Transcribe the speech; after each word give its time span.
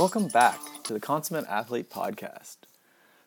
Welcome 0.00 0.28
back 0.28 0.58
to 0.84 0.94
the 0.94 0.98
Consummate 0.98 1.46
Athlete 1.46 1.90
Podcast. 1.90 2.56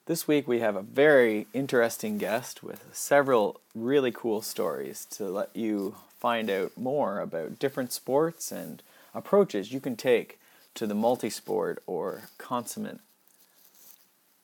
This 0.07 0.27
week 0.27 0.47
we 0.47 0.59
have 0.61 0.75
a 0.75 0.81
very 0.81 1.45
interesting 1.53 2.17
guest 2.17 2.63
with 2.63 2.83
several 2.93 3.61
really 3.75 4.11
cool 4.11 4.41
stories 4.41 5.05
to 5.11 5.25
let 5.25 5.55
you 5.55 5.97
find 6.19 6.49
out 6.49 6.75
more 6.75 7.19
about 7.19 7.59
different 7.59 7.93
sports 7.93 8.51
and 8.51 8.81
approaches 9.13 9.71
you 9.71 9.79
can 9.79 9.95
take 9.95 10.39
to 10.73 10.87
the 10.87 10.95
multi-sport 10.95 11.83
or 11.85 12.23
consummate 12.39 13.01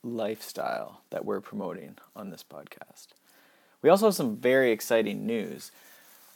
lifestyle 0.04 1.02
that 1.10 1.26
we're 1.26 1.42
promoting 1.42 1.96
on 2.16 2.30
this 2.30 2.46
podcast. 2.48 3.08
We 3.82 3.90
also 3.90 4.06
have 4.06 4.16
some 4.16 4.36
very 4.36 4.72
exciting 4.72 5.26
news. 5.26 5.72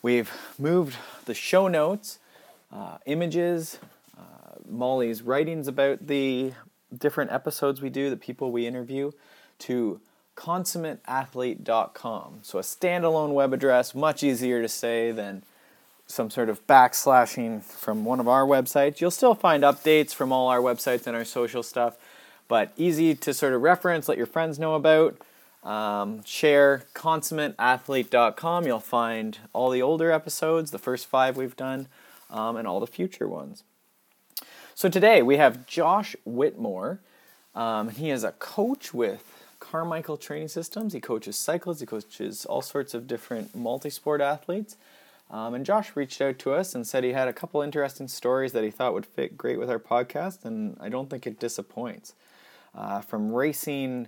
We've 0.02 0.32
moved 0.58 0.96
the 1.26 1.36
show 1.36 1.68
notes, 1.68 2.18
uh, 2.72 2.98
images, 3.06 3.78
Molly's 4.70 5.22
writings 5.22 5.68
about 5.68 6.08
the 6.08 6.54
different 6.98 7.32
episodes 7.32 7.82
we 7.82 7.90
do, 7.90 8.10
the 8.10 8.18
people 8.18 8.52
we 8.52 8.68
interview, 8.68 9.12
to 9.60 10.02
consummateathlete.com. 10.36 12.40
So 12.42 12.60
a 12.60 12.64
standalone 12.64 13.34
web 13.34 13.54
address, 13.54 13.96
much 13.96 14.24
easier 14.24 14.62
to 14.62 14.68
say 14.68 15.12
than 15.12 15.44
some 16.06 16.30
sort 16.30 16.50
of 16.50 16.68
backslashing 16.68 17.64
from 17.64 18.04
one 18.06 18.20
of 18.20 18.28
our 18.28 18.46
websites. 18.46 19.00
You'll 19.00 19.12
still 19.12 19.36
find 19.36 19.64
updates 19.64 20.14
from 20.14 20.32
all 20.32 20.50
our 20.50 20.60
websites 20.60 21.08
and 21.08 21.16
our 21.16 21.26
social 21.26 21.64
stuff, 21.64 21.98
but 22.48 22.72
easy 22.78 23.16
to 23.16 23.34
sort 23.34 23.54
of 23.54 23.62
reference, 23.62 24.10
let 24.10 24.18
your 24.18 24.28
friends 24.28 24.60
know 24.60 24.76
about. 24.76 25.18
Um, 25.64 26.26
share 26.26 26.84
consummateathlete.com. 26.94 28.68
You'll 28.68 28.82
find 28.82 29.40
all 29.54 29.70
the 29.70 29.82
older 29.82 30.12
episodes, 30.12 30.72
the 30.72 30.78
first 30.78 31.08
five 31.08 31.38
we've 31.38 31.56
done, 31.56 31.88
um, 32.30 32.58
and 32.58 32.68
all 32.68 32.82
the 32.82 32.88
future 32.88 33.30
ones. 33.30 33.64
So 34.76 34.90
today 34.90 35.22
we 35.22 35.38
have 35.38 35.68
Josh 35.68 36.16
Whitmore. 36.26 37.00
Um, 37.54 37.90
he 37.90 38.10
is 38.10 38.24
a 38.24 38.32
coach 38.32 38.92
with 38.92 39.46
Carmichael 39.60 40.18
Training 40.18 40.48
Systems. 40.48 40.94
He 40.94 41.00
coaches 41.00 41.36
cyclists, 41.36 41.82
he 41.82 41.86
coaches 41.86 42.44
all 42.46 42.64
sorts 42.64 42.96
of 42.96 43.06
different 43.08 43.56
multi 43.56 43.92
sport 43.92 44.20
athletes. 44.20 44.76
Um, 45.30 45.54
and 45.54 45.64
Josh 45.64 45.96
reached 45.96 46.20
out 46.22 46.40
to 46.40 46.54
us 46.54 46.74
and 46.74 46.88
said 46.88 47.04
he 47.04 47.14
had 47.14 47.28
a 47.28 47.34
couple 47.34 47.62
interesting 47.62 48.08
stories 48.08 48.52
that 48.54 48.64
he 48.64 48.72
thought 48.72 48.94
would 48.94 49.06
fit 49.06 49.38
great 49.38 49.60
with 49.60 49.70
our 49.70 49.80
podcast, 49.80 50.44
and 50.44 50.76
I 50.80 50.90
don't 50.90 51.10
think 51.10 51.28
it 51.28 51.40
disappoints. 51.40 52.14
Uh, 52.76 53.02
from 53.02 53.32
racing 53.32 54.08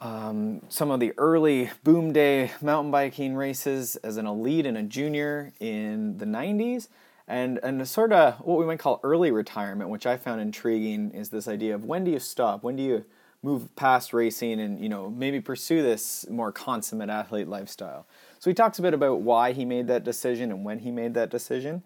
um, 0.00 0.62
some 0.70 0.90
of 0.90 1.00
the 1.00 1.12
early 1.18 1.70
boom 1.84 2.14
day 2.14 2.50
mountain 2.62 2.90
biking 2.90 3.34
races 3.34 3.96
as 3.96 4.16
an 4.16 4.26
elite 4.26 4.64
and 4.64 4.78
a 4.78 4.82
junior 4.82 5.52
in 5.60 6.16
the 6.16 6.24
90s 6.24 6.88
and 7.26 7.58
and 7.62 7.86
sort 7.88 8.12
of 8.12 8.34
what 8.40 8.58
we 8.58 8.66
might 8.66 8.78
call 8.78 9.00
early 9.02 9.30
retirement 9.30 9.90
which 9.90 10.06
i 10.06 10.16
found 10.16 10.40
intriguing 10.40 11.10
is 11.12 11.30
this 11.30 11.48
idea 11.48 11.74
of 11.74 11.84
when 11.84 12.04
do 12.04 12.10
you 12.10 12.18
stop 12.18 12.62
when 12.62 12.76
do 12.76 12.82
you 12.82 13.04
move 13.42 13.74
past 13.76 14.12
racing 14.12 14.60
and 14.60 14.80
you 14.80 14.88
know 14.88 15.10
maybe 15.10 15.40
pursue 15.40 15.82
this 15.82 16.28
more 16.30 16.52
consummate 16.52 17.10
athlete 17.10 17.48
lifestyle 17.48 18.06
so 18.38 18.50
he 18.50 18.54
talks 18.54 18.78
a 18.78 18.82
bit 18.82 18.94
about 18.94 19.20
why 19.20 19.52
he 19.52 19.64
made 19.64 19.86
that 19.86 20.04
decision 20.04 20.50
and 20.50 20.64
when 20.64 20.80
he 20.80 20.90
made 20.90 21.14
that 21.14 21.30
decision 21.30 21.82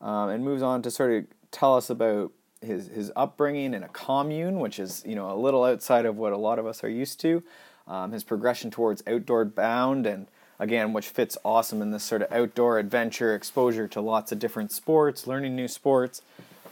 um, 0.00 0.28
and 0.30 0.44
moves 0.44 0.62
on 0.62 0.82
to 0.82 0.90
sort 0.90 1.12
of 1.12 1.24
tell 1.50 1.76
us 1.76 1.90
about 1.90 2.32
his 2.62 2.88
his 2.88 3.10
upbringing 3.16 3.74
in 3.74 3.82
a 3.82 3.88
commune, 3.88 4.60
which 4.60 4.78
is 4.78 5.02
you 5.06 5.14
know 5.14 5.30
a 5.30 5.36
little 5.36 5.64
outside 5.64 6.06
of 6.06 6.16
what 6.16 6.32
a 6.32 6.36
lot 6.36 6.58
of 6.58 6.66
us 6.66 6.84
are 6.84 6.88
used 6.88 7.20
to. 7.20 7.42
Um, 7.86 8.12
his 8.12 8.22
progression 8.22 8.70
towards 8.70 9.02
Outward 9.06 9.54
Bound, 9.54 10.06
and 10.06 10.28
again, 10.60 10.92
which 10.92 11.08
fits 11.08 11.38
awesome 11.42 11.80
in 11.82 11.90
this 11.90 12.04
sort 12.04 12.22
of 12.22 12.30
outdoor 12.30 12.78
adventure 12.78 13.34
exposure 13.34 13.88
to 13.88 14.00
lots 14.00 14.30
of 14.30 14.38
different 14.38 14.70
sports, 14.70 15.26
learning 15.26 15.56
new 15.56 15.66
sports. 15.66 16.20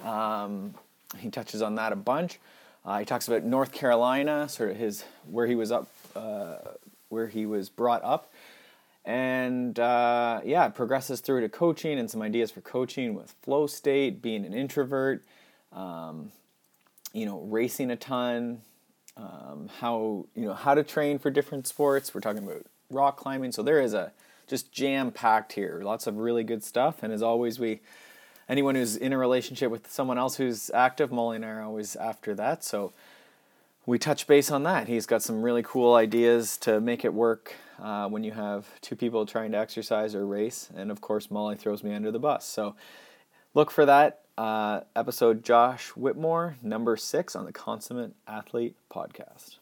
Um, 0.04 0.74
he 1.16 1.30
touches 1.30 1.62
on 1.62 1.74
that 1.76 1.90
a 1.90 1.96
bunch. 1.96 2.38
Uh, 2.84 2.98
he 2.98 3.04
talks 3.04 3.26
about 3.26 3.42
North 3.42 3.72
Carolina, 3.72 4.48
sort 4.48 4.70
of 4.70 4.76
his 4.76 5.04
where 5.28 5.46
he 5.46 5.54
was 5.54 5.72
up, 5.72 5.88
uh, 6.14 6.58
where 7.08 7.26
he 7.26 7.46
was 7.46 7.70
brought 7.70 8.04
up, 8.04 8.30
and 9.04 9.78
uh, 9.78 10.40
yeah, 10.44 10.68
progresses 10.68 11.20
through 11.20 11.40
to 11.40 11.48
coaching 11.48 11.98
and 11.98 12.10
some 12.10 12.20
ideas 12.22 12.50
for 12.50 12.60
coaching 12.60 13.14
with 13.14 13.34
flow 13.42 13.66
state, 13.66 14.20
being 14.22 14.44
an 14.44 14.52
introvert, 14.52 15.24
um, 15.72 16.30
you 17.14 17.24
know, 17.24 17.40
racing 17.40 17.90
a 17.90 17.96
ton, 17.96 18.60
um, 19.16 19.70
how 19.80 20.26
you 20.34 20.44
know 20.44 20.54
how 20.54 20.74
to 20.74 20.82
train 20.82 21.18
for 21.18 21.30
different 21.30 21.66
sports. 21.66 22.14
We're 22.14 22.20
talking 22.20 22.44
about 22.44 22.66
rock 22.90 23.16
climbing, 23.16 23.52
so 23.52 23.62
there 23.62 23.80
is 23.80 23.94
a 23.94 24.12
just 24.46 24.72
jam 24.72 25.10
packed 25.10 25.52
here. 25.52 25.80
Lots 25.84 26.06
of 26.06 26.16
really 26.16 26.44
good 26.44 26.64
stuff, 26.64 27.02
and 27.02 27.12
as 27.12 27.22
always, 27.22 27.58
we 27.58 27.80
anyone 28.48 28.74
who's 28.74 28.96
in 28.96 29.12
a 29.12 29.18
relationship 29.18 29.70
with 29.70 29.90
someone 29.90 30.18
else 30.18 30.36
who's 30.36 30.70
active, 30.70 31.12
Molly 31.12 31.36
and 31.36 31.44
I 31.44 31.48
are 31.48 31.62
always 31.62 31.96
after 31.96 32.34
that. 32.34 32.64
So 32.64 32.92
we 33.84 33.98
touch 33.98 34.26
base 34.26 34.50
on 34.50 34.62
that. 34.64 34.88
He's 34.88 35.06
got 35.06 35.22
some 35.22 35.42
really 35.42 35.62
cool 35.62 35.94
ideas 35.94 36.56
to 36.58 36.80
make 36.80 37.04
it 37.04 37.12
work 37.12 37.54
uh, 37.80 38.08
when 38.08 38.24
you 38.24 38.32
have 38.32 38.66
two 38.80 38.96
people 38.96 39.24
trying 39.26 39.52
to 39.52 39.58
exercise 39.58 40.14
or 40.14 40.26
race, 40.26 40.70
and 40.76 40.90
of 40.90 41.00
course, 41.00 41.30
Molly 41.30 41.56
throws 41.56 41.82
me 41.82 41.94
under 41.94 42.10
the 42.10 42.18
bus. 42.18 42.46
So 42.46 42.74
look 43.54 43.70
for 43.70 43.86
that 43.86 44.22
uh, 44.36 44.80
episode 44.96 45.44
Josh 45.44 45.88
Whitmore, 45.90 46.56
number 46.62 46.96
six 46.96 47.36
on 47.36 47.44
the 47.44 47.52
Consummate 47.52 48.14
Athlete 48.26 48.76
podcast. 48.90 49.57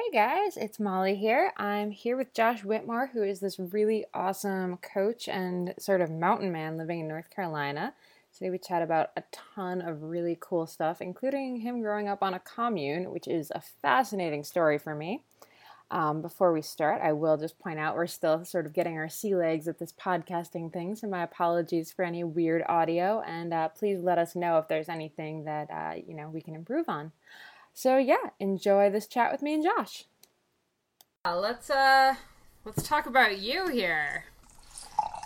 Hey 0.00 0.12
guys, 0.12 0.56
it's 0.56 0.78
Molly 0.78 1.16
here. 1.16 1.52
I'm 1.56 1.90
here 1.90 2.16
with 2.16 2.32
Josh 2.32 2.62
Whitmore, 2.62 3.10
who 3.12 3.24
is 3.24 3.40
this 3.40 3.58
really 3.58 4.04
awesome 4.14 4.76
coach 4.76 5.26
and 5.28 5.74
sort 5.76 6.00
of 6.00 6.08
mountain 6.08 6.52
man 6.52 6.78
living 6.78 7.00
in 7.00 7.08
North 7.08 7.28
Carolina. 7.30 7.92
Today 8.32 8.48
we 8.48 8.58
chat 8.58 8.80
about 8.80 9.10
a 9.16 9.24
ton 9.32 9.80
of 9.82 10.04
really 10.04 10.38
cool 10.38 10.68
stuff, 10.68 11.00
including 11.00 11.56
him 11.56 11.82
growing 11.82 12.06
up 12.06 12.22
on 12.22 12.32
a 12.32 12.38
commune, 12.38 13.10
which 13.10 13.26
is 13.26 13.50
a 13.50 13.60
fascinating 13.60 14.44
story 14.44 14.78
for 14.78 14.94
me. 14.94 15.24
Um, 15.90 16.22
before 16.22 16.52
we 16.52 16.62
start, 16.62 17.02
I 17.02 17.12
will 17.12 17.36
just 17.36 17.58
point 17.58 17.80
out 17.80 17.96
we're 17.96 18.06
still 18.06 18.44
sort 18.44 18.66
of 18.66 18.72
getting 18.72 18.96
our 18.98 19.08
sea 19.08 19.34
legs 19.34 19.66
at 19.66 19.80
this 19.80 19.92
podcasting 19.92 20.72
thing, 20.72 20.94
so 20.94 21.08
my 21.08 21.24
apologies 21.24 21.90
for 21.90 22.04
any 22.04 22.22
weird 22.22 22.62
audio, 22.68 23.20
and 23.26 23.52
uh, 23.52 23.68
please 23.70 23.98
let 23.98 24.18
us 24.18 24.36
know 24.36 24.58
if 24.58 24.68
there's 24.68 24.88
anything 24.88 25.44
that 25.44 25.68
uh, 25.72 25.94
you 26.06 26.14
know 26.14 26.28
we 26.28 26.40
can 26.40 26.54
improve 26.54 26.88
on. 26.88 27.10
So 27.78 27.96
yeah, 27.96 28.30
enjoy 28.40 28.90
this 28.90 29.06
chat 29.06 29.30
with 29.30 29.40
me 29.40 29.54
and 29.54 29.62
Josh. 29.62 30.02
Uh, 31.24 31.38
let's 31.38 31.70
uh, 31.70 32.16
let's 32.64 32.82
talk 32.82 33.06
about 33.06 33.38
you 33.38 33.68
here. 33.68 34.24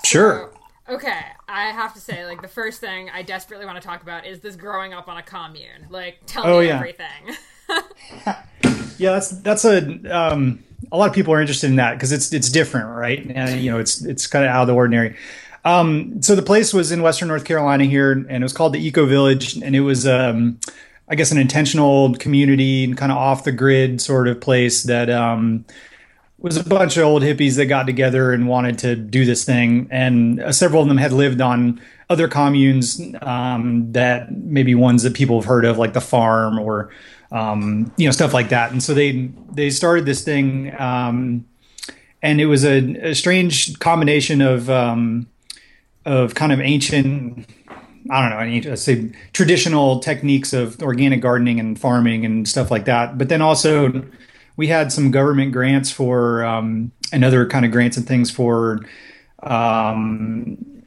Sure. 0.05 0.53
So, 0.87 0.97
okay, 0.97 1.23
I 1.49 1.69
have 1.69 1.95
to 1.95 2.01
say, 2.01 2.27
like 2.27 2.43
the 2.43 2.49
first 2.49 2.79
thing 2.79 3.09
I 3.09 3.23
desperately 3.23 3.65
want 3.65 3.81
to 3.81 3.89
talk 3.89 4.03
about 4.03 4.27
is 4.27 4.41
this 4.41 4.55
growing 4.55 4.93
up 4.93 5.09
on 5.09 5.17
a 5.17 5.23
commune. 5.23 5.87
Like, 5.89 6.19
tell 6.27 6.47
oh, 6.47 6.61
me 6.61 6.67
yeah. 6.67 6.77
everything. 6.77 7.37
yeah, 8.99 9.13
that's 9.13 9.31
that's 9.31 9.65
a 9.65 10.15
um, 10.15 10.63
a 10.93 10.99
lot 10.99 11.09
of 11.09 11.15
people 11.15 11.33
are 11.33 11.41
interested 11.41 11.71
in 11.71 11.77
that 11.77 11.95
because 11.95 12.13
it's 12.13 12.34
it's 12.34 12.51
different, 12.51 12.89
right? 12.89 13.33
And 13.34 13.63
you 13.63 13.71
know, 13.71 13.79
it's 13.79 14.05
it's 14.05 14.27
kind 14.27 14.45
of 14.45 14.51
out 14.51 14.61
of 14.61 14.67
the 14.67 14.75
ordinary. 14.75 15.17
Um, 15.65 16.21
so 16.21 16.34
the 16.34 16.43
place 16.43 16.75
was 16.75 16.93
in 16.93 17.01
Western 17.01 17.29
North 17.29 17.47
Carolina 17.47 17.84
here, 17.84 18.13
and 18.13 18.31
it 18.31 18.43
was 18.43 18.53
called 18.53 18.75
the 18.75 18.87
Eco 18.87 19.07
Village, 19.07 19.57
and 19.57 19.75
it 19.75 19.81
was, 19.81 20.07
um, 20.07 20.59
I 21.12 21.15
guess, 21.15 21.31
an 21.31 21.37
intentional 21.37 22.15
community 22.15 22.84
and 22.84 22.97
kind 22.97 23.12
of 23.12 23.19
off 23.19 23.45
the 23.45 23.53
grid 23.53 24.00
sort 24.00 24.28
of 24.28 24.41
place 24.41 24.84
that 24.84 25.11
um, 25.11 25.67
was 26.39 26.56
a 26.56 26.65
bunch 26.65 26.97
of 26.97 27.05
old 27.05 27.23
hippies 27.23 27.56
that 27.56 27.67
got 27.67 27.84
together 27.84 28.33
and 28.33 28.49
wanted 28.49 28.78
to 28.78 28.97
do 28.97 29.27
this 29.27 29.45
thing, 29.45 29.89
and 29.91 30.41
uh, 30.41 30.53
several 30.53 30.81
of 30.81 30.89
them 30.89 30.97
had 30.97 31.12
lived 31.12 31.43
on 31.43 31.83
other 32.09 32.28
communes 32.28 32.98
um, 33.21 33.92
that 33.92 34.33
maybe 34.33 34.75
ones 34.75 35.03
that 35.03 35.13
people 35.13 35.39
have 35.39 35.45
heard 35.45 35.66
of, 35.66 35.77
like 35.77 35.92
the 35.92 36.01
Farm 36.01 36.59
or 36.59 36.91
um, 37.31 37.92
you 37.98 38.07
know 38.07 38.10
stuff 38.10 38.33
like 38.33 38.48
that. 38.48 38.72
And 38.72 38.83
so 38.83 38.95
they 38.95 39.31
they 39.53 39.69
started 39.69 40.07
this 40.07 40.25
thing, 40.25 40.75
um, 40.81 41.45
and 42.22 42.41
it 42.41 42.47
was 42.47 42.65
a, 42.65 42.78
a 43.10 43.15
strange 43.15 43.78
combination 43.81 44.41
of 44.41 44.71
um, 44.71 45.27
of 46.07 46.34
kind 46.34 46.53
of 46.53 46.60
ancient. 46.60 47.47
I 48.10 48.21
don't 48.21 48.31
know, 48.31 48.39
any 48.39 48.63
let's 48.63 48.83
say 48.83 49.10
traditional 49.33 50.01
techniques 50.01 50.53
of 50.53 50.83
organic 50.83 51.21
gardening 51.21 51.60
and 51.60 51.78
farming 51.78 52.25
and 52.25 52.49
stuff 52.49 52.71
like 52.71 52.87
that. 52.87 53.19
But 53.19 53.28
then 53.28 53.43
also, 53.43 54.03
we 54.57 54.66
had 54.66 54.93
some 54.93 55.10
government 55.10 55.53
grants 55.53 55.91
for 55.91 56.45
um, 56.45 56.93
and 57.13 57.25
other 57.25 57.47
kind 57.47 57.65
of 57.65 57.71
grants 57.71 57.97
and 57.97 58.07
things 58.07 58.31
for 58.31 58.81
um, 59.43 60.83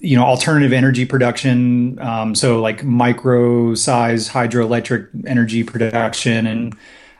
you 0.00 0.16
know 0.16 0.24
alternative 0.24 0.72
energy 0.72 1.04
production. 1.04 1.98
Um, 2.00 2.34
so 2.34 2.60
like 2.60 2.84
micro 2.84 3.74
size 3.74 4.28
hydroelectric 4.28 5.26
energy 5.26 5.64
production. 5.64 6.46
And 6.46 6.76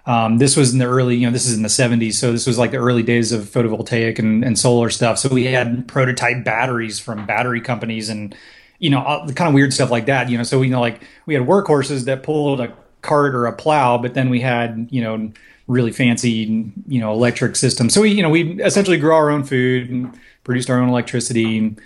um, 0.06 0.38
this 0.38 0.56
was 0.56 0.72
in 0.72 0.78
the 0.78 0.86
early 0.86 1.16
you 1.16 1.26
know 1.26 1.32
this 1.32 1.46
is 1.46 1.56
in 1.56 1.62
the 1.62 1.68
70s 1.68 2.14
so 2.14 2.30
this 2.30 2.46
was 2.46 2.58
like 2.58 2.70
the 2.70 2.76
early 2.76 3.02
days 3.02 3.32
of 3.32 3.42
photovoltaic 3.42 4.18
and, 4.18 4.44
and 4.44 4.58
solar 4.58 4.90
stuff. 4.90 5.18
So 5.18 5.28
we 5.28 5.44
had 5.44 5.88
prototype 5.88 6.44
batteries 6.44 6.98
from 6.98 7.26
battery 7.26 7.60
companies 7.60 8.08
and 8.08 8.34
you 8.78 8.90
know 8.90 9.02
all, 9.02 9.26
the 9.26 9.32
kind 9.32 9.48
of 9.48 9.54
weird 9.54 9.72
stuff 9.72 9.90
like 9.90 10.06
that 10.06 10.28
you 10.28 10.36
know 10.36 10.44
so 10.44 10.58
we 10.58 10.66
you 10.66 10.72
know 10.72 10.80
like 10.80 11.00
we 11.26 11.34
had 11.34 11.42
workhorses 11.44 12.04
that 12.04 12.22
pulled 12.22 12.60
a 12.60 12.72
cart 13.02 13.34
or 13.34 13.46
a 13.46 13.52
plow 13.52 13.98
but 13.98 14.14
then 14.14 14.30
we 14.30 14.40
had 14.40 14.88
you 14.90 15.02
know 15.02 15.30
really 15.66 15.92
fancy 15.92 16.72
you 16.86 17.00
know 17.00 17.12
electric 17.12 17.56
systems 17.56 17.92
so 17.92 18.02
we 18.02 18.10
you 18.10 18.22
know 18.22 18.30
we 18.30 18.62
essentially 18.62 18.96
grew 18.96 19.12
our 19.12 19.30
own 19.30 19.44
food 19.44 19.90
and 19.90 20.18
produced 20.44 20.70
our 20.70 20.80
own 20.80 20.88
electricity 20.88 21.58
and, 21.58 21.80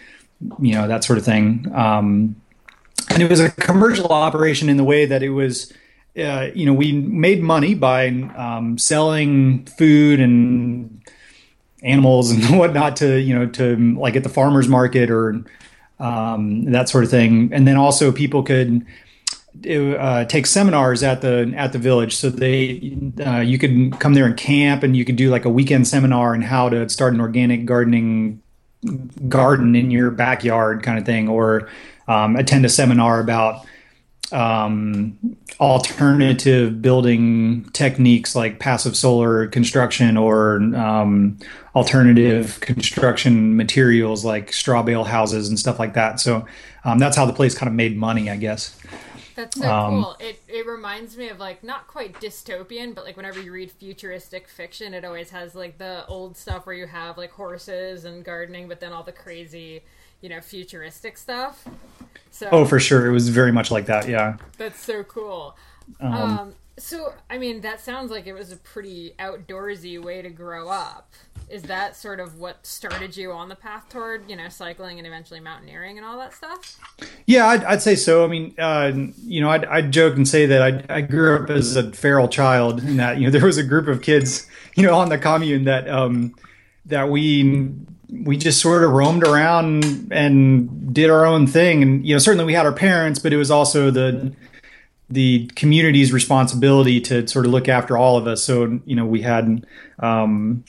you 0.59 0.75
know 0.75 0.89
that 0.89 1.05
sort 1.05 1.19
of 1.19 1.25
thing. 1.25 1.71
Um, 1.75 2.37
and 3.09 3.23
it 3.23 3.31
was 3.31 3.41
a 3.41 3.51
commercial 3.51 4.09
operation 4.09 4.69
in 4.69 4.77
the 4.77 4.85
way 4.85 5.07
that 5.07 5.23
it 5.23 5.31
was. 5.31 5.73
Uh, 6.19 6.49
you 6.55 6.67
know, 6.67 6.73
we 6.73 6.91
made 6.93 7.41
money 7.41 7.75
by 7.75 8.09
um, 8.37 8.77
selling 8.79 9.65
food 9.67 10.19
and 10.19 11.03
animals 11.83 12.33
and 12.33 12.59
whatnot 12.59 12.97
to 12.97 13.21
you 13.21 13.35
know 13.35 13.47
to 13.47 13.95
like 13.99 14.17
at 14.17 14.23
the 14.23 14.29
farmers 14.29 14.69
market 14.69 15.11
or 15.11 15.45
um, 16.01 16.65
that 16.65 16.89
sort 16.89 17.05
of 17.05 17.11
thing. 17.11 17.51
And 17.53 17.69
then 17.69 17.77
also 17.77 18.11
people 18.11 18.43
could 18.43 18.85
uh, 19.69 20.25
take 20.25 20.47
seminars 20.47 21.03
at 21.03 21.21
the 21.21 21.53
at 21.57 21.73
the 21.73 21.79
village. 21.79 22.17
So 22.17 22.31
they 22.31 22.97
uh, 23.25 23.41
you 23.41 23.59
could 23.59 23.99
come 24.01 24.15
there 24.15 24.27
and 24.27 24.37
camp, 24.37 24.83
and 24.83 24.97
you 24.97 25.05
could 25.05 25.17
do 25.17 25.31
like 25.31 25.45
a 25.45 25.51
weekend 25.51 25.87
seminar 25.87 26.35
on 26.35 26.43
how 26.43 26.69
to 26.69 26.89
start 26.89 27.15
an 27.15 27.21
organic 27.21 27.67
gardening 27.67 28.43
garden 29.29 29.77
in 29.77 29.91
your 29.91 30.11
backyard, 30.11 30.83
kind 30.83 30.99
of 30.99 31.05
thing, 31.05 31.29
or 31.29 31.69
um, 32.09 32.37
attend 32.37 32.65
a 32.65 32.69
seminar 32.69 33.21
about 33.21 33.67
um, 34.33 35.19
alternative 35.59 36.81
building 36.81 37.65
techniques 37.73 38.35
like 38.35 38.59
passive 38.59 38.97
solar 38.97 39.47
construction 39.47 40.17
or 40.17 40.57
um, 40.75 41.39
alternative 41.75 42.61
construction 42.61 43.57
materials 43.57 44.25
like 44.25 44.53
straw 44.53 44.83
bale 44.83 45.05
houses 45.05 45.49
and 45.49 45.59
stuff 45.59 45.79
like 45.79 45.95
that. 45.95 46.21
So 46.21 46.47
um, 46.85 46.99
that's 46.99 47.17
how 47.17 47.27
the 47.27 47.33
place 47.33 47.55
kind 47.55 47.69
of 47.69 47.75
made 47.75 47.97
money, 47.97 48.31
I 48.31 48.37
guess. 48.37 48.79
That's 49.41 49.59
so 49.59 49.73
um, 49.73 50.03
cool. 50.03 50.17
It 50.21 50.43
it 50.49 50.67
reminds 50.67 51.17
me 51.17 51.29
of 51.29 51.39
like 51.39 51.65
not 51.65 51.87
quite 51.87 52.15
dystopian, 52.15 52.95
but 52.95 53.05
like 53.05 53.17
whenever 53.17 53.41
you 53.41 53.53
read 53.53 53.71
futuristic 53.71 54.49
fiction, 54.49 54.93
it 54.93 55.05
always 55.05 55.31
has 55.31 55.55
like 55.55 55.79
the 55.79 56.05
old 56.07 56.37
stuff 56.37 56.67
where 56.67 56.75
you 56.75 56.87
have 56.87 57.17
like 57.17 57.31
horses 57.31 58.05
and 58.05 58.25
gardening, 58.25 58.69
but 58.69 58.81
then 58.81 58.93
all 58.93 59.03
the 59.03 59.13
crazy, 59.13 59.83
you 60.21 60.29
know, 60.29 60.41
futuristic 60.41 61.17
stuff. 61.17 61.67
So 62.31 62.49
Oh, 62.53 62.65
for 62.65 62.81
sure. 62.81 63.07
It 63.07 63.13
was 63.13 63.29
very 63.29 63.53
much 63.53 63.71
like 63.71 63.87
that, 63.87 64.09
yeah. 64.09 64.37
That's 64.59 64.81
so 64.81 65.03
cool. 65.05 65.57
Um, 66.01 66.13
um 66.13 66.55
so 66.79 67.13
I 67.29 67.39
mean, 67.39 67.61
that 67.61 67.81
sounds 67.81 68.11
like 68.11 68.27
it 68.27 68.33
was 68.33 68.53
a 68.53 68.57
pretty 68.57 69.15
outdoorsy 69.19 70.03
way 70.03 70.23
to 70.23 70.31
grow 70.31 70.69
up 70.69 71.13
is 71.51 71.63
that 71.65 71.97
sort 71.97 72.21
of 72.21 72.39
what 72.39 72.65
started 72.65 73.17
you 73.17 73.33
on 73.33 73.49
the 73.49 73.57
path 73.57 73.89
toward 73.89 74.29
you 74.31 74.37
know 74.37 74.49
cycling 74.49 74.99
and 74.99 75.07
eventually 75.07 75.41
mountaineering 75.41 75.99
and 75.99 76.07
all 76.07 76.17
that 76.17 76.33
stuff 76.33 76.79
yeah 77.27 77.49
i'd, 77.49 77.65
I'd 77.65 77.83
say 77.83 77.97
so 77.97 78.25
i 78.25 78.29
mean 78.29 78.55
uh, 78.59 78.93
you 79.25 79.41
know 79.41 79.51
I'd, 79.51 79.65
I'd, 79.65 79.93
joke 79.93 80.15
and 80.17 80.27
say 80.27 80.47
that 80.47 80.63
I, 80.63 80.97
I, 80.97 81.01
grew 81.01 81.37
up 81.37 81.51
as 81.51 81.75
a 81.75 81.91
feral 81.91 82.29
child 82.29 82.81
and 82.81 82.99
that 83.01 83.19
you 83.19 83.25
know 83.25 83.31
there 83.37 83.45
was 83.45 83.59
a 83.59 83.65
group 83.65 83.89
of 83.89 84.01
kids 84.01 84.47
you 84.77 84.87
know 84.87 84.95
on 84.95 85.09
the 85.09 85.19
commune 85.19 85.65
that 85.65 85.89
um 85.89 86.35
that 86.87 87.09
we 87.09 87.73
we 88.13 88.37
just 88.37 88.61
sort 88.61 88.85
of 88.85 88.91
roamed 88.91 89.25
around 89.25 90.13
and 90.13 90.95
did 90.95 91.11
our 91.11 91.25
own 91.27 91.47
thing. 91.47 91.83
And 91.83 92.07
you 92.07 92.15
know 92.15 92.19
certainly 92.19 92.45
we 92.45 92.55
had 92.55 92.67
our 92.67 92.73
parents 92.73 93.19
but 93.19 93.33
it 93.33 93.37
was 93.37 93.51
also 93.51 93.91
the 93.91 94.35
the 95.09 95.49
community's 95.57 96.13
responsibility 96.13 97.01
to 97.01 97.27
sort 97.27 97.45
of 97.45 97.53
look 97.53 97.69
after 97.69 97.97
all 97.97 98.17
of 98.17 98.27
us. 98.27 98.43
So 98.43 98.81
you 98.85 98.97
know 98.97 99.07
we 99.07 99.23
had 99.23 99.67
um 99.99 100.65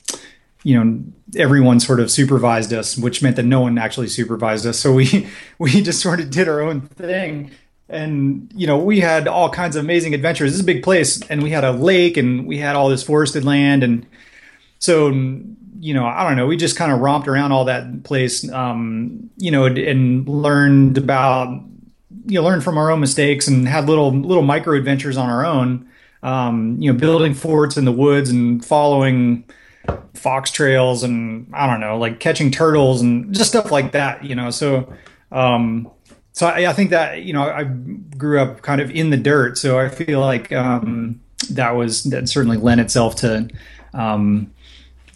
you 0.62 0.78
know 0.78 1.02
everyone 1.36 1.80
sort 1.80 1.98
of 1.98 2.10
supervised 2.10 2.72
us 2.72 2.96
which 2.96 3.22
meant 3.22 3.36
that 3.36 3.44
no 3.44 3.60
one 3.60 3.78
actually 3.78 4.08
supervised 4.08 4.66
us. 4.66 4.78
So 4.78 4.92
we 4.92 5.28
we 5.58 5.82
just 5.82 6.00
sort 6.00 6.20
of 6.20 6.30
did 6.30 6.48
our 6.48 6.60
own 6.60 6.82
thing. 6.82 7.50
And 7.88 8.50
you 8.54 8.66
know 8.66 8.78
we 8.78 9.00
had 9.00 9.28
all 9.28 9.50
kinds 9.50 9.76
of 9.76 9.84
amazing 9.84 10.14
adventures. 10.14 10.52
This 10.52 10.56
is 10.56 10.62
a 10.62 10.64
big 10.64 10.82
place 10.82 11.20
and 11.28 11.42
we 11.42 11.50
had 11.50 11.64
a 11.64 11.72
lake 11.72 12.16
and 12.16 12.46
we 12.46 12.58
had 12.58 12.76
all 12.76 12.88
this 12.88 13.02
forested 13.02 13.44
land 13.44 13.82
and 13.82 14.06
so 14.78 15.12
you 15.82 15.92
know 15.92 16.06
i 16.06 16.26
don't 16.26 16.36
know 16.36 16.46
we 16.46 16.56
just 16.56 16.76
kind 16.76 16.92
of 16.92 17.00
romped 17.00 17.26
around 17.26 17.52
all 17.52 17.64
that 17.64 18.04
place 18.04 18.50
um, 18.52 19.30
you 19.36 19.50
know 19.50 19.66
and 19.66 20.28
learned 20.28 20.96
about 20.96 21.48
you 22.26 22.38
know 22.38 22.44
learned 22.44 22.62
from 22.62 22.78
our 22.78 22.90
own 22.90 23.00
mistakes 23.00 23.48
and 23.48 23.68
had 23.68 23.88
little 23.88 24.12
little 24.12 24.42
micro 24.42 24.76
adventures 24.76 25.16
on 25.16 25.28
our 25.28 25.44
own 25.44 25.88
um, 26.22 26.76
you 26.78 26.92
know 26.92 26.98
building 26.98 27.34
forts 27.34 27.76
in 27.76 27.84
the 27.84 27.92
woods 27.92 28.30
and 28.30 28.64
following 28.64 29.44
fox 30.14 30.50
trails 30.50 31.02
and 31.02 31.50
I 31.52 31.66
don't 31.66 31.80
know, 31.80 31.98
like 31.98 32.20
catching 32.20 32.50
turtles 32.50 33.02
and 33.02 33.34
just 33.34 33.50
stuff 33.50 33.70
like 33.70 33.92
that, 33.92 34.24
you 34.24 34.34
know. 34.34 34.50
So, 34.50 34.92
um, 35.30 35.90
so 36.32 36.46
I, 36.46 36.70
I 36.70 36.72
think 36.72 36.90
that 36.90 37.22
you 37.22 37.32
know 37.32 37.42
I 37.42 37.64
grew 37.64 38.40
up 38.40 38.62
kind 38.62 38.80
of 38.80 38.90
in 38.90 39.10
the 39.10 39.16
dirt, 39.16 39.58
so 39.58 39.78
I 39.78 39.88
feel 39.88 40.20
like 40.20 40.52
um, 40.52 41.20
that 41.50 41.72
was 41.72 42.04
that 42.04 42.28
certainly 42.28 42.56
lent 42.56 42.80
itself 42.80 43.16
to 43.16 43.48
um, 43.94 44.52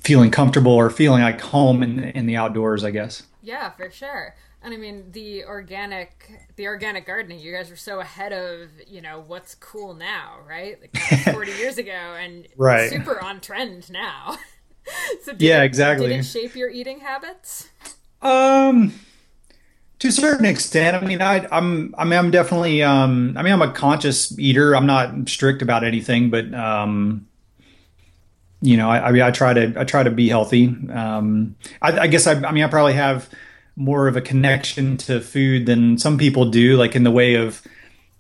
feeling 0.07 0.31
comfortable 0.31 0.73
or 0.73 0.89
feeling 0.89 1.23
like 1.23 1.41
home 1.41 1.83
in 1.83 1.99
in 1.99 2.27
the 2.27 2.37
outdoors, 2.37 2.85
I 2.85 2.93
guess. 2.93 3.25
Yeah, 3.43 3.71
for 3.71 3.91
sure. 3.91 4.37
And 4.63 4.73
I 4.73 4.77
mean 4.77 5.11
the 5.11 5.45
organic 5.45 6.49
the 6.55 6.69
organic 6.69 7.07
gardening, 7.07 7.41
you 7.41 7.53
guys 7.53 7.71
were 7.71 7.77
so 7.77 7.99
ahead 7.99 8.33
of, 8.33 8.71
you 8.87 9.01
know, 9.01 9.25
what's 9.27 9.57
cool 9.57 9.95
now, 9.95 10.39
right? 10.49 10.79
Like 10.81 10.97
40 11.35 11.53
years 11.53 11.79
ago 11.79 11.91
and 11.91 12.47
right. 12.57 12.89
super 12.89 13.23
on 13.23 13.41
trend 13.41 13.91
now. 13.91 14.39
so 15.25 15.33
yeah, 15.39 15.63
it, 15.63 15.67
exactly. 15.67 16.07
Did 16.07 16.21
it 16.21 16.23
shape 16.23 16.55
your 16.55 16.71
eating 16.71 17.01
habits? 17.01 17.69
Um, 18.23 18.95
to 19.99 20.09
a 20.09 20.13
certain 20.13 20.47
extent. 20.47 20.97
I 20.97 21.05
mean, 21.05 21.21
I, 21.21 21.49
I'm, 21.51 21.95
I 21.99 22.05
mean, 22.05 22.19
I'm 22.19 22.31
definitely, 22.31 22.83
um, 22.83 23.35
I 23.37 23.43
mean, 23.43 23.53
I'm 23.53 23.63
a 23.63 23.73
conscious 23.73 24.37
eater. 24.39 24.75
I'm 24.75 24.87
not 24.87 25.29
strict 25.29 25.63
about 25.63 25.85
anything, 25.85 26.31
but, 26.31 26.53
um, 26.55 27.27
you 28.61 28.77
know, 28.77 28.91
I, 28.91 29.09
I 29.09 29.13
mean, 29.13 29.23
I 29.23 29.31
try 29.31 29.53
to, 29.53 29.75
I 29.79 29.85
try 29.85 30.03
to 30.03 30.11
be 30.11 30.29
healthy. 30.29 30.67
Um, 30.93 31.57
I, 31.83 32.01
I 32.01 32.07
guess 32.07 32.27
I, 32.27 32.33
I 32.33 32.53
mean, 32.53 32.65
I 32.65 32.69
probably 32.69 32.95
have 32.95 33.29
more 33.77 34.09
of 34.09 34.17
a 34.17 34.23
connection 34.23 34.97
to 34.97 35.21
food 35.21 35.67
than 35.67 35.99
some 35.99 36.17
people 36.17 36.51
do, 36.51 36.77
like 36.77 36.97
in 36.97 37.05
the 37.05 37.11
way 37.11 37.35
of, 37.35 37.63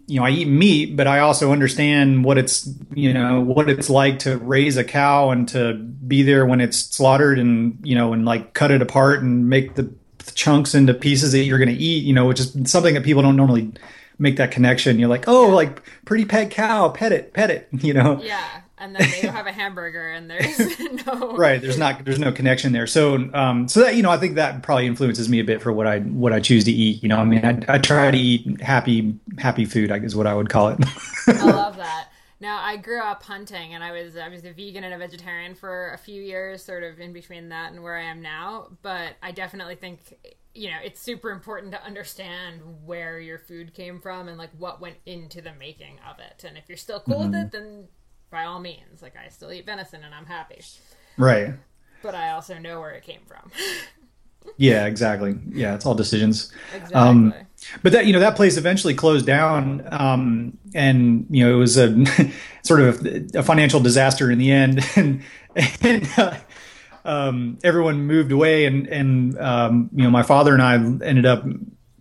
you 0.07 0.21
know, 0.21 0.27
I 0.27 0.31
eat 0.31 0.47
meat, 0.47 0.97
but 0.97 1.07
I 1.07 1.21
also 1.21 1.51
understand 1.51 2.25
what 2.25 2.39
it's, 2.39 2.69
you 2.95 3.13
know, 3.13 3.41
what 3.41 3.69
it's 3.69 3.91
like 3.91 4.21
to 4.21 4.37
raise 4.37 4.77
a 4.77 4.85
cow 4.85 5.31
and 5.31 5.49
to 5.49 5.75
be 5.75 6.23
there 6.23 6.47
when 6.47 6.61
it's 6.61 6.79
slaughtered 6.79 7.39
and, 7.39 7.79
you 7.83 7.95
know, 7.95 8.13
and 8.13 8.25
like 8.25 8.53
cut 8.53 8.71
it 8.71 8.83
apart 8.83 9.23
and 9.23 9.49
make 9.49 9.75
the 9.75 9.93
chunks 10.35 10.75
into 10.75 10.93
pieces 10.95 11.33
that 11.33 11.45
you're 11.45 11.59
going 11.59 11.75
to 11.75 11.83
eat, 11.83 12.05
you 12.05 12.13
know, 12.13 12.27
which 12.27 12.39
is 12.39 12.57
something 12.71 12.95
that 12.95 13.03
people 13.03 13.23
don't 13.23 13.37
normally 13.37 13.73
make 14.19 14.37
that 14.37 14.51
connection. 14.53 14.99
You're 14.99 15.09
like, 15.09 15.27
oh, 15.27 15.49
like 15.49 15.83
pretty 16.05 16.27
pet 16.27 16.51
cow, 16.51 16.91
pet 16.91 17.11
it, 17.11 17.33
pet 17.33 17.51
it, 17.51 17.69
you 17.73 17.95
know? 17.95 18.21
Yeah 18.23 18.61
and 18.79 18.95
then 18.95 19.09
they 19.11 19.27
have 19.27 19.47
a 19.47 19.53
hamburger 19.53 20.11
and 20.11 20.31
there's 20.31 20.79
no 21.07 21.37
right 21.37 21.61
there's 21.63 21.79
not 21.79 22.05
there's 22.05 22.19
no 22.19 22.33
connection 22.33 22.73
there. 22.73 22.87
So 22.87 23.29
um 23.35 23.69
so 23.69 23.81
that 23.81 23.97
you 23.97 24.03
know 24.03 24.11
i 24.11 24.17
think 24.17 24.35
that 24.37 24.63
probably 24.63 24.87
influences 24.87 25.29
me 25.29 25.41
a 25.41 25.45
bit 25.45 25.63
for 25.63 25.73
what 25.73 25.87
i 25.87 26.01
what 26.01 26.33
i 26.33 26.41
choose 26.41 26.65
to 26.65 26.73
eat 26.73 27.03
you 27.03 27.09
know? 27.09 27.17
I 27.17 27.25
mean 27.25 27.45
i, 27.45 27.75
I 27.75 27.79
try 27.79 28.11
to 28.11 28.19
eat 28.19 28.61
happy 28.61 29.19
happy 29.39 29.65
food 29.65 29.91
i 29.91 29.99
guess 29.99 30.15
what 30.15 30.27
i 30.27 30.35
would 30.35 30.49
call 30.49 30.69
it. 30.69 30.79
I 31.27 31.45
love 31.45 31.77
that. 31.77 32.09
Now 32.41 32.61
i 32.63 32.77
grew 32.77 33.01
up 33.01 33.23
hunting 33.23 33.75
and 33.75 33.83
i 33.83 33.93
was 33.93 34.17
i 34.17 34.29
was 34.29 34.45
a 34.45 34.53
vegan 34.53 34.85
and 34.85 34.95
a 34.95 34.99
vegetarian 34.99 35.55
for 35.55 35.93
a 35.93 35.99
few 35.99 36.23
years 36.23 36.65
sort 36.65 36.83
of 36.83 37.01
in 37.01 37.13
between 37.13 37.49
that 37.49 37.73
and 37.73 37.83
where 37.83 37.97
i 37.97 38.03
am 38.03 38.21
now 38.21 38.69
but 38.83 39.15
i 39.23 39.33
definitely 39.33 39.75
think 39.75 40.15
you 40.57 40.71
know 40.71 40.77
it's 40.83 41.01
super 41.01 41.31
important 41.31 41.73
to 41.73 41.85
understand 41.85 42.61
where 42.85 43.21
your 43.21 43.39
food 43.39 43.75
came 43.75 44.01
from 44.01 44.29
and 44.29 44.39
like 44.39 44.51
what 44.59 44.81
went 44.81 44.97
into 45.05 45.41
the 45.41 45.53
making 45.53 45.99
of 46.11 46.19
it. 46.19 46.45
And 46.45 46.57
if 46.57 46.65
you're 46.69 46.79
still 46.79 47.01
cool 47.01 47.21
mm-hmm. 47.21 47.31
with 47.31 47.41
it 47.41 47.53
then 47.53 47.89
by 48.31 48.45
all 48.45 48.61
means. 48.61 49.03
Like 49.03 49.15
I 49.17 49.29
still 49.29 49.53
eat 49.53 49.67
venison 49.67 50.03
and 50.05 50.15
I'm 50.15 50.27
happy. 50.27 50.61
Right. 51.17 51.55
But 52.03 52.15
I 52.15 52.31
also 52.31 52.59
know 52.59 52.81
where 52.81 52.93
it 52.93 53.03
came 53.03 53.21
from. 53.27 53.51
yeah, 54.57 54.87
exactly. 54.87 55.37
Yeah, 55.49 55.75
it's 55.75 55.87
all 55.87 55.95
decisions. 55.95 56.53
Exactly. 56.75 56.95
Um, 56.95 57.35
but 57.83 57.93
that 57.93 58.07
you 58.07 58.13
know 58.13 58.21
that 58.21 58.37
place 58.37 58.57
eventually 58.57 58.95
closed 58.95 59.27
down, 59.27 59.87
um, 59.91 60.59
and 60.75 61.27
you 61.31 61.45
know 61.45 61.55
it 61.55 61.59
was 61.59 61.79
a 61.79 62.05
sort 62.63 62.81
of 62.81 63.07
a 63.35 63.43
financial 63.43 63.81
disaster 63.81 64.31
in 64.31 64.39
the 64.39 64.53
end, 64.53 64.85
and, 64.97 65.23
and 65.81 66.09
uh, 66.17 66.37
um, 67.05 67.59
everyone 67.65 68.03
moved 68.07 68.31
away, 68.31 68.67
and 68.67 68.87
and 68.89 69.39
um, 69.39 69.91
you 69.95 70.05
know 70.05 70.11
my 70.11 70.23
father 70.23 70.53
and 70.53 70.63
I 70.63 70.75
ended 70.75 71.27
up 71.27 71.45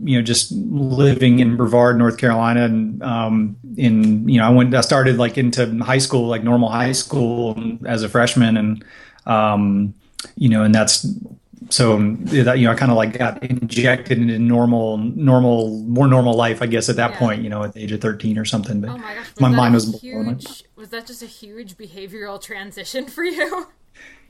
you 0.03 0.17
know, 0.17 0.23
just 0.23 0.51
living 0.51 1.39
in 1.39 1.55
Brevard, 1.55 1.97
North 1.97 2.17
Carolina, 2.17 2.65
and 2.65 3.01
um, 3.01 3.57
in 3.77 4.27
you 4.27 4.39
know, 4.39 4.45
I 4.45 4.49
went, 4.49 4.75
I 4.75 4.81
started 4.81 5.17
like 5.17 5.37
into 5.37 5.77
high 5.83 5.99
school, 5.99 6.27
like 6.27 6.43
normal 6.43 6.69
high 6.69 6.91
school 6.91 7.57
as 7.85 8.03
a 8.03 8.09
freshman, 8.09 8.57
and 8.57 8.85
um, 9.25 9.93
you 10.35 10.49
know, 10.49 10.63
and 10.63 10.75
that's 10.75 11.07
so 11.69 11.97
that 11.97 12.59
you 12.59 12.65
know, 12.65 12.71
I 12.71 12.75
kind 12.75 12.91
of 12.91 12.97
like 12.97 13.17
got 13.17 13.41
injected 13.43 14.19
into 14.19 14.37
normal, 14.37 14.97
normal, 14.97 15.79
more 15.83 16.07
normal 16.07 16.33
life, 16.33 16.61
I 16.61 16.67
guess, 16.67 16.89
at 16.89 16.97
that 16.97 17.11
yeah. 17.11 17.19
point, 17.19 17.41
you 17.41 17.49
know, 17.49 17.63
at 17.63 17.73
the 17.73 17.81
age 17.81 17.91
of 17.91 18.01
thirteen 18.01 18.37
or 18.37 18.45
something. 18.45 18.81
But 18.81 18.91
oh 18.91 18.97
my, 18.97 19.15
gosh, 19.15 19.27
my 19.39 19.49
mind 19.49 19.73
was 19.73 19.99
huge. 20.01 20.63
Was 20.75 20.89
that 20.89 21.07
just 21.07 21.23
a 21.23 21.27
huge 21.27 21.77
behavioral 21.77 22.41
transition 22.41 23.07
for 23.07 23.23
you? 23.23 23.67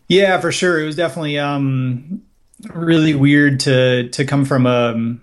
Yeah, 0.08 0.40
for 0.40 0.52
sure. 0.52 0.80
It 0.80 0.86
was 0.86 0.96
definitely 0.96 1.40
um, 1.40 2.22
really 2.74 3.16
weird 3.16 3.60
to 3.62 4.10
to 4.10 4.26
come 4.26 4.46
from 4.46 4.66
a 4.66 5.18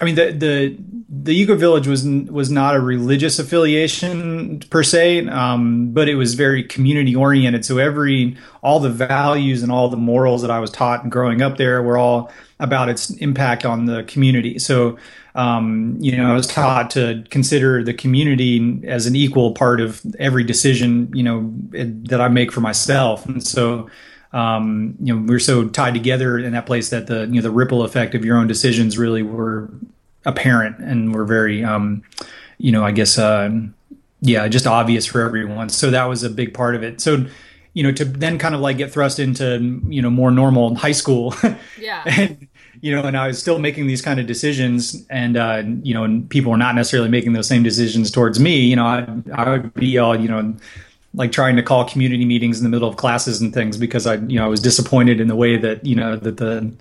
I 0.00 0.04
mean, 0.04 0.14
the 0.14 0.30
the 0.30 0.76
the 1.08 1.32
Eco 1.32 1.56
Village 1.56 1.88
was 1.88 2.04
was 2.04 2.50
not 2.50 2.76
a 2.76 2.80
religious 2.80 3.38
affiliation 3.38 4.60
per 4.70 4.82
se, 4.82 5.26
um, 5.28 5.92
but 5.92 6.08
it 6.08 6.14
was 6.14 6.34
very 6.34 6.62
community 6.62 7.16
oriented. 7.16 7.64
So 7.64 7.78
every 7.78 8.36
all 8.62 8.78
the 8.78 8.90
values 8.90 9.62
and 9.62 9.72
all 9.72 9.88
the 9.88 9.96
morals 9.96 10.42
that 10.42 10.50
I 10.50 10.60
was 10.60 10.70
taught 10.70 11.08
growing 11.10 11.42
up 11.42 11.56
there 11.56 11.82
were 11.82 11.98
all 11.98 12.30
about 12.60 12.88
its 12.88 13.10
impact 13.10 13.64
on 13.64 13.86
the 13.86 14.04
community. 14.04 14.58
So 14.58 14.98
um, 15.34 15.96
you 16.00 16.16
know, 16.16 16.30
I 16.30 16.34
was 16.34 16.46
taught 16.46 16.90
to 16.90 17.24
consider 17.30 17.82
the 17.82 17.94
community 17.94 18.80
as 18.86 19.06
an 19.06 19.16
equal 19.16 19.52
part 19.52 19.80
of 19.80 20.02
every 20.18 20.44
decision 20.44 21.10
you 21.12 21.22
know 21.22 21.52
that 21.70 22.20
I 22.20 22.28
make 22.28 22.52
for 22.52 22.60
myself, 22.60 23.26
and 23.26 23.44
so 23.44 23.88
um, 24.32 24.94
you 25.00 25.14
know, 25.14 25.24
we're 25.26 25.38
so 25.38 25.68
tied 25.68 25.94
together 25.94 26.38
in 26.38 26.52
that 26.52 26.66
place 26.66 26.90
that 26.90 27.06
the 27.06 27.20
you 27.26 27.36
know 27.36 27.42
the 27.42 27.50
ripple 27.50 27.82
effect 27.82 28.14
of 28.14 28.24
your 28.24 28.36
own 28.36 28.46
decisions 28.46 28.98
really 28.98 29.22
were 29.22 29.70
apparent 30.26 30.78
and 30.78 31.14
were 31.14 31.24
very, 31.24 31.64
um, 31.64 32.02
you 32.58 32.70
know, 32.70 32.84
I 32.84 32.92
guess, 32.92 33.18
uh, 33.18 33.50
yeah, 34.20 34.48
just 34.48 34.66
obvious 34.66 35.06
for 35.06 35.22
everyone. 35.22 35.68
So 35.68 35.90
that 35.90 36.04
was 36.04 36.22
a 36.22 36.30
big 36.30 36.52
part 36.52 36.74
of 36.74 36.82
it. 36.82 37.00
So, 37.00 37.26
you 37.72 37.82
know, 37.82 37.92
to 37.92 38.04
then 38.04 38.38
kind 38.38 38.54
of 38.54 38.60
like 38.60 38.76
get 38.76 38.92
thrust 38.92 39.18
into 39.18 39.80
you 39.88 40.02
know 40.02 40.10
more 40.10 40.30
normal 40.30 40.74
high 40.74 40.92
school, 40.92 41.34
yeah, 41.80 42.02
and 42.06 42.48
you 42.80 42.94
know, 42.94 43.04
and 43.04 43.16
I 43.16 43.28
was 43.28 43.38
still 43.38 43.58
making 43.58 43.86
these 43.86 44.02
kind 44.02 44.18
of 44.18 44.26
decisions, 44.26 45.06
and 45.10 45.36
uh, 45.36 45.62
you 45.82 45.94
know, 45.94 46.02
and 46.02 46.28
people 46.28 46.50
were 46.50 46.58
not 46.58 46.74
necessarily 46.74 47.08
making 47.08 47.34
those 47.34 47.46
same 47.46 47.62
decisions 47.62 48.10
towards 48.10 48.40
me. 48.40 48.58
You 48.58 48.76
know, 48.76 48.84
I 48.84 49.06
I 49.32 49.50
would 49.50 49.74
be 49.74 49.96
all 49.96 50.18
you 50.18 50.28
know 50.28 50.56
like 51.18 51.32
trying 51.32 51.56
to 51.56 51.62
call 51.64 51.84
community 51.84 52.24
meetings 52.24 52.58
in 52.58 52.64
the 52.64 52.70
middle 52.70 52.88
of 52.88 52.96
classes 52.96 53.40
and 53.40 53.52
things 53.52 53.76
because 53.76 54.06
I, 54.06 54.14
you 54.14 54.38
know, 54.38 54.44
I 54.44 54.48
was 54.48 54.60
disappointed 54.60 55.20
in 55.20 55.26
the 55.26 55.34
way 55.34 55.56
that, 55.56 55.84
you 55.84 55.96
know, 55.96 56.14
that 56.14 56.36
the, 56.36 56.72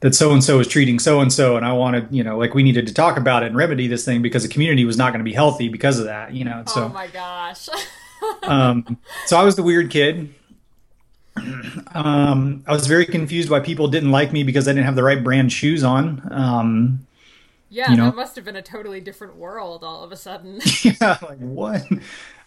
that 0.00 0.14
so 0.14 0.32
and 0.32 0.42
so 0.42 0.58
is 0.60 0.66
treating 0.66 0.98
so 0.98 1.20
and 1.20 1.30
so. 1.30 1.58
And 1.58 1.66
I 1.66 1.74
wanted, 1.74 2.08
you 2.10 2.24
know, 2.24 2.38
like 2.38 2.54
we 2.54 2.62
needed 2.62 2.86
to 2.86 2.94
talk 2.94 3.18
about 3.18 3.42
it 3.42 3.48
and 3.48 3.56
remedy 3.56 3.86
this 3.88 4.02
thing 4.02 4.22
because 4.22 4.44
the 4.44 4.48
community 4.48 4.86
was 4.86 4.96
not 4.96 5.12
going 5.12 5.20
to 5.20 5.24
be 5.24 5.34
healthy 5.34 5.68
because 5.68 5.98
of 5.98 6.06
that, 6.06 6.32
you 6.32 6.42
know. 6.42 6.64
So, 6.66 6.84
oh 6.84 6.88
my 6.88 7.06
gosh. 7.08 7.68
um, 8.44 8.96
so 9.26 9.36
I 9.36 9.44
was 9.44 9.56
the 9.56 9.62
weird 9.62 9.90
kid. 9.90 10.34
Um, 11.94 12.64
I 12.66 12.72
was 12.72 12.86
very 12.86 13.04
confused 13.04 13.50
why 13.50 13.60
people 13.60 13.88
didn't 13.88 14.10
like 14.10 14.32
me 14.32 14.42
because 14.42 14.66
I 14.68 14.72
didn't 14.72 14.86
have 14.86 14.96
the 14.96 15.02
right 15.02 15.22
brand 15.22 15.52
shoes 15.52 15.84
on. 15.84 16.26
Um, 16.30 17.06
yeah, 17.68 17.90
you 17.90 17.96
know? 17.98 18.06
that 18.06 18.16
must 18.16 18.36
have 18.36 18.44
been 18.44 18.56
a 18.56 18.62
totally 18.62 19.00
different 19.00 19.36
world 19.36 19.84
all 19.84 20.02
of 20.02 20.12
a 20.12 20.16
sudden. 20.16 20.60
yeah, 20.82 21.18
like 21.22 21.38
what? 21.38 21.82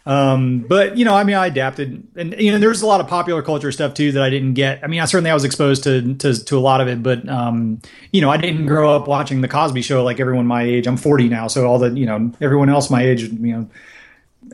Um, 0.06 0.60
but 0.60 0.98
you 0.98 1.06
know, 1.06 1.16
I 1.16 1.24
mean, 1.24 1.36
I 1.36 1.48
adapted, 1.48 2.08
and 2.16 2.36
you 2.40 2.52
know, 2.52 2.60
there's 2.60 2.84
a 2.84 2.88
lot 2.88 3.02
of 3.02 3.08
popular 3.08 3.42
culture 3.42 3.72
stuff 3.72 3.96
too 3.96 4.12
that 4.12 4.22
I 4.22 4.30
didn't 4.30 4.54
get. 4.54 4.84
I 4.84 4.88
mean, 4.88 5.00
I 5.00 5.06
certainly 5.06 5.32
I 5.32 5.34
was 5.34 5.44
exposed 5.44 5.84
to 5.86 6.14
to, 6.16 6.46
to 6.46 6.58
a 6.58 6.60
lot 6.60 6.80
of 6.80 6.88
it, 6.88 7.02
but 7.02 7.28
um, 7.28 7.82
you 8.12 8.22
know, 8.22 8.30
I 8.30 8.38
didn't 8.38 8.68
grow 8.68 8.96
up 8.96 9.08
watching 9.08 9.42
the 9.42 9.48
Cosby 9.48 9.82
Show 9.82 10.04
like 10.04 10.20
everyone 10.20 10.46
my 10.46 10.62
age. 10.62 10.86
I'm 10.86 10.98
40 10.98 11.28
now, 11.30 11.48
so 11.48 11.66
all 11.66 11.80
the 11.80 11.90
you 11.90 12.06
know, 12.06 12.32
everyone 12.40 12.70
else 12.70 12.92
my 12.92 13.04
age, 13.04 13.24
you 13.24 13.32
know, 13.32 13.70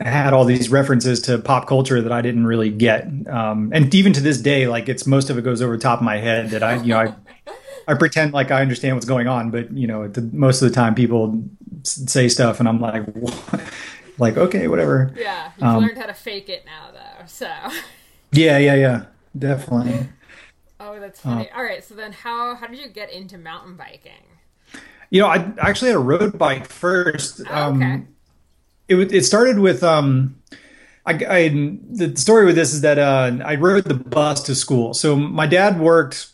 had 0.00 0.32
all 0.32 0.46
these 0.46 0.70
references 0.70 1.20
to 1.22 1.36
pop 1.36 1.66
culture 1.66 2.00
that 2.00 2.12
I 2.12 2.22
didn't 2.22 2.46
really 2.46 2.70
get. 2.70 3.06
Um, 3.28 3.72
and 3.74 3.94
even 3.94 4.14
to 4.14 4.22
this 4.22 4.38
day, 4.38 4.66
like 4.66 4.88
it's 4.88 5.06
most 5.06 5.28
of 5.28 5.36
it 5.36 5.42
goes 5.42 5.60
over 5.60 5.76
the 5.76 5.82
top 5.82 5.98
of 5.98 6.04
my 6.04 6.16
head 6.16 6.50
that 6.50 6.62
I, 6.62 6.76
you 6.76 6.88
know, 6.88 6.98
I. 6.98 7.14
I 7.88 7.94
pretend 7.94 8.32
like 8.32 8.52
I 8.52 8.60
understand 8.60 8.94
what's 8.94 9.06
going 9.06 9.26
on, 9.26 9.50
but 9.50 9.72
you 9.72 9.88
know, 9.88 10.06
the, 10.06 10.20
most 10.20 10.62
of 10.62 10.68
the 10.68 10.74
time 10.74 10.94
people 10.94 11.42
say 11.82 12.28
stuff, 12.28 12.60
and 12.60 12.68
I'm 12.68 12.80
like, 12.80 13.04
what? 13.14 13.60
Like 14.18 14.36
okay, 14.36 14.68
whatever. 14.68 15.12
Yeah, 15.16 15.52
you've 15.56 15.66
um, 15.66 15.82
learned 15.82 15.98
how 15.98 16.06
to 16.06 16.14
fake 16.14 16.48
it 16.48 16.64
now, 16.64 16.90
though. 16.92 17.26
So. 17.26 17.48
Yeah, 18.34 18.56
yeah, 18.56 18.76
yeah, 18.76 19.04
definitely. 19.38 20.08
oh, 20.80 20.98
that's 20.98 21.20
funny. 21.20 21.50
Uh, 21.50 21.56
All 21.58 21.62
right, 21.62 21.84
so 21.84 21.94
then 21.94 22.12
how 22.12 22.54
how 22.54 22.66
did 22.66 22.78
you 22.78 22.88
get 22.88 23.12
into 23.12 23.36
mountain 23.36 23.76
biking? 23.76 24.24
You 25.10 25.20
know, 25.20 25.26
I 25.26 25.52
actually 25.58 25.88
had 25.88 25.98
a 25.98 26.00
road 26.00 26.38
bike 26.38 26.66
first. 26.66 27.42
Oh, 27.50 27.74
okay. 27.74 27.84
Um, 27.84 28.08
it 28.88 29.12
it 29.12 29.24
started 29.26 29.58
with 29.58 29.82
um 29.82 30.40
I, 31.04 31.12
I, 31.14 31.48
the 31.48 32.14
story 32.16 32.46
with 32.46 32.54
this 32.54 32.72
is 32.72 32.82
that 32.82 32.98
uh, 32.98 33.32
I 33.44 33.56
rode 33.56 33.84
the 33.84 33.94
bus 33.94 34.40
to 34.44 34.54
school. 34.54 34.94
So 34.94 35.16
my 35.16 35.46
dad 35.48 35.80
worked, 35.80 36.28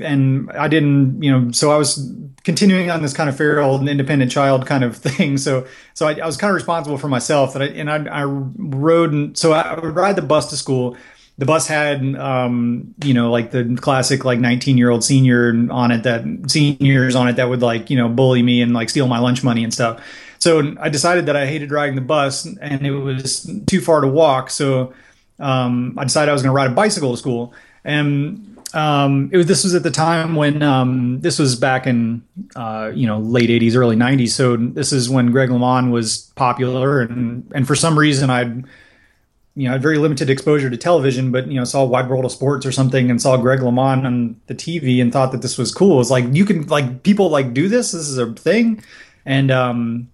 and 0.00 0.50
I 0.52 0.66
didn't, 0.66 1.22
you 1.22 1.30
know. 1.30 1.52
So 1.52 1.70
I 1.70 1.76
was 1.76 2.12
continuing 2.42 2.90
on 2.90 3.02
this 3.02 3.12
kind 3.12 3.28
of 3.28 3.36
feral 3.36 3.70
old 3.70 3.88
independent 3.88 4.32
child 4.32 4.66
kind 4.66 4.82
of 4.82 4.96
thing. 5.08 5.38
So 5.38 5.68
so 5.94 6.08
I, 6.08 6.14
I 6.14 6.26
was 6.26 6.36
kind 6.36 6.50
of 6.50 6.56
responsible 6.56 6.98
for 6.98 7.08
myself. 7.08 7.52
That 7.52 7.62
I, 7.62 7.66
and 7.66 7.88
I, 7.88 8.22
I 8.22 8.24
rode, 8.24 9.12
and 9.12 9.38
so 9.38 9.52
I 9.52 9.78
would 9.78 9.94
ride 9.94 10.16
the 10.16 10.22
bus 10.22 10.50
to 10.50 10.56
school. 10.56 10.96
The 11.38 11.46
bus 11.46 11.66
had, 11.66 12.02
um, 12.16 12.94
you 13.02 13.14
know, 13.14 13.30
like 13.30 13.52
the 13.52 13.76
classic 13.80 14.24
like 14.24 14.38
19 14.40 14.76
year 14.76 14.90
old 14.90 15.04
senior 15.04 15.54
on 15.70 15.92
it 15.92 16.02
that 16.02 16.24
seniors 16.48 17.14
on 17.14 17.28
it 17.28 17.36
that 17.36 17.48
would 17.48 17.62
like 17.62 17.88
you 17.88 17.96
know 17.96 18.08
bully 18.08 18.42
me 18.42 18.62
and 18.62 18.74
like 18.74 18.90
steal 18.90 19.06
my 19.06 19.20
lunch 19.20 19.44
money 19.44 19.62
and 19.62 19.72
stuff. 19.72 20.00
So 20.42 20.74
I 20.80 20.88
decided 20.88 21.26
that 21.26 21.36
I 21.36 21.46
hated 21.46 21.70
riding 21.70 21.94
the 21.94 22.00
bus 22.00 22.46
and 22.46 22.84
it 22.84 22.90
was 22.90 23.48
too 23.68 23.80
far 23.80 24.00
to 24.00 24.08
walk. 24.08 24.50
So 24.50 24.92
um, 25.38 25.96
I 25.96 26.02
decided 26.02 26.30
I 26.30 26.32
was 26.32 26.42
going 26.42 26.50
to 26.50 26.56
ride 26.56 26.72
a 26.72 26.74
bicycle 26.74 27.12
to 27.12 27.16
school. 27.16 27.54
And 27.84 28.60
um, 28.74 29.30
it 29.32 29.36
was, 29.36 29.46
this 29.46 29.62
was 29.62 29.76
at 29.76 29.84
the 29.84 29.90
time 29.92 30.34
when 30.34 30.60
um, 30.64 31.20
this 31.20 31.38
was 31.38 31.54
back 31.54 31.86
in 31.86 32.24
uh, 32.56 32.90
you 32.92 33.06
know 33.06 33.20
late 33.20 33.50
80s, 33.50 33.76
early 33.76 33.94
90s. 33.94 34.30
So 34.30 34.56
this 34.56 34.92
is 34.92 35.08
when 35.08 35.30
Greg 35.30 35.50
LeMond 35.50 35.92
was 35.92 36.32
popular, 36.34 37.02
and 37.02 37.48
and 37.54 37.64
for 37.64 37.76
some 37.76 37.96
reason 37.96 38.28
I'd 38.30 38.64
you 39.54 39.66
know, 39.66 39.72
had 39.72 39.82
very 39.82 39.98
limited 39.98 40.30
exposure 40.30 40.70
to 40.70 40.76
television, 40.78 41.30
but 41.30 41.46
you 41.46 41.54
know, 41.54 41.64
saw 41.64 41.84
Wide 41.84 42.08
World 42.08 42.24
of 42.24 42.32
Sports 42.32 42.64
or 42.64 42.72
something 42.72 43.10
and 43.10 43.20
saw 43.20 43.36
Greg 43.36 43.60
LeMond 43.60 44.06
on 44.06 44.40
the 44.46 44.54
TV 44.54 45.02
and 45.02 45.12
thought 45.12 45.30
that 45.32 45.42
this 45.42 45.58
was 45.58 45.72
cool. 45.72 46.00
It's 46.00 46.10
like 46.10 46.24
you 46.32 46.46
can 46.46 46.66
like 46.68 47.02
people 47.02 47.28
like 47.28 47.52
do 47.52 47.68
this. 47.68 47.92
This 47.92 48.08
is 48.08 48.16
a 48.16 48.32
thing, 48.32 48.82
and 49.26 49.50
um, 49.50 50.08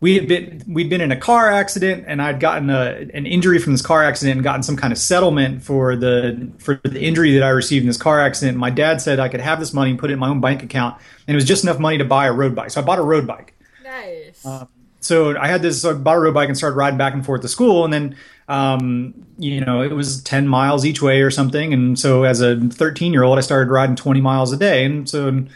we 0.00 0.14
had 0.14 0.28
been 0.28 0.62
we'd 0.68 0.90
been 0.90 1.00
in 1.00 1.10
a 1.10 1.16
car 1.16 1.50
accident 1.50 2.04
and 2.06 2.20
I'd 2.20 2.38
gotten 2.38 2.68
a, 2.68 3.08
an 3.14 3.24
injury 3.24 3.58
from 3.58 3.72
this 3.72 3.80
car 3.80 4.04
accident 4.04 4.36
and 4.36 4.44
gotten 4.44 4.62
some 4.62 4.76
kind 4.76 4.92
of 4.92 4.98
settlement 4.98 5.62
for 5.62 5.96
the 5.96 6.50
for 6.58 6.80
the 6.84 7.00
injury 7.00 7.32
that 7.34 7.42
I 7.42 7.48
received 7.48 7.82
in 7.82 7.86
this 7.86 7.96
car 7.96 8.20
accident. 8.20 8.58
My 8.58 8.70
dad 8.70 9.00
said 9.00 9.18
I 9.18 9.28
could 9.28 9.40
have 9.40 9.58
this 9.58 9.72
money 9.72 9.90
and 9.90 9.98
put 9.98 10.10
it 10.10 10.14
in 10.14 10.18
my 10.18 10.28
own 10.28 10.40
bank 10.40 10.62
account, 10.62 10.96
and 11.26 11.34
it 11.34 11.36
was 11.36 11.46
just 11.46 11.64
enough 11.64 11.78
money 11.78 11.96
to 11.98 12.04
buy 12.04 12.26
a 12.26 12.32
road 12.32 12.54
bike. 12.54 12.70
So 12.70 12.82
I 12.82 12.84
bought 12.84 12.98
a 12.98 13.02
road 13.02 13.26
bike. 13.26 13.54
Nice. 13.82 14.44
Uh, 14.44 14.66
so 15.00 15.36
I 15.38 15.48
had 15.48 15.62
this 15.62 15.80
so 15.80 15.90
I 15.90 15.94
bought 15.94 16.16
a 16.16 16.20
road 16.20 16.34
bike 16.34 16.48
and 16.48 16.58
started 16.58 16.76
riding 16.76 16.98
back 16.98 17.14
and 17.14 17.24
forth 17.24 17.40
to 17.42 17.48
school, 17.48 17.84
and 17.84 17.92
then 17.92 18.16
um, 18.48 19.14
you 19.38 19.62
know 19.62 19.80
it 19.80 19.92
was 19.92 20.22
ten 20.22 20.46
miles 20.46 20.84
each 20.84 21.00
way 21.00 21.22
or 21.22 21.30
something. 21.30 21.72
And 21.72 21.98
so 21.98 22.24
as 22.24 22.42
a 22.42 22.60
thirteen 22.68 23.14
year 23.14 23.22
old, 23.22 23.38
I 23.38 23.40
started 23.40 23.72
riding 23.72 23.96
twenty 23.96 24.20
miles 24.20 24.52
a 24.52 24.58
day, 24.58 24.84
and 24.84 25.08
so 25.08 25.46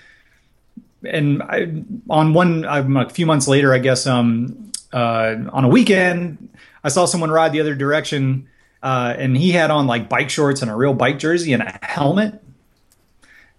and 1.05 1.43
I, 1.43 1.83
on 2.09 2.33
one 2.33 2.65
a 2.65 3.09
few 3.11 3.27
months 3.27 3.49
later, 3.49 3.73
I 3.73 3.79
guess 3.79 4.07
um, 4.07 4.73
uh, 4.93 5.37
on 5.53 5.65
a 5.65 5.69
weekend, 5.69 6.49
I 6.83 6.89
saw 6.89 7.07
someone 7.07 7.31
ride 7.31 7.53
the 7.53 7.61
other 7.61 7.75
direction, 7.75 8.49
uh, 8.83 9.15
and 9.17 9.37
he 9.37 9.53
had 9.53 9.71
on 9.71 9.87
like 9.87 10.09
bike 10.09 10.31
shorts 10.31 10.63
and 10.63 10.71
a 10.71 10.75
real 10.75 10.95
bike 10.95 11.19
jersey 11.19 11.53
and 11.53 11.63
a 11.63 11.79
helmet. 11.83 12.43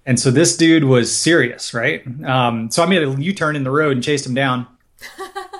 And 0.05 0.19
so 0.19 0.31
this 0.31 0.57
dude 0.57 0.83
was 0.83 1.15
serious, 1.15 1.73
right? 1.73 2.03
Um, 2.25 2.71
so 2.71 2.81
I 2.83 2.87
made 2.87 3.03
a 3.03 3.11
U 3.11 3.33
turn 3.33 3.55
in 3.55 3.63
the 3.63 3.71
road 3.71 3.91
and 3.93 4.03
chased 4.03 4.25
him 4.25 4.33
down, 4.33 4.67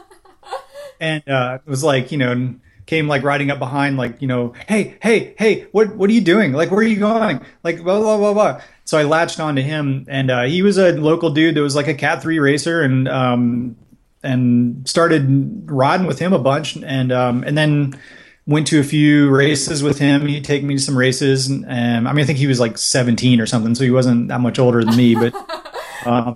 and 1.00 1.28
uh, 1.30 1.60
it 1.66 1.70
was 1.70 1.84
like 1.84 2.12
you 2.12 2.18
know 2.18 2.56
came 2.92 3.08
like 3.08 3.24
riding 3.24 3.50
up 3.50 3.58
behind, 3.58 3.96
like 3.96 4.22
you 4.22 4.28
know, 4.28 4.54
hey, 4.68 4.98
hey, 5.02 5.34
hey, 5.38 5.62
what 5.72 5.96
what 5.96 6.10
are 6.10 6.14
you 6.14 6.20
doing? 6.20 6.52
Like, 6.52 6.72
where 6.72 6.82
are 6.82 6.84
you 6.84 7.00
going? 7.00 7.40
Like, 7.64 7.82
blah 7.84 8.00
blah 8.00 8.18
blah 8.18 8.34
blah. 8.34 8.62
So 8.84 8.98
I 8.98 9.04
latched 9.04 9.40
onto 9.40 9.62
him, 9.62 10.06
and 10.10 10.30
uh, 10.30 10.44
he 10.44 10.62
was 10.62 10.78
a 10.78 10.92
local 10.92 11.30
dude 11.30 11.56
that 11.56 11.62
was 11.62 11.74
like 11.74 11.88
a 11.88 11.94
Cat 11.94 12.22
three 12.22 12.40
racer, 12.40 12.82
and 12.82 13.08
um, 13.08 13.78
and 14.24 14.88
started 14.90 15.72
riding 15.72 16.06
with 16.06 16.20
him 16.20 16.34
a 16.34 16.40
bunch, 16.40 16.76
and 16.76 17.14
um, 17.14 17.46
and 17.46 17.58
then 17.58 17.98
went 18.46 18.68
to 18.68 18.80
a 18.82 18.84
few 18.84 19.30
races 19.30 19.82
with 19.82 19.98
him. 19.98 20.26
He'd 20.26 20.44
take 20.44 20.62
me 20.62 20.76
to 20.76 20.82
some 20.82 20.98
races, 20.98 21.48
and 21.48 21.66
um, 21.66 22.08
I 22.08 22.12
mean, 22.12 22.24
I 22.24 22.28
think 22.28 22.40
he 22.40 22.48
was 22.48 22.60
like 22.60 22.78
17 22.78 23.40
or 23.40 23.46
something, 23.46 23.74
so 23.74 23.86
he 23.86 23.92
wasn't 23.92 24.28
that 24.28 24.42
much 24.42 24.60
older 24.60 24.84
than 24.84 24.96
me, 24.96 25.16
but. 25.16 25.34
Uh, 26.04 26.34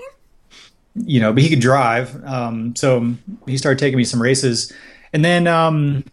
you 0.94 1.20
know, 1.20 1.34
but 1.34 1.42
he 1.42 1.50
could 1.50 1.60
drive. 1.60 2.24
Um, 2.24 2.76
so 2.76 3.16
he 3.48 3.58
started 3.58 3.80
taking 3.80 3.98
me 3.98 4.04
some 4.04 4.22
races. 4.22 4.72
And 5.12 5.26
then 5.26 5.48
um, 5.48 6.04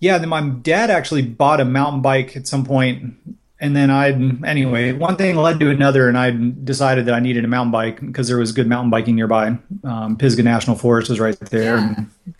yeah, 0.00 0.18
then 0.18 0.28
my 0.28 0.40
dad 0.40 0.90
actually 0.90 1.22
bought 1.22 1.60
a 1.60 1.64
mountain 1.64 2.02
bike 2.02 2.36
at 2.36 2.46
some 2.46 2.64
point, 2.64 3.14
and 3.60 3.74
then 3.74 3.90
I 3.90 4.10
anyway 4.46 4.92
one 4.92 5.16
thing 5.16 5.36
led 5.36 5.60
to 5.60 5.70
another, 5.70 6.08
and 6.08 6.18
I 6.18 6.30
decided 6.30 7.06
that 7.06 7.14
I 7.14 7.20
needed 7.20 7.44
a 7.44 7.48
mountain 7.48 7.72
bike 7.72 8.00
because 8.00 8.28
there 8.28 8.38
was 8.38 8.52
good 8.52 8.66
mountain 8.66 8.90
biking 8.90 9.16
nearby. 9.16 9.58
Um, 9.82 10.16
Pisgah 10.16 10.42
National 10.42 10.76
Forest 10.76 11.10
was 11.10 11.20
right 11.20 11.38
there. 11.40 11.76
Yeah. 11.76 11.94
And, 11.96 12.34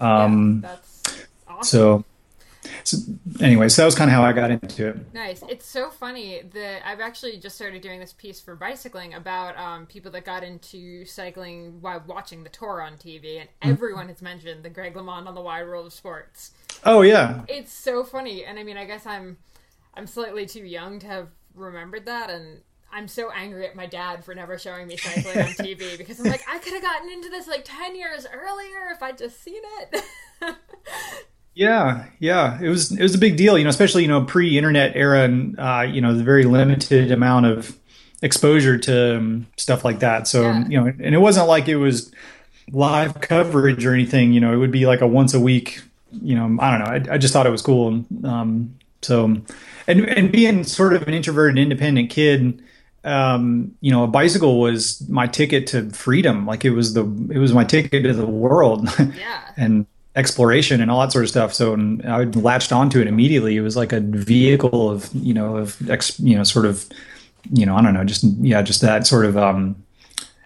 um, 0.00 0.60
yeah, 0.62 0.70
that's 0.70 1.26
awesome. 1.48 1.64
So 1.64 2.04
so 2.84 2.98
anyway, 3.40 3.68
so 3.68 3.82
that 3.82 3.86
was 3.86 3.94
kind 3.94 4.10
of 4.10 4.14
how 4.14 4.22
I 4.22 4.32
got 4.32 4.50
into 4.50 4.88
it. 4.88 5.14
Nice. 5.14 5.42
It's 5.48 5.66
so 5.66 5.90
funny 5.90 6.42
that 6.52 6.86
I've 6.86 7.00
actually 7.00 7.38
just 7.38 7.56
started 7.56 7.82
doing 7.82 8.00
this 8.00 8.12
piece 8.12 8.40
for 8.40 8.54
bicycling 8.54 9.14
about 9.14 9.56
um, 9.58 9.86
people 9.86 10.10
that 10.12 10.24
got 10.24 10.42
into 10.42 11.04
cycling 11.04 11.80
while 11.80 12.02
watching 12.06 12.44
the 12.44 12.50
tour 12.50 12.82
on 12.82 12.94
TV, 12.94 13.40
and 13.40 13.48
mm-hmm. 13.48 13.70
everyone 13.70 14.08
has 14.08 14.22
mentioned 14.22 14.62
the 14.62 14.70
Greg 14.70 14.94
LeMond 14.94 15.26
on 15.26 15.34
the 15.34 15.40
Wide 15.40 15.66
World 15.66 15.86
of 15.86 15.92
Sports. 15.92 16.52
Oh 16.84 17.02
yeah, 17.02 17.42
it's 17.48 17.72
so 17.72 18.04
funny, 18.04 18.44
and 18.44 18.58
I 18.58 18.62
mean, 18.62 18.76
I 18.76 18.84
guess 18.84 19.06
I'm 19.06 19.38
I'm 19.94 20.06
slightly 20.06 20.46
too 20.46 20.64
young 20.64 20.98
to 21.00 21.06
have 21.06 21.28
remembered 21.54 22.06
that, 22.06 22.30
and 22.30 22.62
I'm 22.92 23.08
so 23.08 23.30
angry 23.30 23.66
at 23.66 23.74
my 23.74 23.86
dad 23.86 24.24
for 24.24 24.34
never 24.34 24.58
showing 24.58 24.86
me 24.86 24.96
cycling 24.96 25.38
on 25.38 25.52
TV 25.52 25.96
because 25.98 26.20
I'm 26.20 26.26
like, 26.26 26.44
I 26.48 26.58
could 26.58 26.74
have 26.74 26.82
gotten 26.82 27.10
into 27.10 27.30
this 27.30 27.48
like 27.48 27.64
10 27.64 27.96
years 27.96 28.26
earlier 28.32 28.90
if 28.92 29.02
I'd 29.02 29.16
just 29.16 29.42
seen 29.42 29.62
it. 29.80 30.04
yeah, 31.54 32.06
yeah, 32.18 32.58
it 32.60 32.68
was 32.68 32.92
it 32.92 33.02
was 33.02 33.14
a 33.14 33.18
big 33.18 33.36
deal, 33.36 33.58
you 33.58 33.64
know, 33.64 33.70
especially 33.70 34.02
you 34.02 34.08
know 34.08 34.24
pre-internet 34.24 34.96
era 34.96 35.22
and 35.22 35.58
uh, 35.58 35.86
you 35.88 36.00
know 36.00 36.14
the 36.14 36.24
very 36.24 36.44
limited 36.44 37.10
amount 37.10 37.46
of 37.46 37.76
exposure 38.22 38.78
to 38.78 39.16
um, 39.18 39.46
stuff 39.56 39.84
like 39.84 39.98
that. 39.98 40.26
So 40.26 40.42
yeah. 40.42 40.64
you 40.68 40.80
know, 40.80 40.86
and 40.86 41.14
it 41.14 41.18
wasn't 41.18 41.48
like 41.48 41.68
it 41.68 41.76
was 41.76 42.12
live 42.70 43.20
coverage 43.20 43.84
or 43.84 43.92
anything. 43.92 44.32
You 44.32 44.40
know, 44.40 44.52
it 44.52 44.56
would 44.56 44.70
be 44.70 44.86
like 44.86 45.02
a 45.02 45.06
once 45.06 45.34
a 45.34 45.40
week. 45.40 45.82
You 46.10 46.36
know, 46.36 46.56
I 46.60 46.70
don't 46.70 46.80
know. 46.80 47.10
I, 47.10 47.14
I 47.14 47.18
just 47.18 47.32
thought 47.32 47.46
it 47.46 47.50
was 47.50 47.62
cool. 47.62 48.04
Um, 48.24 48.78
so, 49.02 49.24
and 49.24 50.08
and 50.08 50.32
being 50.32 50.64
sort 50.64 50.94
of 50.94 51.06
an 51.06 51.12
introverted, 51.12 51.58
independent 51.58 52.10
kid, 52.10 52.62
um, 53.04 53.74
you 53.80 53.90
know, 53.90 54.04
a 54.04 54.08
bicycle 54.08 54.60
was 54.60 55.06
my 55.08 55.26
ticket 55.26 55.66
to 55.68 55.90
freedom. 55.90 56.46
Like 56.46 56.64
it 56.64 56.70
was 56.70 56.94
the 56.94 57.02
it 57.30 57.38
was 57.38 57.52
my 57.52 57.64
ticket 57.64 58.04
to 58.04 58.14
the 58.14 58.26
world. 58.26 58.88
Yeah. 58.98 59.40
and 59.56 59.86
exploration 60.14 60.80
and 60.80 60.90
all 60.90 61.00
that 61.00 61.12
sort 61.12 61.24
of 61.24 61.30
stuff. 61.30 61.54
So 61.54 61.74
I 62.04 62.24
latched 62.24 62.72
onto 62.72 63.00
it 63.00 63.06
immediately. 63.06 63.56
It 63.56 63.62
was 63.62 63.76
like 63.76 63.92
a 63.92 64.00
vehicle 64.00 64.90
of 64.90 65.08
you 65.14 65.34
know 65.34 65.56
of 65.56 65.90
ex, 65.90 66.18
you 66.20 66.36
know 66.36 66.44
sort 66.44 66.66
of 66.66 66.88
you 67.50 67.66
know 67.66 67.76
I 67.76 67.82
don't 67.82 67.94
know 67.94 68.04
just 68.04 68.24
yeah 68.40 68.62
just 68.62 68.80
that 68.82 69.06
sort 69.06 69.24
of 69.24 69.36
um, 69.36 69.82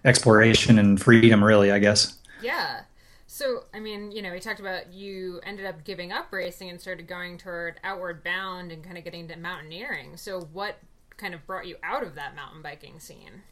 exploration 0.05 0.79
and 0.79 1.01
freedom 1.01 1.43
really 1.43 1.73
I 1.73 1.79
guess. 1.79 2.17
Yeah. 2.43 2.83
So 3.27 3.65
I 3.75 3.81
mean 3.81 4.13
you 4.13 4.23
know 4.23 4.33
we 4.33 4.41
talked 4.41 4.61
about 4.61 4.93
you 4.93 5.41
ended 5.45 5.67
up 5.67 5.85
giving 5.85 6.13
up 6.13 6.33
racing 6.33 6.71
and 6.71 6.81
started 6.81 7.07
going 7.07 7.39
toward 7.39 7.81
outward 7.83 8.23
bound 8.23 8.73
and 8.73 8.85
kind 8.85 8.97
of 8.97 9.05
getting 9.05 9.29
to 9.29 9.37
mountaineering. 9.37 10.17
So 10.17 10.43
what 10.53 10.79
kind 11.17 11.35
of 11.35 11.47
brought 11.47 11.67
you 11.67 11.77
out 11.83 12.03
of 12.03 12.15
that 12.15 12.37
mountain 12.37 12.63
biking 12.63 13.01
scene? 13.01 13.43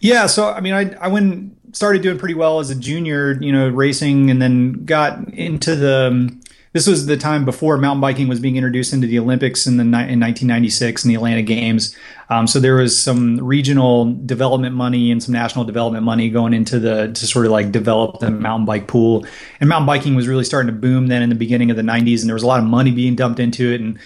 Yeah, 0.00 0.26
so 0.26 0.48
I 0.48 0.60
mean, 0.60 0.74
I 0.74 0.92
I 1.00 1.08
went 1.08 1.56
started 1.76 2.02
doing 2.02 2.18
pretty 2.18 2.34
well 2.34 2.58
as 2.58 2.70
a 2.70 2.74
junior, 2.74 3.32
you 3.32 3.52
know, 3.52 3.68
racing, 3.68 4.30
and 4.30 4.40
then 4.40 4.84
got 4.84 5.28
into 5.34 5.76
the. 5.76 6.08
Um, 6.08 6.40
this 6.72 6.86
was 6.86 7.06
the 7.06 7.16
time 7.16 7.46
before 7.46 7.78
mountain 7.78 8.02
biking 8.02 8.28
was 8.28 8.38
being 8.38 8.56
introduced 8.56 8.92
into 8.92 9.06
the 9.06 9.18
Olympics 9.18 9.66
in 9.66 9.78
the 9.78 9.82
in 9.82 9.90
1996 9.92 11.06
in 11.06 11.08
the 11.08 11.14
Atlanta 11.14 11.40
Games. 11.40 11.96
Um, 12.28 12.46
so 12.46 12.60
there 12.60 12.74
was 12.74 13.00
some 13.00 13.38
regional 13.38 14.12
development 14.12 14.74
money 14.74 15.10
and 15.10 15.22
some 15.22 15.32
national 15.32 15.64
development 15.64 16.04
money 16.04 16.28
going 16.28 16.52
into 16.52 16.78
the 16.78 17.10
to 17.14 17.26
sort 17.26 17.46
of 17.46 17.52
like 17.52 17.72
develop 17.72 18.20
the 18.20 18.30
mountain 18.30 18.66
bike 18.66 18.88
pool. 18.88 19.24
And 19.58 19.70
mountain 19.70 19.86
biking 19.86 20.16
was 20.16 20.28
really 20.28 20.44
starting 20.44 20.66
to 20.66 20.78
boom 20.78 21.06
then 21.06 21.22
in 21.22 21.30
the 21.30 21.34
beginning 21.34 21.70
of 21.70 21.78
the 21.78 21.82
90s, 21.82 22.20
and 22.20 22.28
there 22.28 22.34
was 22.34 22.42
a 22.42 22.46
lot 22.46 22.60
of 22.60 22.66
money 22.66 22.90
being 22.90 23.16
dumped 23.16 23.40
into 23.40 23.72
it. 23.72 23.80
And 23.80 23.98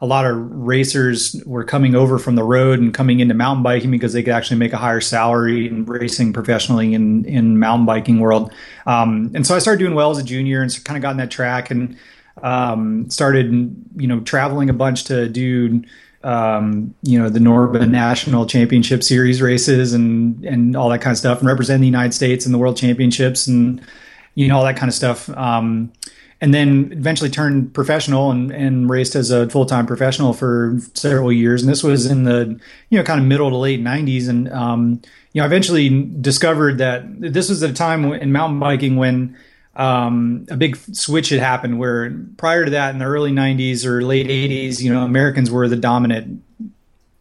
a 0.00 0.06
lot 0.06 0.24
of 0.26 0.36
racers 0.36 1.40
were 1.44 1.64
coming 1.64 1.94
over 1.94 2.18
from 2.18 2.36
the 2.36 2.44
road 2.44 2.78
and 2.78 2.94
coming 2.94 3.20
into 3.20 3.34
mountain 3.34 3.62
biking 3.62 3.90
because 3.90 4.12
they 4.12 4.22
could 4.22 4.32
actually 4.32 4.58
make 4.58 4.72
a 4.72 4.76
higher 4.76 5.00
salary 5.00 5.66
in 5.66 5.84
racing 5.84 6.32
professionally 6.32 6.94
in 6.94 7.24
in 7.24 7.58
mountain 7.58 7.86
biking 7.86 8.20
world. 8.20 8.52
Um, 8.86 9.32
and 9.34 9.46
so 9.46 9.56
I 9.56 9.58
started 9.58 9.80
doing 9.80 9.94
well 9.94 10.10
as 10.10 10.18
a 10.18 10.22
junior 10.22 10.62
and 10.62 10.70
so 10.70 10.80
kind 10.82 10.96
of 10.96 11.02
got 11.02 11.12
in 11.12 11.16
that 11.16 11.30
track 11.30 11.70
and 11.70 11.96
um, 12.42 13.10
started 13.10 13.74
you 13.96 14.06
know 14.06 14.20
traveling 14.20 14.70
a 14.70 14.72
bunch 14.72 15.04
to 15.04 15.28
do 15.28 15.82
um, 16.22 16.94
you 17.02 17.18
know 17.18 17.28
the 17.28 17.40
Norba 17.40 17.88
National 17.88 18.46
Championship 18.46 19.02
Series 19.02 19.42
races 19.42 19.92
and 19.92 20.44
and 20.44 20.76
all 20.76 20.88
that 20.90 21.00
kind 21.00 21.12
of 21.12 21.18
stuff 21.18 21.38
and 21.38 21.48
represent 21.48 21.80
the 21.80 21.86
United 21.86 22.14
States 22.14 22.46
in 22.46 22.52
the 22.52 22.58
World 22.58 22.76
Championships 22.76 23.48
and 23.48 23.80
you 24.36 24.46
know 24.46 24.58
all 24.58 24.64
that 24.64 24.76
kind 24.76 24.88
of 24.88 24.94
stuff. 24.94 25.28
Um, 25.30 25.92
and 26.40 26.54
then 26.54 26.90
eventually 26.92 27.30
turned 27.30 27.74
professional 27.74 28.30
and, 28.30 28.50
and 28.52 28.88
raced 28.88 29.16
as 29.16 29.30
a 29.30 29.48
full 29.48 29.66
time 29.66 29.86
professional 29.86 30.32
for 30.32 30.78
several 30.94 31.32
years. 31.32 31.62
And 31.62 31.70
this 31.70 31.82
was 31.82 32.06
in 32.06 32.24
the 32.24 32.60
you 32.90 32.98
know 32.98 33.04
kind 33.04 33.20
of 33.20 33.26
middle 33.26 33.50
to 33.50 33.56
late 33.56 33.82
'90s. 33.82 34.28
And 34.28 34.52
um, 34.52 35.02
you 35.32 35.40
know, 35.40 35.46
eventually 35.46 35.88
discovered 36.20 36.78
that 36.78 37.04
this 37.20 37.48
was 37.48 37.62
at 37.62 37.70
a 37.70 37.74
time 37.74 38.12
in 38.12 38.32
mountain 38.32 38.60
biking 38.60 38.96
when 38.96 39.36
um, 39.76 40.46
a 40.50 40.56
big 40.56 40.76
switch 40.76 41.28
had 41.30 41.40
happened. 41.40 41.78
Where 41.78 42.10
prior 42.36 42.64
to 42.64 42.70
that, 42.72 42.92
in 42.92 42.98
the 42.98 43.04
early 43.04 43.32
'90s 43.32 43.84
or 43.84 44.02
late 44.02 44.28
'80s, 44.28 44.80
you 44.80 44.92
know, 44.92 45.02
Americans 45.02 45.50
were 45.50 45.68
the 45.68 45.76
dominant 45.76 46.42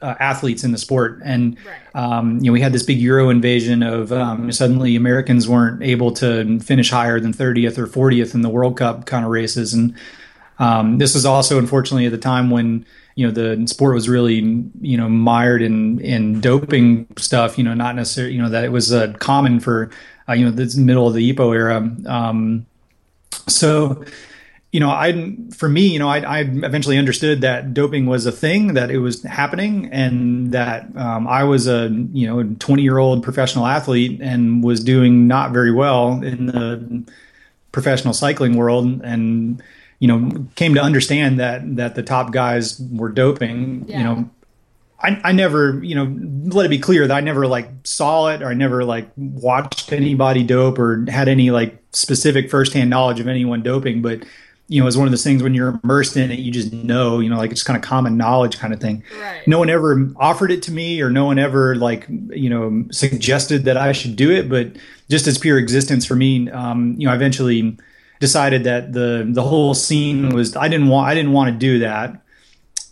uh, 0.02 0.16
athletes 0.20 0.64
in 0.64 0.72
the 0.72 0.78
sport, 0.78 1.22
and 1.24 1.58
right. 1.66 1.76
Um, 1.98 2.38
you 2.38 2.46
know 2.46 2.54
we 2.54 2.62
had 2.62 2.74
this 2.74 2.84
big 2.84 3.00
Euro 3.00 3.30
invasion 3.30 3.82
of 3.82 4.12
um, 4.12 4.52
suddenly 4.52 4.96
Americans 4.96 5.50
weren't 5.50 5.82
able 5.82 6.12
to 6.12 6.60
finish 6.60 6.92
higher 6.92 7.20
than 7.20 7.34
30th 7.34 7.80
or 7.80 7.88
40th 7.88 8.36
in 8.36 8.44
the 8.44 8.50
World 8.50 8.78
Cup 8.78 9.08
kind 9.08 9.26
of 9.26 9.32
races, 9.32 9.74
and 9.74 9.96
um, 10.60 11.00
this 11.00 11.16
was 11.16 11.26
also 11.26 11.58
unfortunately 11.58 12.06
at 12.06 12.12
the 12.12 12.20
time 12.20 12.52
when 12.52 12.86
you 13.16 13.26
know 13.26 13.32
the 13.32 13.68
sport 13.68 13.96
was 13.96 14.08
really 14.08 14.70
you 14.80 14.96
know 14.96 15.10
mired 15.10 15.64
in 15.64 16.00
in 16.02 16.40
doping 16.40 17.08
stuff. 17.18 17.58
You 17.58 17.64
know, 17.64 17.74
not 17.74 17.96
necessarily 17.96 18.36
you 18.36 18.44
know 18.44 18.50
that 18.50 18.64
it 18.64 18.72
was 18.72 18.94
uh, 18.94 19.14
common 19.14 19.60
for 19.60 19.90
uh, 20.30 20.34
you 20.34 20.46
know 20.46 20.52
the 20.52 20.80
middle 20.80 21.08
of 21.08 21.16
the 21.16 21.34
EPO 21.34 21.56
era. 21.56 21.96
Um, 22.06 22.68
so 23.48 24.06
you 24.78 24.80
know, 24.80 24.92
I 24.92 25.36
for 25.56 25.68
me, 25.68 25.88
you 25.88 25.98
know, 25.98 26.08
I, 26.08 26.20
I, 26.20 26.40
eventually 26.42 27.00
understood 27.00 27.42
that 27.42 27.74
doping 27.74 28.06
was 28.06 28.28
a 28.28 28.32
thing, 28.32 28.76
that 28.76 28.92
it 28.92 29.00
was 29.00 29.24
happening, 29.24 29.88
and 29.92 30.52
that 30.52 30.96
um, 30.96 31.28
I 31.28 31.46
was 31.46 31.66
a 31.66 31.90
you 32.14 32.28
know 32.28 32.56
20 32.60 32.84
year 32.84 33.00
old 33.00 33.24
professional 33.24 33.66
athlete 33.66 34.22
and 34.22 34.64
was 34.64 34.84
doing 34.84 35.28
not 35.28 35.50
very 35.52 35.72
well 35.72 36.22
in 36.22 36.46
the 36.46 37.04
professional 37.72 38.14
cycling 38.14 38.56
world, 38.56 39.02
and 39.04 39.64
you 39.98 40.08
know, 40.08 40.46
came 40.54 40.76
to 40.76 40.80
understand 40.80 41.40
that 41.40 41.78
that 41.78 41.96
the 41.96 42.04
top 42.04 42.32
guys 42.32 42.80
were 42.80 43.10
doping. 43.10 43.86
Yeah. 43.88 43.98
You 43.98 44.04
know, 44.04 44.30
I, 45.00 45.20
I 45.24 45.32
never, 45.32 45.84
you 45.84 45.96
know, 45.96 46.56
let 46.56 46.68
it 46.68 46.70
be 46.70 46.78
clear 46.78 47.08
that 47.08 47.18
I 47.18 47.22
never 47.22 47.48
like 47.48 47.68
saw 47.84 48.28
it 48.28 48.44
or 48.44 48.50
I 48.50 48.54
never 48.54 48.84
like 48.84 49.10
watched 49.18 49.92
anybody 49.92 50.44
dope 50.44 50.78
or 50.78 51.04
had 51.10 51.28
any 51.28 51.50
like 51.50 51.82
specific 51.94 52.52
firsthand 52.52 52.92
knowledge 52.92 53.20
of 53.20 53.28
anyone 53.28 53.64
doping, 53.64 54.04
but 54.04 54.20
you 54.70 54.82
know, 54.82 54.88
it's 54.88 54.98
one 54.98 55.08
of 55.08 55.12
those 55.12 55.24
things 55.24 55.42
when 55.42 55.54
you're 55.54 55.80
immersed 55.82 56.18
in 56.18 56.30
it, 56.30 56.40
you 56.40 56.52
just 56.52 56.74
know, 56.74 57.20
you 57.20 57.30
know, 57.30 57.38
like 57.38 57.52
it's 57.52 57.64
kind 57.64 57.78
of 57.78 57.84
common 57.84 58.18
knowledge 58.18 58.60
kind 58.60 58.74
of 58.74 58.82
thing. 58.82 59.02
Right. 59.20 59.48
No 59.48 59.60
one 59.60 59.70
ever 59.70 60.12
offered 60.18 60.52
it 60.52 60.62
to 60.64 60.72
me 60.72 61.02
or 61.02 61.10
no 61.10 61.26
one 61.26 61.40
ever 61.40 61.76
like, 61.76 62.06
you 62.10 62.50
know, 62.50 62.84
suggested 62.92 63.64
that 63.64 63.78
I 63.78 63.94
should 63.94 64.18
do 64.18 64.30
it. 64.30 64.50
But 64.50 64.76
just 65.10 65.26
as 65.26 65.38
pure 65.38 65.58
existence 65.58 66.06
for 66.06 66.16
me, 66.16 66.50
um, 66.52 66.96
you 66.98 67.08
know, 67.08 67.14
I 67.14 67.16
eventually 67.16 67.78
decided 68.20 68.66
that 68.66 68.92
the, 68.92 69.26
the 69.30 69.44
whole 69.44 69.74
scene 69.74 70.30
was, 70.30 70.56
I 70.58 70.68
didn't 70.68 70.90
want, 70.90 71.08
I 71.08 71.16
didn't 71.16 71.32
want 71.32 71.54
to 71.54 71.58
do 71.58 71.80
that. 71.80 72.22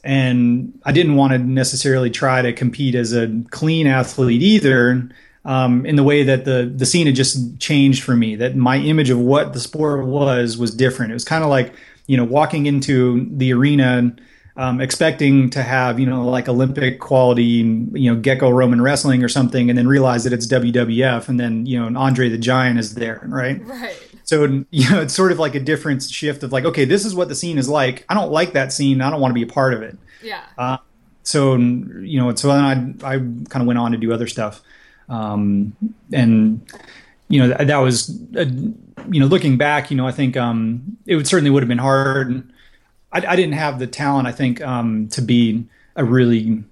And 0.06 0.80
I 0.86 0.92
didn't 0.92 1.16
want 1.16 1.34
to 1.34 1.40
necessarily 1.40 2.12
try 2.12 2.42
to 2.42 2.54
compete 2.54 2.96
as 2.96 3.12
a 3.12 3.44
clean 3.50 3.88
athlete 3.88 4.42
either 4.42 5.10
um, 5.45 5.86
in 5.86 5.95
the 5.95 6.03
way 6.03 6.23
that 6.23 6.43
the 6.43 6.71
the 6.75 6.86
scene 6.86 7.05
had 7.05 7.15
just 7.15 7.60
changed 7.60 8.03
for 8.03 8.15
me. 8.15 8.36
That 8.36 8.55
my 8.55 8.77
image 8.77 9.10
of 9.10 9.19
what 9.19 9.53
the 9.53 9.60
sport 9.60 10.05
was 10.05 10.58
was 10.58 10.73
different. 10.73 11.12
It 11.12 11.13
was 11.13 11.23
kind 11.23 11.43
of 11.43 11.49
like 11.49 11.73
you 12.08 12.17
know 12.17 12.25
walking 12.25 12.65
into 12.65 13.27
the 13.31 13.53
arena. 13.53 14.15
Um, 14.58 14.79
expecting 14.79 15.49
to 15.49 15.62
have 15.62 15.99
you 15.99 16.05
know 16.05 16.29
like 16.29 16.47
Olympic 16.47 17.01
quality 17.01 17.43
you 17.43 18.13
know 18.13 18.15
Greco 18.21 18.49
Roman 18.49 18.81
wrestling 18.81 19.21
or 19.21 19.27
something, 19.27 19.69
and 19.69 19.77
then 19.77 19.86
realize 19.86 20.23
that 20.23 20.31
it's 20.31 20.47
WWF, 20.47 21.27
and 21.27 21.38
then 21.38 21.65
you 21.65 21.77
know 21.77 21.99
Andre 21.99 22.29
the 22.29 22.38
Giant 22.38 22.79
is 22.79 22.95
there, 22.95 23.21
right? 23.25 23.62
Right. 23.65 24.01
So 24.23 24.45
you 24.71 24.89
know 24.89 25.01
it's 25.01 25.13
sort 25.13 25.34
of 25.34 25.39
like 25.39 25.55
a 25.55 25.60
different 25.60 26.03
shift 26.03 26.41
of 26.41 26.53
like, 26.53 26.63
okay, 26.63 26.86
this 26.86 27.03
is 27.03 27.13
what 27.13 27.27
the 27.27 27.36
scene 27.36 27.58
is 27.58 27.67
like. 27.67 28.05
I 28.08 28.13
don't 28.13 28.31
like 28.31 28.53
that 28.53 28.71
scene. 28.71 29.01
I 29.01 29.10
don't 29.10 29.19
want 29.19 29.31
to 29.31 29.36
be 29.36 29.43
a 29.43 29.53
part 29.53 29.73
of 29.73 29.81
it. 29.81 29.97
Yeah. 30.23 30.45
Uh, 30.58 30.77
so 31.23 31.55
you 31.58 32.21
know, 32.21 32.34
so 32.34 32.47
then 32.47 32.97
I 33.03 33.15
I 33.15 33.17
kind 33.17 33.55
of 33.55 33.65
went 33.65 33.77
on 33.77 33.91
to 33.91 33.97
do 33.97 34.13
other 34.13 34.27
stuff. 34.27 34.62
Um, 35.10 35.76
and 36.12 36.65
you 37.28 37.39
know 37.39 37.50
that, 37.50 37.68
that 37.68 37.78
was 37.78 38.10
a, 38.36 38.46
you 38.46 39.20
know 39.20 39.28
looking 39.28 39.58
back, 39.58 39.91
you 39.91 39.98
know 39.98 40.08
I 40.08 40.12
think 40.12 40.38
um, 40.38 40.98
it 41.06 41.15
would 41.15 41.28
certainly 41.28 41.52
would 41.52 41.63
have 41.63 41.70
been 41.70 41.78
hard. 41.78 42.30
And 42.30 42.54
I, 43.12 43.26
I 43.26 43.36
didn't 43.36 43.54
have 43.54 43.80
the 43.80 43.88
talent, 43.88 44.28
I 44.28 44.32
think, 44.32 44.62
um, 44.62 45.08
to 45.10 45.22
be 45.22 45.65
a 45.96 46.04
really 46.04 46.63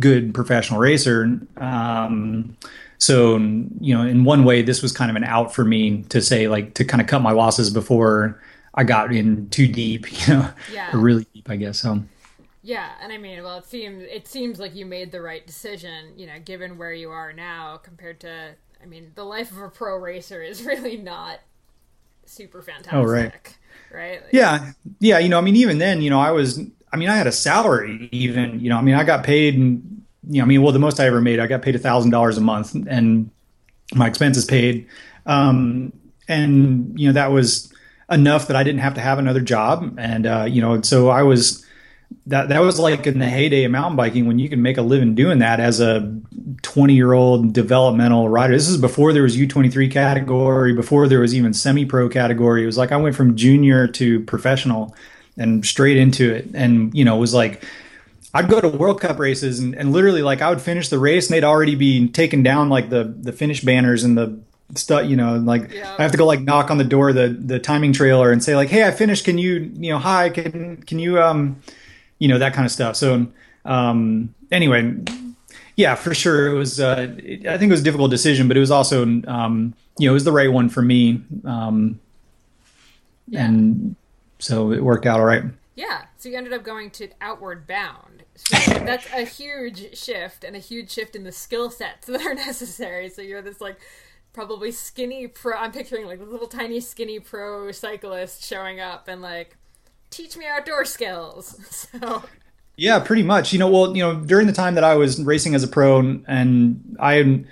good 0.00 0.34
professional 0.34 0.80
racer. 0.80 1.40
Um, 1.56 2.56
so 2.98 3.36
you 3.36 3.94
know, 3.94 4.02
in 4.02 4.24
one 4.24 4.44
way, 4.44 4.62
this 4.62 4.82
was 4.82 4.92
kind 4.92 5.10
of 5.10 5.16
an 5.16 5.24
out 5.24 5.54
for 5.54 5.64
me 5.64 6.02
to 6.08 6.20
say 6.20 6.48
like 6.48 6.74
to 6.74 6.84
kind 6.84 7.00
of 7.00 7.06
cut 7.06 7.20
my 7.20 7.32
losses 7.32 7.70
before 7.70 8.40
I 8.74 8.84
got 8.84 9.12
in 9.14 9.48
too 9.50 9.68
deep. 9.68 10.06
You 10.26 10.34
know, 10.34 10.50
yeah. 10.72 10.90
really 10.94 11.26
deep, 11.34 11.50
I 11.50 11.56
guess. 11.56 11.80
So. 11.80 12.02
Yeah, 12.64 12.92
and 13.02 13.12
I 13.12 13.18
mean, 13.18 13.42
well, 13.42 13.58
it 13.58 13.66
seems 13.66 14.02
it 14.04 14.26
seems 14.26 14.58
like 14.58 14.74
you 14.74 14.86
made 14.86 15.12
the 15.12 15.20
right 15.20 15.46
decision, 15.46 16.14
you 16.16 16.26
know, 16.26 16.38
given 16.42 16.78
where 16.78 16.94
you 16.94 17.10
are 17.10 17.30
now 17.30 17.76
compared 17.76 18.20
to. 18.20 18.54
I 18.82 18.86
mean, 18.86 19.12
the 19.14 19.24
life 19.24 19.50
of 19.50 19.58
a 19.58 19.68
pro 19.68 19.98
racer 19.98 20.42
is 20.42 20.62
really 20.66 20.96
not 20.96 21.40
super 22.24 22.62
fantastic. 22.62 22.94
Oh, 22.94 23.02
right. 23.02 23.32
Right. 23.92 24.22
Like, 24.22 24.32
yeah, 24.32 24.72
yeah. 24.98 25.18
You 25.18 25.28
know, 25.28 25.36
I 25.36 25.42
mean, 25.42 25.56
even 25.56 25.76
then, 25.76 26.00
you 26.00 26.08
know, 26.08 26.18
I 26.18 26.30
was. 26.30 26.58
I 26.90 26.96
mean, 26.96 27.10
I 27.10 27.16
had 27.16 27.26
a 27.26 27.32
salary. 27.32 28.08
Even, 28.12 28.60
you 28.60 28.70
know, 28.70 28.78
I 28.78 28.80
mean, 28.80 28.94
I 28.94 29.04
got 29.04 29.24
paid. 29.24 29.56
And 29.58 30.02
you 30.30 30.38
know, 30.38 30.44
I 30.44 30.46
mean, 30.46 30.62
well, 30.62 30.72
the 30.72 30.78
most 30.78 30.98
I 30.98 31.06
ever 31.06 31.20
made, 31.20 31.40
I 31.40 31.46
got 31.46 31.60
paid 31.60 31.74
a 31.74 31.78
thousand 31.78 32.12
dollars 32.12 32.38
a 32.38 32.40
month, 32.40 32.74
and 32.88 33.30
my 33.94 34.06
expenses 34.08 34.46
paid. 34.46 34.86
Um, 35.26 35.92
and 36.28 36.98
you 36.98 37.08
know, 37.08 37.12
that 37.12 37.30
was 37.30 37.70
enough 38.10 38.46
that 38.46 38.56
I 38.56 38.62
didn't 38.62 38.80
have 38.80 38.94
to 38.94 39.02
have 39.02 39.18
another 39.18 39.42
job, 39.42 39.96
and 39.98 40.26
uh, 40.26 40.46
you 40.48 40.62
know, 40.62 40.80
so 40.80 41.10
I 41.10 41.24
was 41.24 41.62
that 42.26 42.48
that 42.48 42.60
was 42.60 42.78
like 42.78 43.06
in 43.06 43.18
the 43.18 43.28
heyday 43.28 43.64
of 43.64 43.70
mountain 43.70 43.96
biking 43.96 44.26
when 44.26 44.38
you 44.38 44.48
can 44.48 44.62
make 44.62 44.78
a 44.78 44.82
living 44.82 45.14
doing 45.14 45.40
that 45.40 45.60
as 45.60 45.80
a 45.80 46.20
20 46.62 46.94
year 46.94 47.12
old 47.12 47.52
developmental 47.52 48.28
rider. 48.28 48.54
This 48.54 48.68
is 48.68 48.78
before 48.78 49.12
there 49.12 49.22
was 49.22 49.36
U23 49.36 49.90
category, 49.90 50.72
before 50.72 51.06
there 51.08 51.20
was 51.20 51.34
even 51.34 51.52
semi 51.52 51.84
pro 51.84 52.08
category. 52.08 52.62
It 52.62 52.66
was 52.66 52.78
like 52.78 52.92
I 52.92 52.96
went 52.96 53.14
from 53.14 53.36
junior 53.36 53.86
to 53.88 54.20
professional 54.20 54.94
and 55.36 55.64
straight 55.66 55.96
into 55.96 56.32
it, 56.32 56.48
and 56.54 56.94
you 56.94 57.04
know, 57.04 57.16
it 57.16 57.20
was 57.20 57.34
like 57.34 57.64
I'd 58.32 58.48
go 58.48 58.60
to 58.60 58.68
World 58.68 59.00
Cup 59.00 59.18
races 59.18 59.60
and, 59.60 59.74
and 59.74 59.92
literally 59.92 60.22
like 60.22 60.42
I 60.42 60.50
would 60.50 60.60
finish 60.60 60.88
the 60.88 60.98
race 60.98 61.28
and 61.28 61.36
they'd 61.36 61.44
already 61.44 61.74
be 61.74 62.08
taking 62.08 62.42
down 62.42 62.68
like 62.68 62.90
the 62.90 63.04
the 63.04 63.32
finish 63.32 63.60
banners 63.60 64.02
and 64.04 64.16
the 64.16 64.38
stuff 64.76 65.08
you 65.08 65.14
know 65.14 65.36
like 65.36 65.70
yeah. 65.70 65.94
i 65.98 66.02
have 66.02 66.10
to 66.10 66.16
go 66.16 66.24
like 66.24 66.40
knock 66.40 66.70
on 66.70 66.78
the 66.78 66.84
door 66.84 67.12
the 67.12 67.28
the 67.28 67.58
timing 67.58 67.92
trailer 67.92 68.32
and 68.32 68.42
say 68.42 68.56
like 68.56 68.70
hey 68.70 68.86
i 68.86 68.90
finished 68.90 69.24
can 69.24 69.36
you 69.36 69.70
you 69.74 69.90
know 69.92 69.98
hi 69.98 70.30
can 70.30 70.78
can 70.78 70.98
you 70.98 71.20
um 71.20 71.60
you 72.18 72.28
know 72.28 72.38
that 72.38 72.54
kind 72.54 72.64
of 72.64 72.72
stuff. 72.72 72.96
So 72.96 73.26
um 73.64 74.34
anyway 74.52 74.94
yeah 75.76 75.94
for 75.94 76.14
sure 76.14 76.48
it 76.48 76.54
was 76.54 76.78
uh 76.78 77.00
i 77.00 77.56
think 77.56 77.62
it 77.62 77.70
was 77.70 77.80
a 77.80 77.84
difficult 77.84 78.10
decision 78.10 78.46
but 78.46 78.58
it 78.58 78.60
was 78.60 78.70
also 78.70 79.02
um 79.26 79.74
you 79.98 80.06
know 80.06 80.12
it 80.12 80.14
was 80.14 80.24
the 80.24 80.32
right 80.32 80.52
one 80.52 80.68
for 80.68 80.82
me. 80.82 81.22
Um 81.44 82.00
yeah. 83.28 83.46
and 83.46 83.96
so 84.38 84.72
it 84.72 84.82
worked 84.82 85.06
out 85.06 85.20
all 85.20 85.26
right. 85.26 85.44
Yeah. 85.76 86.02
So 86.18 86.28
you 86.28 86.36
ended 86.36 86.52
up 86.52 86.62
going 86.62 86.90
to 86.92 87.08
outward 87.20 87.66
bound. 87.66 88.24
So 88.34 88.56
that's 88.74 89.06
a 89.12 89.24
huge 89.24 89.96
shift 89.96 90.44
and 90.44 90.54
a 90.54 90.58
huge 90.58 90.90
shift 90.90 91.16
in 91.16 91.24
the 91.24 91.32
skill 91.32 91.70
sets 91.70 92.06
that 92.08 92.24
are 92.24 92.34
necessary. 92.34 93.08
So 93.08 93.22
you're 93.22 93.42
this 93.42 93.60
like 93.60 93.78
probably 94.32 94.72
skinny 94.72 95.28
pro. 95.28 95.56
I'm 95.56 95.72
picturing 95.72 96.06
like 96.06 96.20
little 96.20 96.48
tiny 96.48 96.80
skinny 96.80 97.20
pro 97.20 97.72
cyclist 97.72 98.44
showing 98.44 98.80
up 98.80 99.08
and 99.08 99.22
like 99.22 99.56
teach 100.14 100.36
me 100.36 100.46
outdoor 100.46 100.84
skills. 100.84 101.88
So 102.00 102.24
yeah, 102.76 102.98
pretty 102.98 103.22
much. 103.22 103.52
You 103.52 103.60
know, 103.60 103.68
well, 103.68 103.96
you 103.96 104.02
know, 104.02 104.16
during 104.16 104.48
the 104.48 104.52
time 104.52 104.74
that 104.74 104.82
I 104.82 104.96
was 104.96 105.22
racing 105.22 105.54
as 105.54 105.62
a 105.62 105.68
pro 105.68 106.00
and 106.26 106.96
I 106.98 107.44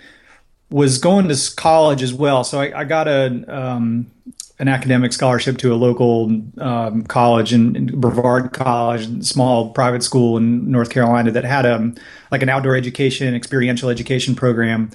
was 0.69 0.99
going 0.99 1.29
to 1.29 1.55
college 1.55 2.03
as 2.03 2.13
well, 2.13 2.43
so 2.43 2.61
I, 2.61 2.81
I 2.81 2.85
got 2.85 3.07
a 3.07 3.45
um, 3.47 4.11
an 4.59 4.67
academic 4.67 5.13
scholarship 5.13 5.59
to 5.59 5.73
a 5.73 5.77
local 5.77 6.43
um, 6.59 7.05
college 7.05 7.53
in, 7.53 7.77
in, 7.77 8.01
Brevard 8.01 8.53
College, 8.53 9.25
small 9.25 9.71
private 9.71 10.03
school 10.03 10.37
in 10.37 10.69
North 10.71 10.91
Carolina 10.91 11.31
that 11.31 11.45
had 11.45 11.67
a 11.67 11.77
um, 11.77 11.95
like 12.33 12.43
an 12.43 12.49
outdoor 12.49 12.75
education, 12.75 13.33
experiential 13.33 13.91
education 13.91 14.35
program 14.35 14.91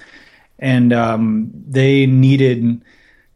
and 0.60 0.93
um, 0.93 1.51
they 1.67 2.06
needed 2.06 2.82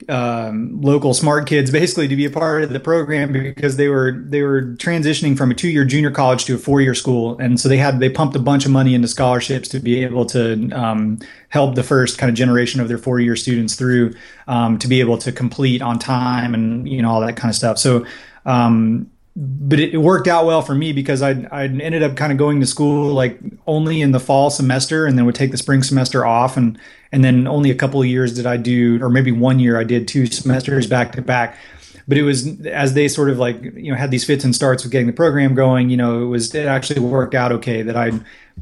um, 0.09 0.81
local 0.81 1.13
smart 1.13 1.47
kids 1.47 1.71
basically 1.71 2.07
to 2.07 2.15
be 2.15 2.25
a 2.25 2.29
part 2.29 2.63
of 2.63 2.71
the 2.71 2.79
program 2.79 3.31
because 3.31 3.77
they 3.77 3.87
were 3.87 4.23
they 4.25 4.41
were 4.41 4.61
transitioning 4.75 5.37
from 5.37 5.51
a 5.51 5.53
two 5.53 5.69
year 5.69 5.85
junior 5.85 6.11
college 6.11 6.45
to 6.45 6.55
a 6.55 6.57
four 6.57 6.81
year 6.81 6.95
school, 6.95 7.37
and 7.39 7.59
so 7.59 7.69
they 7.69 7.77
had 7.77 7.99
they 7.99 8.09
pumped 8.09 8.35
a 8.35 8.39
bunch 8.39 8.65
of 8.65 8.71
money 8.71 8.93
into 8.93 9.07
scholarships 9.07 9.67
to 9.69 9.79
be 9.79 10.03
able 10.03 10.25
to 10.25 10.69
um, 10.71 11.19
help 11.49 11.75
the 11.75 11.83
first 11.83 12.17
kind 12.17 12.29
of 12.29 12.35
generation 12.35 12.79
of 12.79 12.87
their 12.87 12.97
four 12.97 13.19
year 13.19 13.35
students 13.35 13.75
through 13.75 14.13
um, 14.47 14.79
to 14.79 14.87
be 14.87 14.99
able 14.99 15.17
to 15.17 15.31
complete 15.31 15.81
on 15.81 15.99
time 15.99 16.53
and 16.53 16.87
you 16.87 17.01
know 17.01 17.09
all 17.09 17.21
that 17.21 17.35
kind 17.35 17.49
of 17.49 17.55
stuff. 17.55 17.77
So 17.77 18.05
um, 18.45 19.11
but 19.35 19.79
it, 19.79 19.97
worked 19.97 20.27
out 20.27 20.45
well 20.45 20.61
for 20.61 20.75
me 20.75 20.91
because 20.91 21.21
I 21.21 21.47
I 21.51 21.63
ended 21.63 22.03
up 22.03 22.17
kind 22.17 22.31
of 22.31 22.37
going 22.37 22.59
to 22.59 22.65
school 22.65 23.13
like 23.13 23.39
only 23.65 24.01
in 24.01 24.11
the 24.11 24.19
fall 24.19 24.49
semester 24.49 25.05
and 25.05 25.17
then 25.17 25.25
would 25.25 25.35
take 25.35 25.51
the 25.51 25.57
spring 25.57 25.83
semester 25.83 26.25
off 26.25 26.57
and 26.57 26.77
and 27.11 27.23
then 27.23 27.47
only 27.47 27.71
a 27.71 27.75
couple 27.75 28.01
of 28.01 28.07
years 28.07 28.33
did 28.33 28.45
I 28.45 28.57
do 28.57 29.01
or 29.01 29.09
maybe 29.09 29.31
one 29.31 29.59
year 29.59 29.79
I 29.79 29.83
did 29.83 30.07
two 30.07 30.25
semesters 30.25 30.87
back 30.87 31.13
to 31.13 31.21
back. 31.21 31.57
But 32.07 32.17
it 32.17 32.23
was 32.23 32.65
as 32.65 32.93
they 32.93 33.07
sort 33.07 33.29
of 33.29 33.37
like 33.37 33.61
you 33.61 33.91
know 33.91 33.97
had 33.97 34.11
these 34.11 34.25
fits 34.25 34.43
and 34.43 34.53
starts 34.53 34.83
with 34.83 34.91
getting 34.91 35.07
the 35.07 35.13
program 35.13 35.55
going 35.55 35.89
you 35.89 35.97
know 35.97 36.23
it 36.23 36.25
was 36.25 36.53
it 36.53 36.65
actually 36.65 36.99
worked 36.99 37.35
out 37.35 37.53
okay 37.53 37.83
that 37.83 37.95
I 37.95 38.07
you 38.07 38.21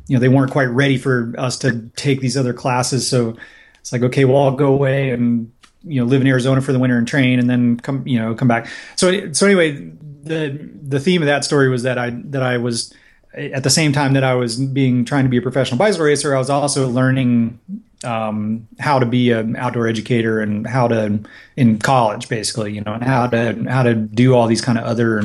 know 0.10 0.20
they 0.20 0.30
weren't 0.30 0.52
quite 0.52 0.66
ready 0.66 0.98
for 0.98 1.34
us 1.38 1.58
to 1.60 1.90
take 1.96 2.22
these 2.22 2.38
other 2.38 2.54
classes. 2.54 3.08
So 3.08 3.36
it's 3.80 3.92
like 3.92 4.04
okay 4.04 4.24
well 4.24 4.44
I'll 4.44 4.56
go 4.56 4.72
away 4.72 5.10
and 5.10 5.52
you 5.84 6.00
know 6.00 6.06
live 6.06 6.22
in 6.22 6.28
Arizona 6.28 6.62
for 6.62 6.74
the 6.74 6.80
winter 6.80 6.98
and 6.98 7.08
train 7.08 7.40
and 7.40 7.50
then 7.50 7.80
come 7.80 8.08
you 8.08 8.20
know 8.20 8.36
come 8.36 8.48
back. 8.48 8.68
So 8.98 9.34
so 9.34 9.48
anyway 9.48 9.92
the 10.24 10.70
the 10.82 11.00
theme 11.00 11.22
of 11.22 11.28
that 11.28 11.46
story 11.46 11.70
was 11.70 11.84
that 11.84 11.98
I 11.98 12.10
that 12.10 12.44
I 12.44 12.58
was 12.58 12.94
at 13.34 13.64
the 13.64 13.70
same 13.70 13.92
time 13.92 14.14
that 14.14 14.24
I 14.24 14.34
was 14.34 14.58
being 14.58 15.06
trying 15.06 15.24
to 15.24 15.30
be 15.30 15.38
a 15.38 15.42
professional 15.42 15.78
bicycle 15.78 16.06
racer, 16.06 16.36
I 16.36 16.40
was 16.40 16.50
also 16.50 16.90
learning 16.90 17.60
um, 18.04 18.68
how 18.80 19.00
to 19.00 19.06
be 19.06 19.32
an 19.32 19.56
outdoor 19.56 19.88
educator 19.88 20.40
and 20.40 20.66
how 20.66 20.88
to 20.88 21.20
in 21.56 21.80
college, 21.80 22.30
basically, 22.30 22.74
you 22.74 22.82
know, 22.82 22.94
and 22.94 23.04
how 23.04 23.28
to 23.28 23.66
how 23.70 23.84
to 23.84 23.94
do 23.94 24.34
all 24.34 24.48
these 24.48 24.62
kind 24.62 24.78
of 24.78 24.86
other 24.86 25.24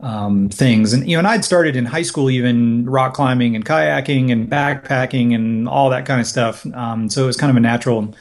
um, 0.00 0.48
things. 0.48 0.92
And 0.92 1.08
you 1.08 1.16
know, 1.16 1.20
and 1.20 1.28
I'd 1.28 1.44
started 1.44 1.76
in 1.76 1.86
high 1.86 2.02
school 2.02 2.28
even 2.28 2.88
rock 2.88 3.14
climbing 3.14 3.56
and 3.56 3.64
kayaking 3.64 4.30
and 4.30 4.48
backpacking 4.48 5.34
and 5.34 5.68
all 5.68 5.90
that 5.90 6.06
kind 6.06 6.20
of 6.20 6.26
stuff. 6.26 6.66
Um, 6.74 7.08
so 7.08 7.24
it 7.24 7.26
was 7.26 7.36
kind 7.36 7.50
of 7.50 7.56
a 7.56 7.60
natural 7.60 8.14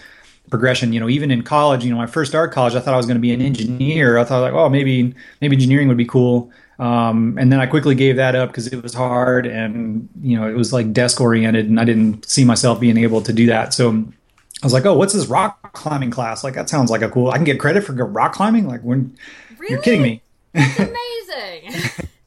progression. 0.52 0.94
You 0.94 1.00
know, 1.00 1.10
even 1.10 1.32
in 1.32 1.42
college, 1.42 1.84
you 1.84 1.90
know, 1.90 1.98
my 1.98 2.06
first 2.06 2.36
art 2.36 2.52
college, 2.52 2.76
I 2.76 2.80
thought 2.80 2.94
I 2.94 2.98
was 2.98 3.08
going 3.08 3.16
to 3.16 3.22
be 3.22 3.34
an 3.34 3.42
engineer. 3.42 4.20
I 4.20 4.24
thought 4.24 4.42
like, 4.42 4.54
oh, 4.54 4.70
maybe 4.70 5.16
maybe 5.40 5.56
engineering 5.56 5.88
would 5.88 5.98
be 5.98 6.06
cool. 6.06 6.52
Um, 6.78 7.38
and 7.40 7.52
then 7.52 7.60
I 7.60 7.66
quickly 7.66 7.96
gave 7.96 8.18
that 8.18 8.36
up 8.36 8.50
because 8.50 8.68
it 8.68 8.82
was 8.82 8.94
hard 8.94 9.46
and 9.46 10.10
you 10.22 10.40
know 10.40 10.48
it 10.48 10.56
was 10.56 10.72
like 10.74 10.94
desk 10.94 11.20
oriented, 11.20 11.68
and 11.68 11.80
I 11.80 11.86
didn't 11.86 12.26
see 12.30 12.46
myself 12.46 12.80
being 12.80 12.98
able 12.98 13.22
to 13.24 13.34
do 13.34 13.48
that. 13.48 13.74
So 13.74 13.90
I 13.92 14.66
was 14.66 14.74
like, 14.74 14.86
oh, 14.86 14.96
what's 14.96 15.14
this 15.14 15.26
rock 15.26 15.74
climbing 15.74 16.12
class? 16.12 16.44
Like 16.44 16.54
that 16.54 16.70
sounds 16.70 16.92
like 16.92 17.02
a 17.02 17.10
cool. 17.10 17.32
I 17.32 17.38
can 17.38 17.46
get 17.46 17.60
credit 17.60 17.84
for 17.84 17.94
rock 17.94 18.34
climbing. 18.34 18.68
Like 18.68 18.82
when 18.82 19.18
really? 19.58 19.74
you're 19.74 19.82
kidding 19.82 20.04
me. 20.04 20.22
That's 20.54 20.80
amazing. 20.80 22.08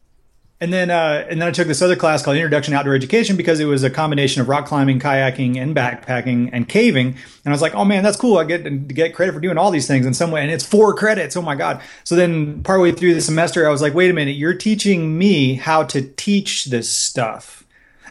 and 0.65 0.73
then 0.73 0.89
uh, 0.89 1.27
and 1.29 1.43
then 1.43 1.49
I 1.49 1.51
took 1.51 1.69
this 1.69 1.83
other 1.83 1.95
class 1.95 2.23
called 2.23 2.39
Introduction 2.39 2.73
to 2.73 2.79
Outdoor 2.79 2.95
Education 2.95 3.37
because 3.37 3.61
it 3.61 3.67
was 3.67 3.83
a 3.83 3.91
combination 3.91 4.41
of 4.41 4.49
rock 4.49 4.65
climbing, 4.65 4.99
kayaking, 4.99 5.59
and 5.59 5.77
backpacking 5.77 6.49
and 6.55 6.67
caving. 6.67 7.09
And 7.09 7.17
I 7.45 7.51
was 7.51 7.61
like, 7.61 7.75
oh 7.75 7.85
man, 7.85 8.03
that's 8.03 8.17
cool. 8.17 8.39
I 8.39 8.45
get 8.45 8.65
to 8.65 8.71
get 8.71 9.15
credit 9.15 9.35
for 9.35 9.41
doing 9.41 9.59
all 9.59 9.71
these 9.71 9.87
things 9.87 10.07
in 10.07 10.15
some 10.15 10.31
way, 10.31 10.41
and 10.41 10.51
it's 10.51 10.65
four 10.65 10.95
credits. 10.95 11.37
Oh 11.37 11.43
my 11.43 11.55
god! 11.55 11.83
So 12.05 12.17
then 12.17 12.63
partway 12.63 12.93
through 12.93 13.13
the 13.13 13.21
semester, 13.21 13.69
I 13.69 13.71
was 13.71 13.83
like, 13.83 13.93
wait 13.93 14.11
a 14.11 14.15
minute, 14.15 14.37
you're 14.37 14.55
teaching 14.55 15.19
me 15.19 15.53
how 15.53 15.83
to 15.85 16.01
teach 16.01 16.65
this 16.65 16.89
stuff. 16.89 17.65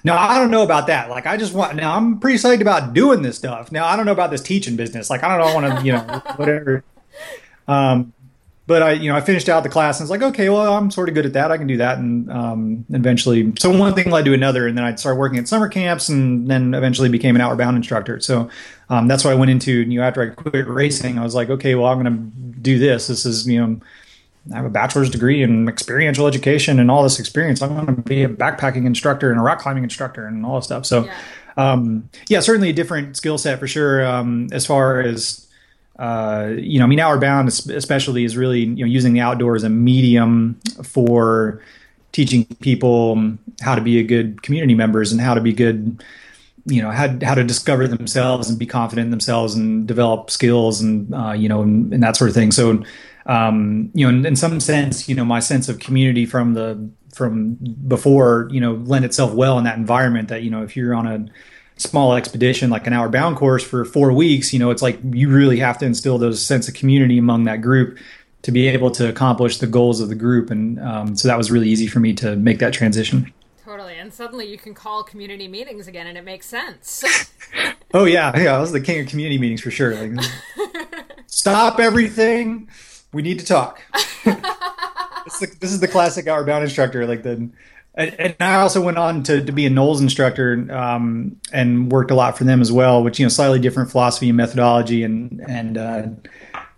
Now 0.04 0.20
I 0.20 0.38
don't 0.38 0.52
know 0.52 0.62
about 0.62 0.86
that. 0.88 1.10
Like 1.10 1.26
I 1.26 1.38
just 1.38 1.56
want. 1.56 1.76
Now 1.76 1.98
I'm 1.98 2.20
pretty 2.20 2.38
psyched 2.38 2.62
about 2.62 2.94
doing 2.94 3.24
this 3.24 3.36
stuff. 3.36 3.72
Now 3.72 3.88
I 3.88 3.96
don't 3.96 4.06
know 4.06 4.12
about 4.12 4.30
this 4.30 4.42
teaching 4.42 4.76
business. 4.76 5.10
Like 5.10 5.24
I 5.24 5.40
don't 5.40 5.56
want 5.56 5.80
to, 5.80 5.84
you 5.84 5.94
know, 5.94 6.22
whatever. 6.36 6.84
Um, 7.68 8.14
but 8.66 8.82
I, 8.82 8.92
you 8.94 9.10
know, 9.10 9.16
I 9.16 9.22
finished 9.22 9.50
out 9.50 9.64
the 9.64 9.70
class 9.70 10.00
and 10.00 10.06
was 10.06 10.10
like, 10.10 10.22
okay, 10.22 10.48
well, 10.48 10.74
I'm 10.74 10.90
sort 10.90 11.10
of 11.10 11.16
good 11.16 11.26
at 11.26 11.34
that. 11.34 11.52
I 11.52 11.58
can 11.58 11.68
do 11.68 11.78
that. 11.78 11.98
And 11.98 12.32
um, 12.32 12.86
eventually, 12.90 13.52
so 13.60 13.78
one 13.78 13.94
thing 13.94 14.10
led 14.10 14.24
to 14.26 14.34
another, 14.34 14.68
and 14.68 14.78
then 14.78 14.86
I 14.86 14.96
started 14.96 15.20
working 15.20 15.38
at 15.38 15.50
summer 15.50 15.68
camps, 15.68 16.08
and 16.08 16.48
then 16.50 16.74
eventually 16.74 17.10
became 17.10 17.36
an 17.36 17.42
outward 17.42 17.58
bound 17.58 17.76
instructor. 17.76 18.22
So 18.22 18.50
um, 18.90 19.08
that's 19.08 19.26
what 19.26 19.32
I 19.32 19.36
went 19.36 19.52
into. 19.52 19.82
You 19.82 20.00
know, 20.00 20.06
after 20.06 20.22
I 20.22 20.30
quit 20.30 20.66
racing, 20.68 21.20
I 21.20 21.24
was 21.24 21.36
like, 21.36 21.50
okay, 21.50 21.76
well, 21.76 21.88
I'm 21.88 22.02
going 22.02 22.16
to 22.16 22.60
do 22.62 22.80
this. 22.80 23.08
This 23.08 23.26
is, 23.26 23.46
you 23.48 23.60
know, 23.60 23.82
I 24.54 24.58
have 24.58 24.66
a 24.66 24.70
bachelor's 24.70 25.10
degree 25.10 25.44
in 25.44 25.68
experiential 25.68 26.28
education 26.28 26.80
and 26.80 26.90
all 26.90 27.04
this 27.04 27.20
experience. 27.20 27.62
I'm 27.62 27.74
going 27.74 27.88
to 27.88 28.02
be 28.02 28.24
a 28.24 28.30
backpacking 28.30 28.86
instructor 28.86 29.32
and 29.32 29.40
a 29.40 29.44
rock 29.44 29.60
climbing 29.60 29.84
instructor 29.84 30.26
and 30.26 30.46
all 30.46 30.56
this 30.56 30.66
stuff. 30.66 30.86
So, 30.86 31.06
yeah, 31.06 31.18
um, 31.58 32.10
yeah 32.28 32.40
certainly 32.40 32.70
a 32.70 32.74
different 32.74 33.16
skill 33.18 33.38
set 33.38 33.60
for 33.60 33.68
sure. 33.68 34.06
Um, 34.06 34.48
as 34.52 34.66
far 34.66 35.02
as 35.02 35.43
uh, 36.04 36.56
you 36.58 36.80
know, 36.80 36.84
I 36.84 36.88
mean, 36.90 37.00
Outward 37.00 37.22
Bound 37.22 37.48
especially 37.48 38.26
is 38.26 38.36
really 38.36 38.60
you 38.60 38.84
know 38.84 38.92
using 38.92 39.14
the 39.14 39.22
outdoors 39.22 39.64
as 39.64 39.68
a 39.68 39.70
medium 39.70 40.60
for 40.84 41.62
teaching 42.12 42.44
people 42.60 43.38
how 43.62 43.74
to 43.74 43.80
be 43.80 44.00
a 44.00 44.04
good 44.04 44.44
community 44.44 44.76
members 44.76 45.14
and 45.14 45.22
how 45.22 45.34
to 45.34 45.40
be 45.40 45.54
good, 45.54 46.04
you 46.66 46.82
know, 46.82 46.92
how 46.92 47.08
how 47.24 47.36
to 47.36 47.44
discover 47.46 47.88
themselves 47.88 48.50
and 48.50 48.60
be 48.60 48.66
confident 48.66 49.06
in 49.06 49.12
themselves 49.12 49.56
and 49.56 49.88
develop 49.88 50.30
skills 50.30 50.82
and 50.82 51.14
uh, 51.16 51.32
you 51.32 51.48
know 51.48 51.62
and, 51.62 51.94
and, 51.94 52.04
that 52.04 52.18
sort 52.18 52.30
of 52.30 52.36
thing. 52.36 52.52
So, 52.52 52.84
um, 53.26 53.90
you 53.94 54.06
know, 54.06 54.10
in, 54.10 54.26
in 54.26 54.36
some 54.36 54.60
sense, 54.60 55.08
you 55.08 55.16
know, 55.16 55.24
my 55.24 55.40
sense 55.40 55.70
of 55.70 55.80
community 55.80 56.26
from 56.26 56.54
the 56.54 56.90
from 57.16 57.54
before, 57.88 58.50
you 58.52 58.60
know, 58.60 58.74
lend 58.74 59.06
itself 59.06 59.34
well 59.34 59.58
in 59.58 59.64
that 59.64 59.78
environment. 59.78 60.28
That 60.28 60.44
you 60.44 60.52
know, 60.52 60.64
if 60.64 60.76
you're 60.76 60.96
on 60.96 61.08
a 61.08 61.26
small 61.78 62.16
expedition 62.16 62.70
like 62.70 62.88
an 62.88 62.94
Outward 62.94 63.12
Bound 63.12 63.36
course 63.36 63.64
for 63.64 63.84
four 63.84 64.14
weeks 64.14 64.54
you 64.54 64.60
know 64.60 64.72
it's 64.72 64.82
like 64.82 65.00
you 65.12 65.30
really 65.30 65.60
have 65.60 65.78
to 65.80 65.86
instill 65.86 66.18
those 66.18 66.44
sense 66.44 66.68
of 66.68 66.74
community 66.74 67.18
among 67.18 67.46
that 67.46 67.62
group 67.62 67.98
to 68.44 68.52
be 68.52 68.68
able 68.68 68.92
to 68.92 69.10
accomplish 69.10 69.58
the 69.58 69.68
goals 69.68 70.00
of 70.00 70.10
the 70.10 70.16
group. 70.16 70.52
And 70.52 70.80
um, 70.80 71.16
so 71.16 71.28
that 71.28 71.38
was 71.38 71.50
really 71.50 71.70
easy 71.70 71.88
for 71.88 72.00
me 72.00 72.14
to 72.16 72.36
make 72.36 72.60
that 72.60 72.74
transition. 72.74 73.34
Totally. 73.64 73.96
And 73.96 74.14
suddenly 74.14 74.50
you 74.50 74.58
can 74.58 74.74
call 74.74 75.02
community 75.04 75.48
meetings 75.48 75.88
again 75.88 76.08
and 76.08 76.18
it 76.18 76.24
makes 76.24 76.46
sense. 76.46 77.04
Oh 77.96 78.06
yeah. 78.06 78.36
Yeah 78.36 78.58
i 78.58 78.60
was 78.60 78.72
the 78.72 78.82
king 78.82 79.02
of 79.02 79.08
community 79.08 79.38
meetings 79.38 79.62
for 79.62 79.70
sure. 79.70 79.94
Like, 79.94 80.26
stop 81.28 81.80
everything. 81.80 82.68
We 83.14 83.22
need 83.22 83.40
to 83.40 83.46
talk. 83.46 83.82
The, 85.40 85.48
this 85.62 85.72
is 85.72 85.80
the 85.80 85.88
classic 85.88 86.28
Outward 86.28 86.48
Bound 86.48 86.64
instructor 86.64 87.08
like 87.08 87.24
the 87.24 87.50
and, 87.96 88.20
and, 88.20 88.36
I 88.40 88.56
also 88.56 88.82
went 88.82 88.98
on 88.98 89.24
to, 89.24 89.44
to 89.44 89.52
be 89.52 89.66
a 89.66 89.70
NOLS 89.70 90.02
instructor 90.02 90.68
um, 90.72 91.40
and 91.52 91.92
worked 91.92 92.12
a 92.12 92.16
lot 92.16 92.38
for 92.38 92.44
them 92.44 92.62
as 92.62 92.72
well, 92.72 93.04
which 93.04 93.20
you 93.20 93.26
know 93.26 93.30
slightly 93.30 93.60
different 93.60 93.92
philosophy 93.92 94.30
and 94.30 94.38
methodology 94.38 95.04
and 95.04 95.44
and 95.48 95.78
uh, 95.78 96.08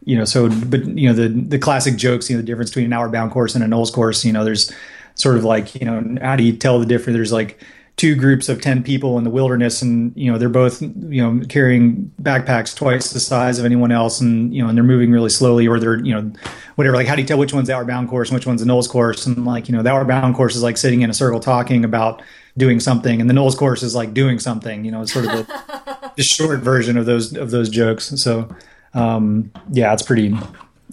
you 0.04 0.17
know 0.17 0.25
so 0.25 0.49
but 0.49 0.86
you 0.86 1.08
know 1.08 1.13
the 1.13 1.30
the 1.30 1.60
classic 1.60 1.95
jokes 1.95 2.30
you 2.30 2.36
know 2.36 2.41
the 2.41 2.45
difference 2.45 2.69
between 2.69 2.86
an 2.86 2.93
Outward 2.93 3.12
Bound 3.12 3.32
course 3.32 3.56
and 3.56 3.63
a 3.63 3.67
NOLS 3.67 3.93
course 3.93 4.25
you 4.25 4.34
know 4.34 4.43
there's 4.43 4.71
sort 5.15 5.38
of 5.38 5.43
like 5.43 5.73
you 5.75 5.86
know 5.86 6.17
how 6.21 6.36
do 6.36 6.43
you 6.43 6.56
tell 6.56 6.80
the 6.80 6.86
difference? 6.86 7.15
There's 7.15 7.34
like 7.34 7.60
two 7.97 8.13
groups 8.13 8.49
of 8.49 8.62
10 8.62 8.84
people 8.84 9.17
in 9.17 9.23
the 9.23 9.29
wilderness 9.29 9.81
and 9.81 10.12
you 10.17 10.29
know 10.29 10.38
they're 10.38 10.49
both 10.49 10.81
you 10.81 11.21
know 11.21 11.45
carrying 11.47 12.12
backpacks 12.21 12.75
twice 12.75 13.12
the 13.12 13.19
size 13.19 13.58
of 13.58 13.63
anyone 13.63 13.91
else 13.91 14.19
and 14.19 14.53
you 14.53 14.62
know 14.62 14.67
and 14.67 14.77
they're 14.77 14.84
moving 14.84 15.12
really 15.12 15.29
slowly 15.29 15.65
or 15.65 15.79
they're 15.79 16.03
you 16.03 16.13
know 16.13 16.29
whatever 16.75 16.95
like 16.95 17.08
how 17.08 17.15
do 17.15 17.21
you 17.21 17.27
tell 17.27 17.38
which 17.38 17.53
one's 17.53 17.67
the 17.67 17.73
outward 17.73 17.88
bound 17.88 18.10
course 18.10 18.29
and 18.29 18.36
which 18.36 18.45
one's 18.45 18.62
the 18.62 18.67
NOLS 18.67 18.89
course? 18.89 19.25
And 19.25 19.45
like 19.45 19.69
you 19.69 19.75
know 19.75 19.81
the 19.81 19.89
outward 19.89 20.08
bound 20.08 20.36
course 20.36 20.55
is 20.55 20.63
like 20.63 20.77
sitting 20.77 21.01
in 21.01 21.10
a 21.10 21.13
circle 21.13 21.39
talking 21.39 21.86
about 21.86 22.21
doing 22.58 22.79
something 22.79 23.21
and 23.21 23.29
the 23.29 23.34
NOLS 23.34 23.58
course 23.58 23.81
is 23.81 23.95
like 23.95 24.13
doing 24.13 24.39
something 24.39 24.84
you 24.84 24.91
know 24.91 25.01
it's 25.01 25.13
sort 25.13 25.25
of 25.25 25.31
the, 25.31 26.12
the 26.17 26.23
short 26.23 26.60
version 26.60 26.97
of 26.97 27.05
those 27.05 27.36
of 27.36 27.51
those 27.51 27.69
jokes. 27.69 28.08
So 28.21 28.53
um 28.93 29.51
yeah 29.71 29.93
it's 29.93 30.03
pretty 30.03 30.38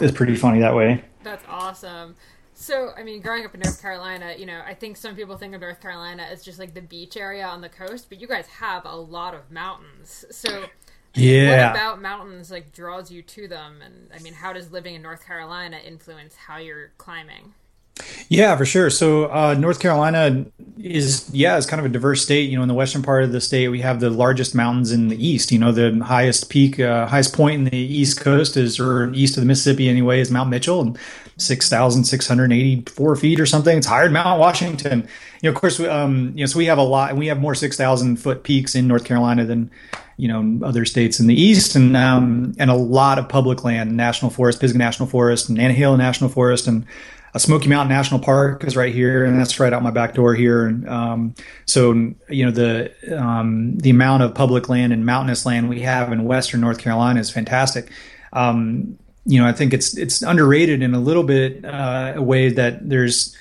it's 0.01 0.17
pretty 0.17 0.37
funny 0.37 0.61
that 0.61 0.77
way. 0.77 1.05
That's 1.25 1.45
awesome 1.49 2.15
so, 2.63 2.93
I 2.97 3.03
mean, 3.03 3.21
growing 3.21 3.45
up 3.45 3.55
in 3.55 3.61
North 3.61 3.83
Carolina, 3.83 4.35
you 4.39 4.47
know, 4.47 4.63
I 4.65 4.75
think 4.75 4.97
some 4.97 5.17
people 5.17 5.37
think 5.37 5.53
of 5.53 5.61
North 5.61 5.81
Carolina 5.81 6.23
as 6.23 6.45
just 6.45 6.61
like 6.61 6.75
the 6.75 6.81
beach 6.81 7.17
area 7.17 7.45
on 7.45 7.61
the 7.61 7.69
coast, 7.69 8.09
but 8.09 8.21
you 8.21 8.29
guys 8.29 8.47
have 8.47 8.85
a 8.85 8.95
lot 8.95 9.35
of 9.35 9.51
mountains. 9.51 10.25
So, 10.31 10.67
yeah. 11.15 11.67
what 11.67 11.77
about 11.77 12.01
mountains 12.01 12.53
like 12.53 12.73
draws 12.73 13.11
you 13.11 13.21
to 13.23 13.49
them? 13.49 13.83
And 13.85 14.11
I 14.15 14.21
mean, 14.21 14.33
how 14.33 14.53
does 14.53 14.71
living 14.71 14.95
in 14.95 15.03
North 15.03 15.27
Carolina 15.27 15.79
influence 15.85 16.37
how 16.37 16.59
you're 16.59 16.93
climbing? 16.99 17.55
Yeah, 18.29 18.57
for 18.57 18.65
sure. 18.65 18.89
So 18.89 19.27
uh, 19.27 19.55
North 19.55 19.79
Carolina 19.79 20.47
is 20.79 21.29
yeah, 21.33 21.59
it's 21.59 21.67
kind 21.67 21.81
of 21.81 21.87
a 21.87 21.89
diverse 21.91 22.23
state. 22.23 22.49
You 22.49 22.57
know, 22.57 22.63
in 22.63 22.69
the 22.69 22.75
western 22.75 23.03
part 23.03 23.25
of 23.25 23.33
the 23.33 23.41
state, 23.41 23.69
we 23.69 23.81
have 23.81 24.01
the 24.01 24.09
largest 24.09 24.55
mountains 24.55 24.93
in 24.93 25.09
the 25.09 25.27
east. 25.27 25.53
You 25.53 25.59
know, 25.59 25.73
the 25.73 26.03
highest 26.03 26.49
peak, 26.49 26.81
uh, 26.81 27.07
highest 27.07 27.35
point 27.35 27.57
in 27.57 27.65
the 27.65 27.77
east 27.77 28.21
coast 28.21 28.57
is 28.57 28.81
or 28.81 29.13
east 29.13 29.37
of 29.37 29.43
the 29.43 29.47
Mississippi 29.47 29.89
anyway 29.89 30.21
is 30.21 30.31
Mount 30.31 30.49
Mitchell, 30.49 30.81
and 30.81 30.99
six 31.43 31.69
thousand 31.69 32.05
six 32.05 32.27
hundred 32.27 32.53
eighty 32.53 32.83
four 32.91 33.17
feet 33.17 33.41
or 33.41 33.47
something. 33.47 33.77
It's 33.77 33.87
higher 33.87 34.05
than 34.05 34.13
Mount 34.15 34.41
Washington. 34.41 35.09
You 35.41 35.51
know, 35.51 35.55
of 35.55 35.61
course, 35.61 35.81
um, 35.81 36.33
you 36.35 36.43
know, 36.43 36.47
so 36.47 36.59
we 36.59 36.67
have 36.67 36.79
a 36.79 36.83
lot. 36.83 37.17
We 37.17 37.27
have 37.27 37.41
more 37.41 37.55
six 37.55 37.77
thousand 37.77 38.17
foot 38.17 38.43
peaks 38.43 38.75
in 38.75 38.87
North 38.87 39.05
Carolina 39.05 39.45
than 39.45 39.71
you 40.17 40.29
know 40.29 40.67
other 40.67 40.85
states 40.85 41.21
in 41.21 41.27
the 41.27 41.35
east, 41.35 41.75
and 41.75 41.97
um, 41.97 42.55
and 42.59 42.71
a 42.71 42.75
lot 42.75 43.19
of 43.19 43.29
public 43.29 43.65
land, 43.65 43.97
national 43.97 44.31
forest, 44.31 44.61
Pisgah 44.61 44.79
National 44.79 45.09
Forest, 45.09 45.49
and 45.49 45.59
Nantahala 45.59 45.99
National 45.99 46.31
Forest, 46.31 46.67
and 46.67 46.87
a 47.35 47.41
Smoky 47.41 47.69
Mountain 47.69 47.95
National 47.95 48.21
Park 48.21 48.63
is 48.65 48.77
right 48.77 48.93
here, 48.95 49.25
and 49.25 49.39
that's 49.39 49.59
right 49.59 49.73
out 49.73 49.83
my 49.83 49.91
back 49.91 50.15
door 50.15 50.35
here. 50.35 50.67
And 50.67 50.89
um, 50.89 51.35
so, 51.65 51.93
you 52.29 52.45
know, 52.45 52.51
the 52.51 52.93
um, 53.19 53.79
the 53.79 53.91
amount 53.91 54.23
of 54.23 54.35
public 54.35 54.69
land 54.69 54.93
and 54.93 55.07
mountainous 55.07 55.47
land 55.47 55.69
we 55.69 55.81
have 55.81 56.13
in 56.13 56.25
Western 56.25 56.61
North 56.61 56.79
Carolina 56.79 57.21
is 57.21 57.31
fantastic. 57.31 57.91
Um, 58.35 58.99
you 59.25 59.41
know, 59.41 59.47
I 59.47 59.53
think 59.53 59.73
it's 59.73 59.97
it's 59.97 60.23
underrated 60.23 60.83
in 60.83 60.95
a 60.95 61.01
little 61.01 61.23
bit 61.23 61.65
uh, 61.65 62.15
a 62.17 62.23
way 62.23 62.51
that 62.51 62.89
there's. 62.89 63.37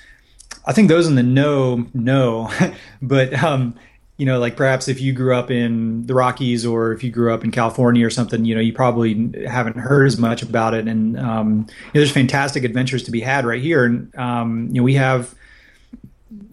I 0.66 0.74
think 0.74 0.90
those 0.90 1.08
in 1.08 1.16
the 1.16 1.24
know 1.24 1.88
know, 1.94 2.52
but 3.02 3.34
um, 3.44 3.76
you 4.18 4.26
know, 4.26 4.38
like 4.38 4.56
perhaps 4.56 4.88
if 4.88 5.02
you 5.02 5.14
grew 5.14 5.36
up 5.36 5.50
in 5.50 6.06
the 6.06 6.14
Rockies 6.14 6.66
or 6.66 6.92
if 6.92 7.04
you 7.04 7.10
grew 7.10 7.34
up 7.34 7.44
in 7.44 7.50
California 7.50 8.06
or 8.06 8.12
something, 8.12 8.46
you 8.46 8.54
know, 8.54 8.62
you 8.62 8.74
probably 8.74 9.32
haven't 9.48 9.78
heard 9.78 10.06
as 10.06 10.20
much 10.20 10.44
about 10.44 10.76
it. 10.76 10.88
And 10.88 11.18
um, 11.18 11.50
you 11.52 11.56
know, 11.56 11.72
there's 11.94 12.12
fantastic 12.12 12.64
adventures 12.64 13.04
to 13.04 13.12
be 13.12 13.22
had 13.22 13.46
right 13.46 13.62
here. 13.62 13.84
And 13.84 14.16
um, 14.16 14.68
you 14.68 14.76
know, 14.76 14.84
we 14.84 14.94
have 14.94 15.34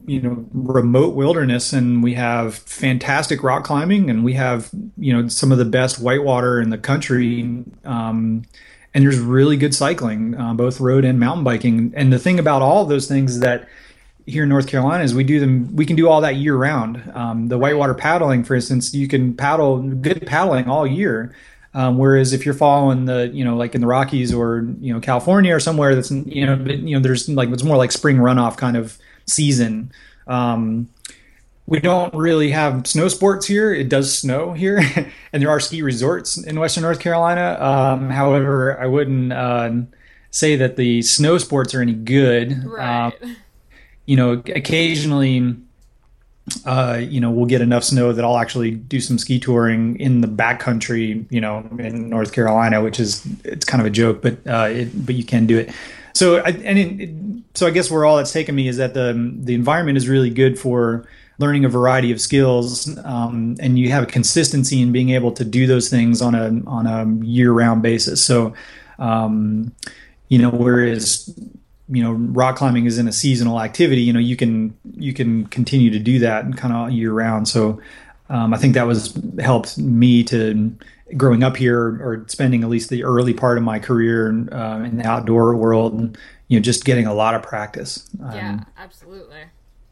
you 0.06 0.22
know 0.22 0.46
remote 0.52 1.14
wilderness 1.14 1.74
and 1.74 2.02
we 2.02 2.14
have 2.14 2.54
fantastic 2.54 3.42
rock 3.42 3.64
climbing 3.64 4.08
and 4.08 4.24
we 4.24 4.32
have 4.32 4.70
you 4.96 5.12
know 5.12 5.28
some 5.28 5.52
of 5.52 5.58
the 5.58 5.66
best 5.66 6.00
whitewater 6.00 6.60
in 6.60 6.70
the 6.70 6.78
country 6.78 7.62
um, 7.84 8.42
and 8.98 9.06
there's 9.06 9.20
really 9.20 9.56
good 9.56 9.72
cycling 9.76 10.34
uh, 10.34 10.52
both 10.54 10.80
road 10.80 11.04
and 11.04 11.20
mountain 11.20 11.44
biking 11.44 11.92
and 11.94 12.12
the 12.12 12.18
thing 12.18 12.40
about 12.40 12.62
all 12.62 12.82
of 12.82 12.88
those 12.88 13.06
things 13.06 13.34
is 13.34 13.40
that 13.40 13.68
here 14.26 14.42
in 14.42 14.48
North 14.48 14.66
Carolina 14.66 15.04
is 15.04 15.14
we 15.14 15.22
do 15.22 15.38
them. 15.38 15.74
We 15.74 15.86
can 15.86 15.94
do 15.94 16.08
all 16.08 16.20
that 16.20 16.34
year 16.34 16.56
round. 16.56 17.02
Um, 17.14 17.48
the 17.48 17.56
whitewater 17.56 17.94
paddling, 17.94 18.44
for 18.44 18.54
instance, 18.56 18.92
you 18.92 19.08
can 19.08 19.34
paddle 19.34 19.78
good 19.78 20.26
paddling 20.26 20.68
all 20.68 20.84
year. 20.84 21.34
Um, 21.74 21.96
whereas 21.96 22.32
if 22.32 22.44
you're 22.44 22.54
following 22.54 23.04
the, 23.04 23.30
you 23.32 23.44
know, 23.44 23.56
like 23.56 23.74
in 23.74 23.80
the 23.80 23.86
Rockies 23.86 24.34
or 24.34 24.66
you 24.80 24.92
know 24.92 25.00
California 25.00 25.54
or 25.54 25.60
somewhere 25.60 25.94
that's 25.94 26.10
you 26.10 26.44
know, 26.44 26.56
you 26.56 26.96
know, 26.96 27.00
there's 27.00 27.28
like 27.28 27.48
it's 27.50 27.62
more 27.62 27.76
like 27.76 27.92
spring 27.92 28.16
runoff 28.16 28.56
kind 28.56 28.76
of 28.76 28.98
season. 29.26 29.92
Um, 30.26 30.88
we 31.68 31.80
don't 31.80 32.14
really 32.14 32.50
have 32.50 32.86
snow 32.86 33.08
sports 33.08 33.46
here. 33.46 33.74
It 33.74 33.90
does 33.90 34.18
snow 34.18 34.54
here, 34.54 34.80
and 35.32 35.42
there 35.42 35.50
are 35.50 35.60
ski 35.60 35.82
resorts 35.82 36.38
in 36.38 36.58
Western 36.58 36.82
North 36.82 36.98
Carolina. 36.98 37.58
Um, 37.60 38.08
however, 38.08 38.80
I 38.80 38.86
wouldn't 38.86 39.34
uh, 39.34 39.72
say 40.30 40.56
that 40.56 40.76
the 40.76 41.02
snow 41.02 41.36
sports 41.36 41.74
are 41.74 41.82
any 41.82 41.92
good. 41.92 42.64
Right. 42.64 43.12
Um, 43.22 43.36
you 44.06 44.16
know, 44.16 44.42
occasionally, 44.56 45.56
uh, 46.64 47.00
you 47.02 47.20
know, 47.20 47.30
we'll 47.30 47.44
get 47.44 47.60
enough 47.60 47.84
snow 47.84 48.14
that 48.14 48.24
I'll 48.24 48.38
actually 48.38 48.70
do 48.70 48.98
some 48.98 49.18
ski 49.18 49.38
touring 49.38 50.00
in 50.00 50.22
the 50.22 50.26
backcountry, 50.26 51.26
you 51.30 51.42
know, 51.42 51.68
in 51.78 52.08
North 52.08 52.32
Carolina, 52.32 52.82
which 52.82 52.98
is 52.98 53.26
it's 53.44 53.66
kind 53.66 53.82
of 53.82 53.86
a 53.86 53.90
joke, 53.90 54.22
but 54.22 54.38
uh, 54.46 54.68
it, 54.70 55.04
but 55.04 55.16
you 55.16 55.24
can 55.24 55.44
do 55.44 55.58
it. 55.58 55.70
So 56.14 56.38
I, 56.38 56.48
and 56.48 56.78
it, 56.78 57.00
it, 57.00 57.44
so 57.52 57.66
I 57.66 57.70
guess 57.70 57.90
where 57.90 58.06
all 58.06 58.16
that's 58.16 58.32
taken 58.32 58.54
me 58.54 58.68
is 58.68 58.78
that 58.78 58.94
the 58.94 59.12
the 59.42 59.52
environment 59.52 59.98
is 59.98 60.08
really 60.08 60.30
good 60.30 60.58
for 60.58 61.06
learning 61.38 61.64
a 61.64 61.68
variety 61.68 62.10
of 62.12 62.20
skills, 62.20 62.96
um, 63.04 63.56
and 63.60 63.78
you 63.78 63.90
have 63.90 64.02
a 64.02 64.06
consistency 64.06 64.82
in 64.82 64.92
being 64.92 65.10
able 65.10 65.32
to 65.32 65.44
do 65.44 65.66
those 65.66 65.88
things 65.88 66.20
on 66.20 66.34
a 66.34 66.60
on 66.66 66.86
a 66.86 67.24
year 67.24 67.52
round 67.52 67.82
basis. 67.82 68.24
So, 68.24 68.54
um, 68.98 69.72
you 70.28 70.38
know, 70.38 70.50
whereas 70.50 71.32
you 71.90 72.02
know 72.02 72.12
rock 72.12 72.56
climbing 72.56 72.84
is 72.84 72.98
in 72.98 73.08
a 73.08 73.12
seasonal 73.12 73.62
activity 73.62 74.02
you 74.02 74.12
know 74.12 74.20
you 74.20 74.36
can 74.36 74.76
you 74.98 75.14
can 75.14 75.46
continue 75.46 75.88
to 75.88 75.98
do 75.98 76.18
that 76.18 76.54
kind 76.54 76.74
of 76.74 76.90
year 76.90 77.12
round 77.12 77.48
so 77.48 77.80
um, 78.28 78.52
i 78.52 78.58
think 78.58 78.74
that 78.74 78.86
was 78.86 79.18
helped 79.38 79.78
me 79.78 80.22
to 80.22 80.70
growing 81.16 81.42
up 81.42 81.56
here 81.56 81.80
or 81.80 82.24
spending 82.28 82.62
at 82.62 82.68
least 82.68 82.90
the 82.90 83.04
early 83.04 83.32
part 83.32 83.56
of 83.56 83.64
my 83.64 83.78
career 83.78 84.28
uh, 84.52 84.80
in 84.80 84.98
the 84.98 85.06
outdoor 85.06 85.54
world 85.56 85.94
and 85.94 86.18
you 86.48 86.58
know 86.58 86.62
just 86.62 86.84
getting 86.84 87.06
a 87.06 87.14
lot 87.14 87.34
of 87.34 87.42
practice. 87.42 88.08
Yeah 88.18 88.50
um, 88.50 88.66
absolutely 88.76 89.40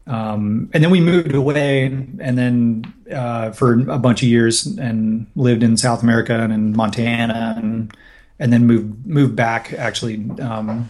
um, 0.07 0.69
and 0.73 0.83
then 0.83 0.89
we 0.89 0.99
moved 0.99 1.35
away 1.35 1.85
and 1.85 2.37
then 2.37 2.93
uh, 3.11 3.51
for 3.51 3.73
a 3.89 3.99
bunch 3.99 4.23
of 4.23 4.29
years 4.29 4.65
and 4.65 5.27
lived 5.35 5.63
in 5.63 5.77
south 5.77 6.01
america 6.01 6.33
and 6.33 6.53
in 6.53 6.75
montana 6.75 7.55
and 7.57 7.93
and 8.39 8.53
then 8.53 8.65
moved 8.65 9.05
moved 9.05 9.35
back 9.35 9.73
actually 9.73 10.29
um, 10.39 10.89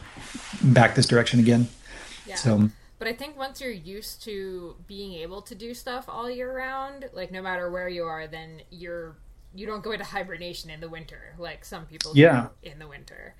back 0.62 0.96
this 0.96 1.08
direction 1.08 1.40
again. 1.40 1.68
Yeah. 2.26 2.36
So, 2.36 2.70
but 3.00 3.08
I 3.08 3.14
think 3.14 3.38
once 3.38 3.62
you're 3.62 3.72
used 3.72 4.24
to 4.24 4.76
being 4.88 5.14
able 5.14 5.42
to 5.44 5.56
do 5.56 5.74
stuff 5.74 6.06
all 6.08 6.30
year 6.30 6.56
round, 6.56 7.10
like 7.14 7.32
no 7.32 7.42
matter 7.42 7.70
where 7.70 7.88
you 7.88 8.04
are, 8.04 8.28
then 8.28 8.62
you're 8.70 9.16
you 9.56 9.66
don't 9.66 9.84
go 9.84 9.92
into 9.92 10.06
hibernation 10.06 10.70
in 10.70 10.82
the 10.82 10.90
winter 10.90 11.34
like 11.40 11.66
some 11.66 11.86
people 11.86 12.12
yeah. 12.16 12.48
do 12.64 12.72
in 12.72 12.80
the 12.80 12.88
winter. 12.88 13.36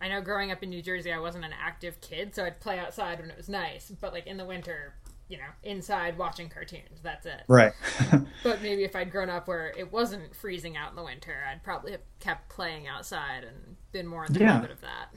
I 0.00 0.08
know 0.08 0.20
growing 0.20 0.50
up 0.50 0.62
in 0.62 0.70
New 0.70 0.82
Jersey, 0.82 1.12
I 1.12 1.18
wasn't 1.18 1.44
an 1.44 1.52
active 1.58 2.00
kid, 2.00 2.34
so 2.34 2.44
I'd 2.44 2.60
play 2.60 2.78
outside 2.78 3.20
when 3.20 3.30
it 3.30 3.36
was 3.36 3.48
nice. 3.48 3.90
But 4.00 4.12
like 4.12 4.26
in 4.26 4.36
the 4.36 4.44
winter, 4.44 4.94
you 5.28 5.38
know, 5.38 5.44
inside 5.62 6.18
watching 6.18 6.48
cartoons. 6.48 7.00
That's 7.02 7.26
it. 7.26 7.42
Right. 7.48 7.72
but 8.42 8.62
maybe 8.62 8.84
if 8.84 8.94
I'd 8.94 9.10
grown 9.10 9.30
up 9.30 9.48
where 9.48 9.72
it 9.76 9.92
wasn't 9.92 10.34
freezing 10.36 10.76
out 10.76 10.90
in 10.90 10.96
the 10.96 11.04
winter, 11.04 11.36
I'd 11.50 11.62
probably 11.62 11.92
have 11.92 12.02
kept 12.20 12.48
playing 12.48 12.86
outside 12.86 13.44
and 13.44 13.76
been 13.92 14.06
more 14.06 14.24
in 14.24 14.32
the 14.32 14.40
yeah. 14.40 14.52
habit 14.52 14.70
of 14.70 14.80
that. 14.82 15.14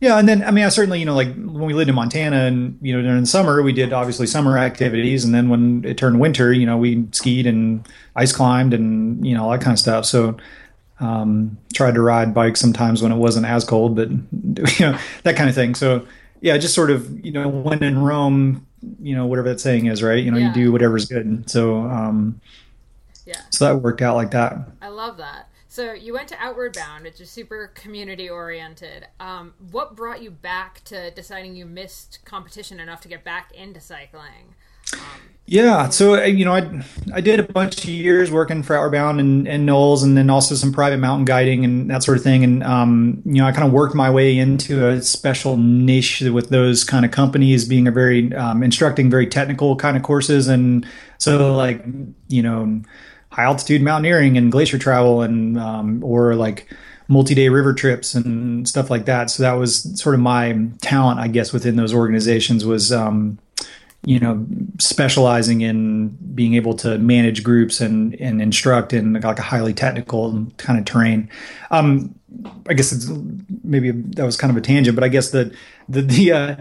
Yeah, 0.00 0.16
and 0.18 0.28
then 0.28 0.44
I 0.44 0.52
mean, 0.52 0.64
I 0.64 0.68
certainly, 0.68 1.00
you 1.00 1.06
know, 1.06 1.14
like 1.16 1.34
when 1.34 1.64
we 1.64 1.74
lived 1.74 1.88
in 1.88 1.96
Montana, 1.96 2.44
and 2.44 2.78
you 2.80 2.94
know, 2.94 3.02
during 3.02 3.20
the 3.20 3.26
summer, 3.26 3.62
we 3.62 3.72
did 3.72 3.92
obviously 3.92 4.28
summer 4.28 4.56
activities, 4.56 5.24
and 5.24 5.34
then 5.34 5.48
when 5.48 5.84
it 5.84 5.98
turned 5.98 6.20
winter, 6.20 6.52
you 6.52 6.66
know, 6.66 6.76
we 6.76 7.06
skied 7.10 7.48
and 7.48 7.86
ice 8.14 8.32
climbed 8.32 8.74
and 8.74 9.26
you 9.26 9.34
know 9.34 9.44
all 9.44 9.50
that 9.50 9.60
kind 9.60 9.72
of 9.72 9.78
stuff. 9.80 10.04
So, 10.04 10.36
um, 11.00 11.58
tried 11.72 11.94
to 11.94 12.02
ride 12.02 12.34
bikes 12.34 12.60
sometimes 12.60 13.02
when 13.02 13.12
it 13.12 13.16
wasn't 13.16 13.46
as 13.46 13.64
cold, 13.64 13.96
but 13.96 14.10
you 14.10 14.86
know 14.86 14.98
that 15.22 15.36
kind 15.36 15.48
of 15.48 15.54
thing. 15.54 15.74
So, 15.74 16.06
yeah, 16.40 16.56
just 16.58 16.74
sort 16.74 16.90
of, 16.90 17.24
you 17.24 17.32
know, 17.32 17.48
when 17.48 17.82
in 17.82 17.98
Rome, 17.98 18.66
you 19.00 19.14
know, 19.14 19.26
whatever 19.26 19.48
that 19.50 19.60
saying 19.60 19.86
is, 19.86 20.02
right? 20.02 20.22
You 20.22 20.30
know, 20.30 20.38
yeah. 20.38 20.48
you 20.48 20.54
do 20.54 20.72
whatever's 20.72 21.06
good. 21.06 21.48
So, 21.50 21.82
um, 21.82 22.40
yeah, 23.26 23.40
so 23.50 23.66
that 23.66 23.80
worked 23.80 24.02
out 24.02 24.16
like 24.16 24.30
that. 24.32 24.56
I 24.80 24.88
love 24.88 25.16
that. 25.18 25.48
So 25.70 25.92
you 25.92 26.14
went 26.14 26.28
to 26.28 26.36
Outward 26.40 26.74
Bound, 26.74 27.04
which 27.04 27.20
is 27.20 27.30
super 27.30 27.70
community 27.74 28.28
oriented. 28.28 29.06
Um, 29.20 29.52
what 29.70 29.94
brought 29.94 30.22
you 30.22 30.30
back 30.30 30.82
to 30.84 31.10
deciding 31.10 31.54
you 31.54 31.66
missed 31.66 32.20
competition 32.24 32.80
enough 32.80 33.02
to 33.02 33.08
get 33.08 33.22
back 33.22 33.52
into 33.52 33.78
cycling? 33.78 34.54
Yeah, 35.50 35.88
so 35.88 36.16
uh, 36.16 36.24
you 36.24 36.44
know, 36.44 36.54
I 36.54 36.84
I 37.14 37.22
did 37.22 37.40
a 37.40 37.42
bunch 37.42 37.78
of 37.78 37.88
years 37.88 38.30
working 38.30 38.62
for 38.62 38.76
Outward 38.76 38.92
Bound 38.92 39.18
and, 39.18 39.48
and 39.48 39.66
NOLS, 39.66 40.04
and 40.04 40.14
then 40.14 40.28
also 40.28 40.54
some 40.54 40.74
private 40.74 40.98
mountain 40.98 41.24
guiding 41.24 41.64
and 41.64 41.90
that 41.90 42.02
sort 42.02 42.18
of 42.18 42.22
thing. 42.22 42.44
And 42.44 42.62
um, 42.62 43.22
you 43.24 43.40
know, 43.40 43.46
I 43.46 43.52
kind 43.52 43.66
of 43.66 43.72
worked 43.72 43.94
my 43.94 44.10
way 44.10 44.36
into 44.36 44.86
a 44.86 45.00
special 45.00 45.56
niche 45.56 46.20
with 46.20 46.50
those 46.50 46.84
kind 46.84 47.06
of 47.06 47.12
companies, 47.12 47.64
being 47.64 47.88
a 47.88 47.90
very 47.90 48.34
um, 48.34 48.62
instructing 48.62 49.08
very 49.08 49.26
technical 49.26 49.74
kind 49.74 49.96
of 49.96 50.02
courses, 50.02 50.48
and 50.48 50.86
so 51.16 51.56
like 51.56 51.82
you 52.28 52.42
know 52.42 52.82
high 53.30 53.44
altitude 53.44 53.80
mountaineering 53.80 54.36
and 54.36 54.52
glacier 54.52 54.76
travel 54.76 55.22
and 55.22 55.58
um, 55.58 56.04
or 56.04 56.34
like 56.34 56.70
multi-day 57.08 57.48
river 57.48 57.72
trips 57.72 58.14
and 58.14 58.68
stuff 58.68 58.90
like 58.90 59.06
that. 59.06 59.30
So 59.30 59.42
that 59.42 59.54
was 59.54 59.98
sort 59.98 60.14
of 60.14 60.20
my 60.20 60.68
talent, 60.82 61.18
I 61.18 61.28
guess, 61.28 61.54
within 61.54 61.76
those 61.76 61.94
organizations 61.94 62.66
was, 62.66 62.92
um, 62.92 63.38
you 64.04 64.18
know, 64.18 64.46
specializing 64.78 65.60
in 65.60 66.08
being 66.34 66.54
able 66.54 66.74
to 66.74 66.98
manage 66.98 67.42
groups 67.42 67.80
and, 67.80 68.14
and 68.20 68.40
instruct 68.40 68.92
in 68.92 69.14
like 69.14 69.38
a 69.38 69.42
highly 69.42 69.74
technical 69.74 70.46
kind 70.56 70.78
of 70.78 70.84
terrain. 70.84 71.28
Um, 71.70 72.14
I 72.68 72.74
guess 72.74 72.92
it's 72.92 73.10
maybe 73.64 73.90
that 73.90 74.24
was 74.24 74.36
kind 74.36 74.50
of 74.50 74.56
a 74.56 74.60
tangent, 74.60 74.94
but 74.94 75.04
I 75.04 75.08
guess 75.08 75.30
the, 75.30 75.54
the, 75.88 76.02
the, 76.02 76.32
uh, 76.32 76.56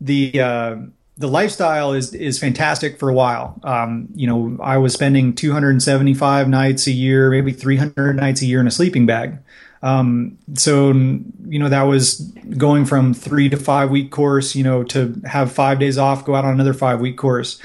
the, 0.00 0.40
uh, 0.40 0.76
the 1.18 1.28
lifestyle 1.28 1.92
is 1.92 2.14
is 2.14 2.38
fantastic 2.38 2.98
for 2.98 3.08
a 3.08 3.14
while. 3.14 3.58
Um, 3.62 4.08
you 4.14 4.26
know, 4.26 4.56
I 4.62 4.78
was 4.78 4.94
spending 4.94 5.34
275 5.34 6.48
nights 6.48 6.86
a 6.86 6.90
year, 6.90 7.30
maybe 7.30 7.52
300 7.52 8.16
nights 8.16 8.42
a 8.42 8.46
year 8.46 8.60
in 8.60 8.66
a 8.66 8.70
sleeping 8.70 9.06
bag. 9.06 9.38
Um, 9.82 10.38
so 10.54 10.92
you 10.92 11.58
know 11.58 11.68
that 11.68 11.82
was 11.82 12.20
going 12.56 12.84
from 12.84 13.14
three 13.14 13.48
to 13.48 13.56
five 13.56 13.90
week 13.90 14.10
course, 14.10 14.54
you 14.54 14.62
know, 14.62 14.84
to 14.84 15.20
have 15.24 15.50
five 15.50 15.78
days 15.78 15.98
off, 15.98 16.24
go 16.24 16.34
out 16.34 16.44
on 16.44 16.54
another 16.54 16.74
five 16.74 17.00
week 17.00 17.16
course, 17.16 17.60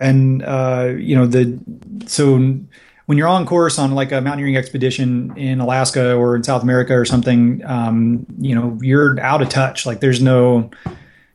and 0.00 0.42
uh, 0.42 0.94
you 0.96 1.14
know 1.14 1.26
the 1.26 1.58
so 2.06 2.36
when 3.06 3.16
you're 3.16 3.28
on 3.28 3.46
course 3.46 3.78
on 3.78 3.94
like 3.94 4.12
a 4.12 4.20
mountaineering 4.20 4.56
expedition 4.56 5.36
in 5.36 5.60
Alaska 5.60 6.14
or 6.14 6.36
in 6.36 6.42
South 6.42 6.62
America 6.62 6.94
or 6.94 7.06
something, 7.06 7.64
um, 7.64 8.26
you 8.38 8.54
know, 8.54 8.78
you're 8.82 9.18
out 9.20 9.40
of 9.40 9.48
touch. 9.48 9.86
Like 9.86 10.00
there's 10.00 10.22
no 10.22 10.70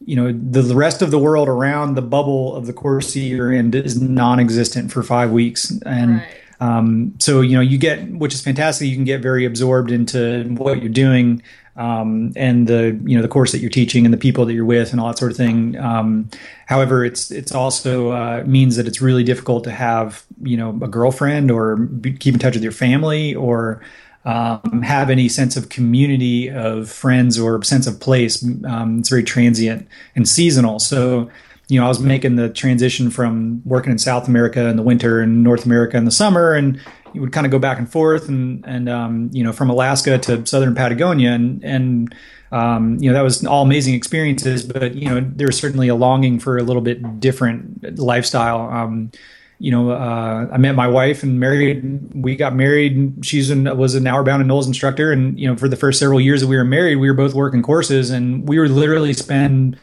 you 0.05 0.15
know 0.15 0.31
the, 0.31 0.61
the 0.61 0.75
rest 0.75 1.01
of 1.01 1.11
the 1.11 1.19
world 1.19 1.47
around 1.47 1.95
the 1.95 2.01
bubble 2.01 2.55
of 2.55 2.65
the 2.65 2.73
course 2.73 3.15
you're 3.15 3.51
in 3.51 3.73
is 3.73 4.01
non-existent 4.01 4.91
for 4.91 5.01
five 5.03 5.31
weeks 5.31 5.71
and 5.85 6.17
right. 6.17 6.42
Um, 6.59 7.13
so 7.19 7.41
you 7.41 7.55
know 7.55 7.61
you 7.61 7.77
get 7.77 8.09
which 8.11 8.33
is 8.33 8.41
fantastic 8.41 8.87
you 8.87 8.95
can 8.95 9.05
get 9.05 9.21
very 9.21 9.45
absorbed 9.45 9.91
into 9.91 10.43
what 10.57 10.81
you're 10.81 10.91
doing 10.91 11.41
um, 11.75 12.31
and 12.35 12.67
the 12.67 12.99
you 13.05 13.15
know 13.15 13.21
the 13.21 13.27
course 13.27 13.51
that 13.51 13.59
you're 13.59 13.69
teaching 13.69 14.05
and 14.05 14.13
the 14.13 14.17
people 14.17 14.45
that 14.45 14.53
you're 14.53 14.65
with 14.65 14.91
and 14.91 14.99
all 14.99 15.07
that 15.07 15.17
sort 15.17 15.31
of 15.31 15.37
thing 15.37 15.77
um, 15.77 16.29
however 16.65 17.03
it's 17.03 17.31
it's 17.31 17.51
also 17.51 18.11
uh, 18.11 18.43
means 18.45 18.75
that 18.75 18.87
it's 18.87 19.01
really 19.01 19.23
difficult 19.23 19.63
to 19.63 19.71
have 19.71 20.25
you 20.41 20.57
know 20.57 20.69
a 20.81 20.87
girlfriend 20.87 21.49
or 21.49 21.75
be, 21.75 22.13
keep 22.13 22.33
in 22.33 22.39
touch 22.39 22.53
with 22.53 22.63
your 22.63 22.71
family 22.71 23.33
or 23.35 23.81
um, 24.25 24.81
have 24.81 25.09
any 25.09 25.27
sense 25.27 25.57
of 25.57 25.69
community 25.69 26.49
of 26.49 26.89
friends 26.89 27.37
or 27.37 27.61
sense 27.63 27.87
of 27.87 27.99
place. 27.99 28.43
Um, 28.65 28.99
it's 28.99 29.09
very 29.09 29.23
transient 29.23 29.87
and 30.15 30.27
seasonal. 30.27 30.79
So, 30.79 31.29
you 31.69 31.79
know, 31.79 31.85
I 31.85 31.89
was 31.89 31.99
making 31.99 32.35
the 32.35 32.49
transition 32.49 33.09
from 33.09 33.61
working 33.65 33.91
in 33.91 33.97
South 33.97 34.27
America 34.27 34.67
in 34.67 34.75
the 34.75 34.83
winter 34.83 35.21
and 35.21 35.43
North 35.43 35.65
America 35.65 35.97
in 35.97 36.05
the 36.05 36.11
summer, 36.11 36.53
and 36.53 36.79
you 37.13 37.21
would 37.21 37.31
kind 37.31 37.45
of 37.45 37.51
go 37.51 37.59
back 37.59 37.77
and 37.77 37.89
forth, 37.89 38.27
and 38.27 38.63
and 38.67 38.89
um, 38.89 39.29
you 39.31 39.43
know, 39.43 39.53
from 39.53 39.69
Alaska 39.69 40.17
to 40.17 40.45
southern 40.45 40.75
Patagonia, 40.75 41.31
and 41.31 41.63
and 41.63 42.15
um, 42.51 42.97
you 42.99 43.09
know, 43.09 43.15
that 43.15 43.23
was 43.23 43.45
all 43.45 43.63
amazing 43.63 43.93
experiences. 43.93 44.63
But 44.63 44.95
you 44.95 45.07
know, 45.09 45.21
there 45.21 45.47
was 45.47 45.57
certainly 45.57 45.87
a 45.87 45.95
longing 45.95 46.39
for 46.39 46.57
a 46.57 46.63
little 46.63 46.81
bit 46.81 47.19
different 47.19 47.97
lifestyle. 47.97 48.69
Um, 48.69 49.11
you 49.59 49.71
know, 49.71 49.91
uh, 49.91 50.49
I 50.51 50.57
met 50.57 50.75
my 50.75 50.87
wife 50.87 51.23
and 51.23 51.39
married. 51.39 52.13
We 52.13 52.35
got 52.35 52.53
married. 52.53 53.25
She's 53.25 53.49
an, 53.49 53.77
was 53.77 53.95
an 53.95 54.05
Outward 54.05 54.25
Bound 54.25 54.41
and 54.41 54.49
NOLS 54.49 54.67
instructor, 54.67 55.13
and 55.13 55.39
you 55.39 55.47
know, 55.47 55.55
for 55.55 55.69
the 55.69 55.77
first 55.77 55.99
several 55.99 56.19
years 56.19 56.41
that 56.41 56.47
we 56.47 56.57
were 56.57 56.65
married, 56.65 56.97
we 56.97 57.09
were 57.09 57.15
both 57.15 57.33
working 57.33 57.61
courses, 57.61 58.09
and 58.09 58.47
we 58.47 58.59
were 58.59 58.67
literally 58.67 59.13
spend 59.13 59.79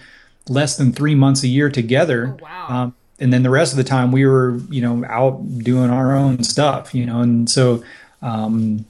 less 0.49 0.77
than 0.77 0.93
three 0.93 1.15
months 1.15 1.43
a 1.43 1.49
year 1.49 1.71
together. 1.71 2.37
Oh, 2.39 2.43
wow. 2.43 2.67
Um, 2.69 2.95
and 3.19 3.33
then 3.33 3.43
the 3.43 3.51
rest 3.51 3.73
of 3.73 3.77
the 3.77 3.85
time, 3.85 4.13
we 4.13 4.25
were, 4.25 4.59
you 4.71 4.81
know, 4.81 5.05
out 5.07 5.59
doing 5.59 5.91
our 5.91 6.17
own 6.17 6.43
stuff. 6.43 6.95
You 6.95 7.07
know, 7.07 7.21
and 7.21 7.49
so. 7.49 7.83
Um, 8.23 8.85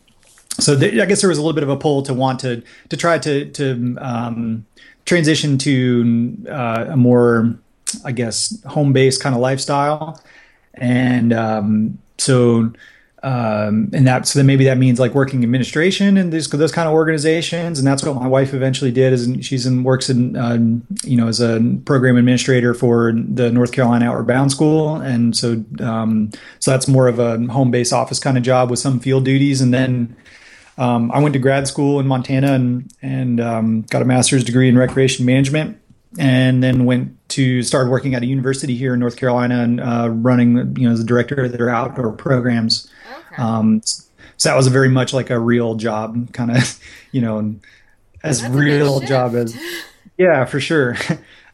so 0.59 0.79
th- 0.79 1.01
I 1.01 1.07
guess 1.07 1.21
there 1.21 1.31
was 1.31 1.39
a 1.39 1.41
little 1.41 1.55
bit 1.55 1.63
of 1.63 1.71
a 1.71 1.77
pull 1.77 2.03
to 2.03 2.13
want 2.13 2.41
to 2.41 2.63
to 2.89 2.97
try 2.97 3.19
to 3.19 3.47
to 3.53 3.97
um, 4.01 4.67
transition 5.07 5.57
to 5.59 6.37
uh, 6.51 6.87
a 6.91 6.97
more, 6.97 7.57
I 8.05 8.13
guess, 8.13 8.61
home 8.65 8.93
based 8.93 9.23
kind 9.23 9.35
of 9.35 9.41
lifestyle 9.41 10.21
and 10.75 11.33
um, 11.33 11.99
so 12.19 12.73
um, 13.23 13.91
and 13.93 14.07
that 14.07 14.27
so 14.27 14.39
then 14.39 14.47
maybe 14.47 14.65
that 14.65 14.79
means 14.79 14.99
like 14.99 15.15
working 15.15 15.43
administration 15.43 16.17
and 16.17 16.33
those 16.33 16.49
those 16.49 16.73
kind 16.73 16.89
of 16.89 16.95
organizations, 16.95 17.79
and 17.79 17.87
that's 17.87 18.03
what 18.03 18.17
my 18.17 18.27
wife 18.27 18.55
eventually 18.55 18.91
did. 18.91 19.13
Is 19.13 19.29
she's 19.45 19.67
in 19.67 19.85
works 19.85 20.09
in 20.09 20.37
uh, 20.37 20.57
you 21.05 21.17
know 21.17 21.29
as 21.29 21.41
a 21.41 21.61
program 21.85 22.17
administrator 22.17 22.73
for 22.73 23.13
the 23.13 23.51
North 23.51 23.73
Carolina 23.73 24.07
Outward 24.07 24.27
Bound 24.27 24.51
School, 24.51 24.97
and 24.97 25.37
so 25.37 25.63
um, 25.81 26.31
so 26.61 26.71
that's 26.71 26.89
more 26.89 27.09
of 27.09 27.19
a 27.19 27.39
home 27.49 27.71
base 27.71 27.93
office 27.93 28.19
kind 28.19 28.39
of 28.39 28.43
job 28.43 28.71
with 28.71 28.79
some 28.79 29.01
field 29.01 29.25
duties, 29.25 29.61
and 29.61 29.73
then. 29.73 30.17
Um, 30.79 31.13
I 31.13 31.19
went 31.19 31.35
to 31.35 31.39
grad 31.39 31.69
school 31.69 32.01
in 32.01 32.07
Montana 32.07 32.55
and 32.55 32.91
and 33.03 33.39
um, 33.39 33.83
got 33.83 34.01
a 34.01 34.07
master's 34.07 34.43
degree 34.45 34.67
in 34.67 34.79
recreation 34.79 35.27
management, 35.27 35.79
and 36.19 36.63
then 36.63 36.87
went 36.87 37.17
to 37.31 37.63
start 37.63 37.91
working 37.91 38.15
at 38.15 38.23
a 38.23 38.27
university 38.27 38.75
here 38.75 38.95
in 38.95 39.01
North 39.01 39.17
Carolina 39.17 39.63
and 39.63 39.81
uh, 39.81 40.09
running, 40.11 40.75
you 40.79 40.87
know, 40.87 40.93
as 40.93 41.01
the 41.01 41.05
director 41.05 41.45
of 41.45 41.53
their 41.53 41.69
outdoor 41.69 42.13
programs. 42.13 42.91
Um, 43.41 43.83
so 44.37 44.49
that 44.49 44.57
was 44.57 44.67
a 44.67 44.71
very 44.71 44.89
much 44.89 45.13
like 45.13 45.31
a 45.31 45.39
real 45.39 45.75
job, 45.75 46.33
kind 46.33 46.51
of, 46.51 46.81
you 47.13 47.21
know, 47.21 47.55
as 48.23 48.43
That's 48.43 48.55
real 48.55 49.01
job 49.01 49.35
as, 49.35 49.57
yeah, 50.17 50.45
for 50.45 50.61
sure. 50.61 50.97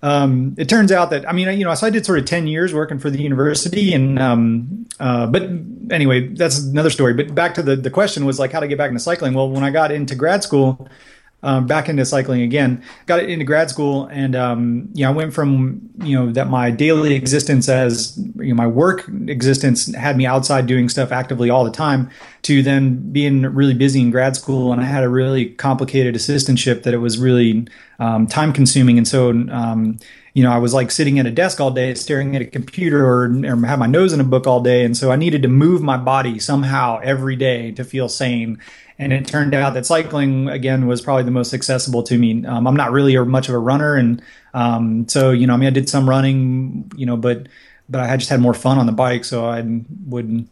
Um, 0.02 0.54
it 0.58 0.68
turns 0.68 0.92
out 0.92 1.10
that 1.10 1.28
I 1.28 1.32
mean, 1.32 1.58
you 1.58 1.64
know, 1.64 1.74
so 1.74 1.86
I 1.86 1.90
did 1.90 2.04
sort 2.04 2.18
of 2.18 2.26
ten 2.26 2.46
years 2.46 2.74
working 2.74 2.98
for 2.98 3.10
the 3.10 3.20
university, 3.20 3.94
and 3.94 4.18
um, 4.18 4.86
uh, 5.00 5.26
but 5.26 5.42
anyway, 5.90 6.28
that's 6.28 6.58
another 6.58 6.90
story. 6.90 7.14
But 7.14 7.34
back 7.34 7.54
to 7.54 7.62
the 7.62 7.76
the 7.76 7.90
question 7.90 8.24
was 8.26 8.38
like 8.38 8.52
how 8.52 8.60
to 8.60 8.68
get 8.68 8.78
back 8.78 8.90
into 8.90 9.00
cycling. 9.00 9.34
Well, 9.34 9.50
when 9.50 9.64
I 9.64 9.70
got 9.70 9.90
into 9.90 10.14
grad 10.14 10.42
school, 10.44 10.88
um, 11.46 11.66
back 11.66 11.88
into 11.88 12.04
cycling 12.04 12.42
again. 12.42 12.82
Got 13.06 13.20
into 13.20 13.44
grad 13.44 13.70
school, 13.70 14.06
and 14.06 14.34
um, 14.34 14.88
know, 15.04 15.10
I 15.10 15.14
went 15.14 15.32
from 15.32 15.88
you 16.02 16.18
know 16.18 16.32
that 16.32 16.48
my 16.48 16.72
daily 16.72 17.14
existence 17.14 17.68
as 17.68 18.18
you 18.36 18.48
know, 18.48 18.54
my 18.54 18.66
work 18.66 19.08
existence 19.28 19.94
had 19.94 20.16
me 20.16 20.26
outside 20.26 20.66
doing 20.66 20.88
stuff 20.88 21.12
actively 21.12 21.48
all 21.48 21.64
the 21.64 21.70
time, 21.70 22.10
to 22.42 22.64
then 22.64 23.12
being 23.12 23.42
really 23.42 23.74
busy 23.74 24.00
in 24.00 24.10
grad 24.10 24.34
school, 24.34 24.72
and 24.72 24.80
I 24.80 24.84
had 24.84 25.04
a 25.04 25.08
really 25.08 25.50
complicated 25.50 26.16
assistantship 26.16 26.82
that 26.82 26.92
it 26.92 26.98
was 26.98 27.16
really 27.16 27.68
um, 28.00 28.26
time 28.26 28.52
consuming, 28.52 28.98
and 28.98 29.08
so. 29.08 29.30
Um, 29.30 29.98
you 30.34 30.42
know, 30.42 30.52
I 30.52 30.58
was 30.58 30.74
like 30.74 30.90
sitting 30.90 31.18
at 31.18 31.24
a 31.24 31.30
desk 31.30 31.62
all 31.62 31.70
day, 31.70 31.94
staring 31.94 32.36
at 32.36 32.42
a 32.42 32.44
computer, 32.44 33.06
or, 33.06 33.24
or 33.24 33.56
have 33.64 33.78
my 33.78 33.86
nose 33.86 34.12
in 34.12 34.20
a 34.20 34.24
book 34.24 34.46
all 34.46 34.60
day, 34.60 34.84
and 34.84 34.94
so 34.94 35.10
I 35.10 35.16
needed 35.16 35.40
to 35.44 35.48
move 35.48 35.80
my 35.80 35.96
body 35.96 36.38
somehow 36.38 37.00
every 37.02 37.36
day 37.36 37.72
to 37.72 37.84
feel 37.84 38.06
sane 38.06 38.58
and 38.98 39.12
it 39.12 39.26
turned 39.26 39.54
out 39.54 39.74
that 39.74 39.86
cycling 39.86 40.48
again 40.48 40.86
was 40.86 41.02
probably 41.02 41.24
the 41.24 41.30
most 41.30 41.52
accessible 41.52 42.02
to 42.04 42.16
me. 42.18 42.44
Um, 42.46 42.66
I'm 42.66 42.76
not 42.76 42.92
really 42.92 43.14
a, 43.14 43.24
much 43.24 43.48
of 43.48 43.54
a 43.54 43.58
runner, 43.58 43.94
and 43.94 44.22
um, 44.54 45.08
so 45.08 45.30
you 45.30 45.46
know, 45.46 45.54
I 45.54 45.56
mean, 45.56 45.66
I 45.66 45.70
did 45.70 45.88
some 45.88 46.08
running, 46.08 46.90
you 46.96 47.06
know, 47.06 47.16
but 47.16 47.48
but 47.88 48.00
I 48.00 48.16
just 48.16 48.30
had 48.30 48.40
more 48.40 48.54
fun 48.54 48.78
on 48.78 48.86
the 48.86 48.92
bike, 48.92 49.24
so 49.24 49.46
I 49.46 49.62
would 50.06 50.48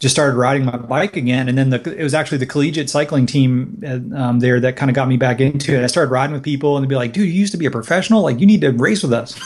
just 0.00 0.14
started 0.14 0.36
riding 0.36 0.64
my 0.64 0.76
bike 0.76 1.16
again. 1.16 1.48
And 1.48 1.56
then 1.56 1.70
the, 1.70 1.96
it 1.96 2.02
was 2.02 2.14
actually 2.14 2.38
the 2.38 2.46
collegiate 2.46 2.90
cycling 2.90 3.26
team 3.26 3.82
uh, 3.86 4.18
um, 4.18 4.40
there 4.40 4.60
that 4.60 4.76
kind 4.76 4.90
of 4.90 4.94
got 4.94 5.08
me 5.08 5.16
back 5.16 5.40
into 5.40 5.74
it. 5.74 5.82
I 5.82 5.86
started 5.86 6.10
riding 6.10 6.34
with 6.34 6.42
people, 6.42 6.76
and 6.76 6.84
they'd 6.84 6.88
be 6.88 6.96
like, 6.96 7.12
"Dude, 7.12 7.26
you 7.26 7.32
used 7.32 7.52
to 7.52 7.58
be 7.58 7.66
a 7.66 7.70
professional. 7.70 8.22
Like, 8.22 8.40
you 8.40 8.46
need 8.46 8.62
to 8.62 8.70
race 8.70 9.02
with 9.02 9.12
us." 9.12 9.38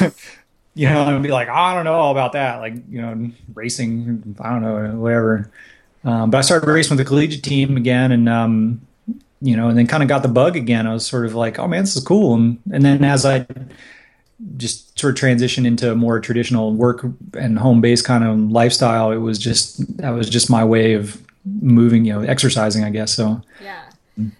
you 0.74 0.88
know, 0.88 1.14
and 1.14 1.22
be 1.22 1.30
like, 1.30 1.48
"I 1.48 1.74
don't 1.74 1.84
know 1.84 2.10
about 2.10 2.32
that. 2.32 2.58
Like, 2.58 2.74
you 2.88 3.02
know, 3.02 3.30
racing. 3.54 4.36
I 4.40 4.50
don't 4.50 4.62
know, 4.62 4.98
whatever." 4.98 5.50
Um, 6.06 6.30
but 6.30 6.38
I 6.38 6.40
started 6.42 6.70
racing 6.70 6.96
with 6.96 7.04
the 7.04 7.08
collegiate 7.08 7.42
team 7.42 7.76
again, 7.76 8.12
and 8.12 8.28
um, 8.28 8.86
you 9.42 9.56
know, 9.56 9.68
and 9.68 9.76
then 9.76 9.88
kind 9.88 10.04
of 10.04 10.08
got 10.08 10.22
the 10.22 10.28
bug 10.28 10.56
again. 10.56 10.86
I 10.86 10.94
was 10.94 11.04
sort 11.04 11.26
of 11.26 11.34
like, 11.34 11.58
oh 11.58 11.66
man, 11.66 11.82
this 11.82 11.96
is 11.96 12.04
cool. 12.04 12.34
And 12.34 12.60
and 12.72 12.84
then 12.84 13.04
as 13.04 13.26
I 13.26 13.44
just 14.56 14.98
sort 14.98 15.20
of 15.20 15.22
transitioned 15.22 15.66
into 15.66 15.90
a 15.90 15.96
more 15.96 16.20
traditional 16.20 16.72
work 16.74 17.04
and 17.36 17.58
home 17.58 17.80
based 17.80 18.04
kind 18.04 18.22
of 18.22 18.38
lifestyle, 18.38 19.10
it 19.10 19.16
was 19.16 19.36
just 19.36 19.98
that 19.98 20.10
was 20.10 20.30
just 20.30 20.48
my 20.48 20.64
way 20.64 20.94
of 20.94 21.20
moving, 21.44 22.04
you 22.04 22.12
know, 22.12 22.20
exercising, 22.20 22.84
I 22.84 22.90
guess. 22.90 23.12
So 23.12 23.42
yeah. 23.60 23.90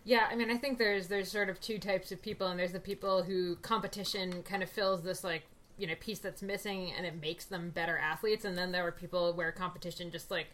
Yeah, 0.04 0.26
I 0.30 0.36
mean, 0.36 0.50
I 0.50 0.56
think 0.56 0.78
there's 0.78 1.08
there's 1.08 1.30
sort 1.30 1.50
of 1.50 1.60
two 1.60 1.78
types 1.78 2.10
of 2.12 2.22
people, 2.22 2.46
and 2.46 2.58
there's 2.58 2.72
the 2.72 2.80
people 2.80 3.24
who 3.24 3.56
competition 3.56 4.42
kind 4.44 4.62
of 4.62 4.70
fills 4.70 5.02
this 5.02 5.22
like 5.22 5.42
you 5.76 5.86
know 5.86 5.94
piece 6.00 6.20
that's 6.20 6.42
missing, 6.42 6.92
and 6.96 7.04
it 7.04 7.20
makes 7.20 7.44
them 7.44 7.70
better 7.70 7.98
athletes, 7.98 8.44
and 8.44 8.56
then 8.56 8.72
there 8.72 8.86
are 8.86 8.92
people 8.92 9.34
where 9.34 9.52
competition 9.52 10.10
just 10.10 10.30
like 10.30 10.46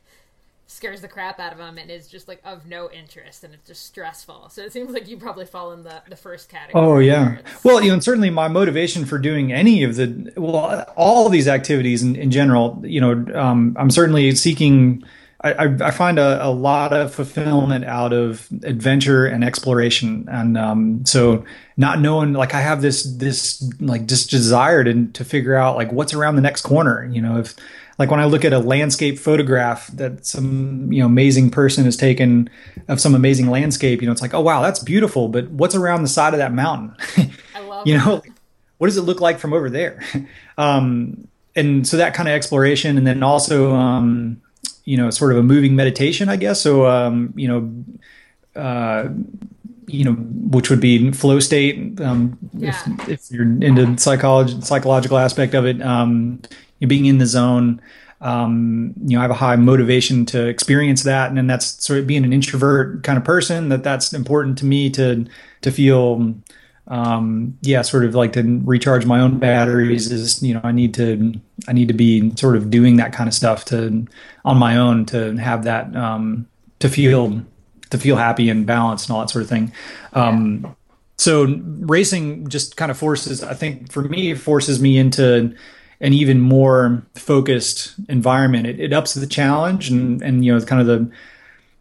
scares 0.67 1.01
the 1.01 1.09
crap 1.09 1.39
out 1.39 1.53
of 1.53 1.59
them 1.59 1.79
and 1.79 1.91
is 1.91 2.09
just 2.09 2.29
like 2.29 2.41
of 2.45 2.67
no 2.67 2.91
interest 2.91 3.45
and 3.45 3.55
it's 3.55 3.67
just 3.67 3.87
stressful. 3.87 4.49
So 4.51 4.63
it 4.63 4.73
seems 4.73 4.93
like 4.93 5.09
you 5.09 5.17
probably 5.17 5.45
fall 5.45 5.73
in 5.73 5.83
the, 5.83 6.03
the 6.09 6.17
first 6.17 6.49
category. 6.49 6.85
Oh 6.85 6.99
yeah. 6.99 7.39
Well, 7.63 7.83
you 7.83 7.93
know, 7.93 8.01
certainly 8.01 8.31
my 8.31 8.49
motivation 8.49 9.05
for 9.05 9.19
doing 9.19 9.53
any 9.53 9.83
of 9.83 9.97
the 9.97 10.33
well, 10.37 10.93
all 10.97 11.27
of 11.27 11.33
these 11.33 11.49
activities 11.49 12.03
in, 12.03 12.17
in 12.17 12.31
general, 12.31 12.81
you 12.85 13.01
know, 13.01 13.27
um, 13.39 13.77
I'm 13.79 13.91
certainly 13.91 14.35
seeking. 14.35 15.05
I, 15.45 15.65
I 15.65 15.91
find 15.91 16.21
a, 16.21 16.47
a, 16.47 16.51
lot 16.51 16.93
of 16.93 17.13
fulfillment 17.13 17.85
out 17.85 18.13
of 18.13 18.47
adventure 18.63 19.27
and 19.27 19.43
exploration, 19.43 20.29
and 20.31 20.57
um, 20.57 21.05
so 21.05 21.45
not 21.77 22.01
knowing, 22.01 22.33
like 22.33 22.55
I 22.55 22.61
have 22.61 22.81
this 22.81 23.03
this 23.03 23.69
like 23.81 24.07
just 24.07 24.31
desire 24.31 24.85
to 24.85 25.07
to 25.07 25.25
figure 25.25 25.57
out 25.57 25.75
like 25.75 25.91
what's 25.91 26.15
around 26.15 26.37
the 26.37 26.43
next 26.43 26.63
corner. 26.63 27.11
You 27.11 27.23
know, 27.23 27.39
if 27.39 27.57
like 27.99 28.11
when 28.11 28.21
I 28.21 28.25
look 28.25 28.45
at 28.45 28.53
a 28.53 28.59
landscape 28.59 29.19
photograph 29.19 29.87
that 29.89 30.27
some 30.27 30.91
you 30.93 31.01
know 31.01 31.07
amazing 31.07 31.51
person 31.51 31.85
has 31.85 31.97
taken 31.97 32.49
of 32.89 33.01
some 33.01 33.15
amazing 33.15 33.49
landscape, 33.49 34.01
you 34.01 34.07
know, 34.07 34.13
it's 34.13 34.23
like, 34.23 34.35
oh 34.35 34.41
wow, 34.41 34.63
that's 34.63 34.79
beautiful, 34.81 35.29
but 35.29 35.49
what's 35.51 35.75
around 35.75 36.03
the 36.03 36.09
side 36.09 36.35
of 36.35 36.39
that 36.39 36.53
mountain? 36.53 36.97
I 37.55 37.61
love 37.61 37.87
you 37.87 37.97
know, 37.97 38.17
that. 38.17 38.33
what 38.79 38.87
does 38.89 38.97
it 38.97 39.03
look 39.03 39.21
like 39.21 39.39
from 39.39 39.53
over 39.53 39.71
there? 39.71 40.03
um, 40.59 41.29
and 41.55 41.87
so 41.87 41.97
that 41.99 42.15
kind 42.15 42.29
of 42.29 42.35
exploration, 42.35 42.97
and 42.99 43.07
then 43.07 43.23
also 43.23 43.73
um, 43.73 44.41
you 44.85 44.97
know, 44.97 45.11
sort 45.11 45.33
of 45.33 45.39
a 45.39 45.43
moving 45.43 45.77
meditation, 45.77 46.29
I 46.29 46.37
guess. 46.37 46.61
So 46.61 46.87
um, 46.87 47.33
you 47.37 47.49
know. 47.49 47.85
Uh, 48.55 49.09
you 49.87 50.05
know, 50.05 50.13
which 50.13 50.71
would 50.71 50.81
be 50.81 51.11
flow 51.13 51.39
state. 51.41 52.01
Um, 52.01 52.39
Yeah. 52.57 52.71
if, 52.71 53.09
if 53.09 53.31
you're 53.31 53.43
into 53.45 53.99
psychology, 53.99 54.61
psychological 54.61 55.19
aspect 55.19 55.55
of 55.55 55.67
it, 55.67 55.83
um, 55.83 56.41
being 56.89 57.07
in 57.07 57.19
the 57.19 57.27
zone. 57.27 57.81
Um, 58.21 58.95
you 59.05 59.17
know, 59.17 59.21
I 59.21 59.23
have 59.23 59.31
a 59.31 59.35
high 59.35 59.57
motivation 59.57 60.25
to 60.27 60.47
experience 60.47 61.03
that, 61.03 61.29
and 61.29 61.37
then 61.37 61.47
that's 61.47 61.85
sort 61.85 61.99
of 61.99 62.07
being 62.07 62.25
an 62.25 62.33
introvert 62.33 63.03
kind 63.03 63.19
of 63.19 63.25
person. 63.25 63.69
That 63.69 63.83
that's 63.83 64.13
important 64.13 64.59
to 64.59 64.65
me 64.65 64.91
to 64.91 65.27
to 65.63 65.71
feel. 65.71 66.35
Um, 66.89 67.57
yeah, 67.63 67.83
sort 67.83 68.05
of 68.05 68.17
like 68.17 68.33
to 68.33 68.61
recharge 68.65 69.07
my 69.07 69.21
own 69.21 69.39
batteries. 69.39 70.11
Is 70.11 70.43
you 70.43 70.55
know, 70.55 70.61
I 70.65 70.73
need 70.73 70.95
to 70.95 71.33
I 71.69 71.73
need 71.73 71.89
to 71.89 71.95
be 71.95 72.35
sort 72.37 72.57
of 72.57 72.71
doing 72.71 72.97
that 72.97 73.13
kind 73.13 73.29
of 73.29 73.35
stuff 73.35 73.65
to 73.67 74.07
on 74.45 74.57
my 74.57 74.77
own 74.77 75.07
to 75.07 75.37
have 75.37 75.65
that 75.65 75.95
um, 75.95 76.49
to 76.81 76.89
feel 76.89 77.43
to 77.91 77.99
feel 77.99 78.17
happy 78.17 78.51
and 78.51 78.67
balanced 78.67 79.09
and 79.09 79.15
all 79.15 79.21
that 79.21 79.31
sort 79.31 79.43
of 79.43 79.49
thing. 79.49 79.73
Um, 80.15 80.75
so 81.19 81.45
racing 81.81 82.49
just 82.49 82.77
kind 82.77 82.91
of 82.91 82.99
forces, 82.99 83.45
I 83.45 83.55
think 83.55 83.93
for 83.93 84.03
me, 84.03 84.35
forces 84.35 84.81
me 84.81 84.99
into 84.99 85.55
an 86.03 86.13
even 86.13 86.41
more 86.41 87.03
focused 87.15 87.95
environment. 88.09 88.67
It, 88.67 88.81
it 88.81 88.93
ups 88.93 89.15
the 89.15 89.27
challenge 89.27 89.89
and, 89.89 90.21
and, 90.21 90.45
you 90.45 90.53
know, 90.53 90.61
kind 90.65 90.81
of 90.81 90.87
the, 90.87 91.11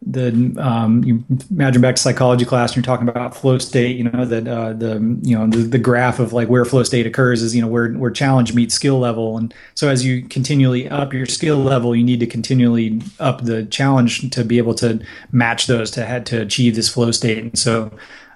the 0.04 0.56
um, 0.58 1.04
you 1.04 1.24
imagine 1.50 1.80
back 1.80 1.94
to 1.94 2.02
psychology 2.02 2.44
class 2.44 2.70
and 2.70 2.76
you're 2.76 2.82
talking 2.96 3.08
about 3.08 3.36
flow 3.36 3.58
state 3.58 3.96
you 3.96 4.02
know 4.02 4.24
that 4.24 4.48
uh, 4.48 4.72
the 4.72 4.94
you 5.22 5.38
know 5.38 5.46
the, 5.46 5.58
the 5.58 5.78
graph 5.78 6.18
of 6.18 6.32
like 6.32 6.48
where 6.48 6.64
flow 6.64 6.82
state 6.82 7.06
occurs 7.06 7.40
is 7.40 7.54
you 7.54 7.62
know 7.62 7.68
where 7.68 7.92
where 7.92 8.10
challenge 8.10 8.52
meets 8.52 8.74
skill 8.74 8.98
level 8.98 9.38
and 9.38 9.54
so 9.74 9.88
as 9.88 10.04
you 10.04 10.22
continually 10.22 10.88
up 10.88 11.12
your 11.12 11.26
skill 11.26 11.58
level 11.58 11.94
you 11.94 12.02
need 12.02 12.18
to 12.18 12.26
continually 12.26 13.00
up 13.20 13.44
the 13.44 13.64
challenge 13.66 14.28
to 14.30 14.42
be 14.42 14.58
able 14.58 14.74
to 14.74 15.00
match 15.30 15.68
those 15.68 15.88
to 15.88 16.04
had 16.04 16.26
to 16.26 16.40
achieve 16.40 16.74
this 16.74 16.88
flow 16.88 17.12
state 17.12 17.38
and 17.38 17.56
so 17.56 17.92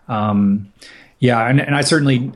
um, 0.09 0.73
yeah, 1.19 1.49
and, 1.49 1.61
and 1.61 1.75
I 1.75 1.81
certainly 1.81 2.31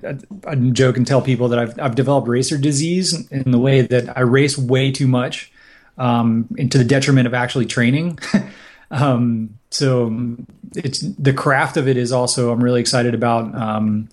I 0.47 0.55
joke 0.55 0.97
and 0.97 1.07
tell 1.07 1.20
people 1.20 1.49
that 1.49 1.59
I've 1.59 1.78
I've 1.78 1.95
developed 1.95 2.28
racer 2.28 2.57
disease 2.57 3.31
in 3.31 3.51
the 3.51 3.59
way 3.59 3.83
that 3.83 4.16
I 4.16 4.22
race 4.22 4.57
way 4.57 4.91
too 4.91 5.07
much, 5.07 5.53
um, 5.99 6.49
and 6.59 6.72
to 6.72 6.78
the 6.78 6.85
detriment 6.85 7.26
of 7.26 7.35
actually 7.35 7.66
training. 7.66 8.18
um, 8.91 9.59
so 9.70 10.37
it's 10.74 11.01
the 11.01 11.33
craft 11.33 11.76
of 11.76 11.89
it 11.89 11.97
is 11.97 12.11
also 12.11 12.53
I'm 12.53 12.64
really 12.64 12.81
excited 12.81 13.14
about. 13.14 13.55
Um, 13.55 14.09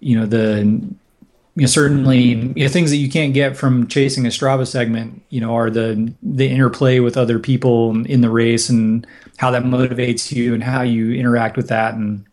you 0.00 0.18
know 0.18 0.26
the 0.26 0.60
you 0.64 1.62
know 1.62 1.66
certainly 1.66 2.22
you 2.24 2.64
know 2.64 2.68
things 2.68 2.90
that 2.90 2.96
you 2.96 3.10
can't 3.10 3.34
get 3.34 3.56
from 3.56 3.86
chasing 3.86 4.24
a 4.26 4.30
Strava 4.30 4.66
segment. 4.66 5.22
You 5.28 5.40
know 5.42 5.54
are 5.54 5.70
the 5.70 6.12
the 6.22 6.48
interplay 6.48 7.00
with 7.00 7.16
other 7.16 7.38
people 7.38 8.06
in 8.06 8.22
the 8.22 8.30
race 8.30 8.68
and 8.70 9.06
how 9.36 9.50
that 9.50 9.64
motivates 9.64 10.32
you 10.32 10.54
and 10.54 10.62
how 10.62 10.82
you 10.82 11.12
interact 11.12 11.56
with 11.56 11.68
that 11.68 11.94
and. 11.94 12.24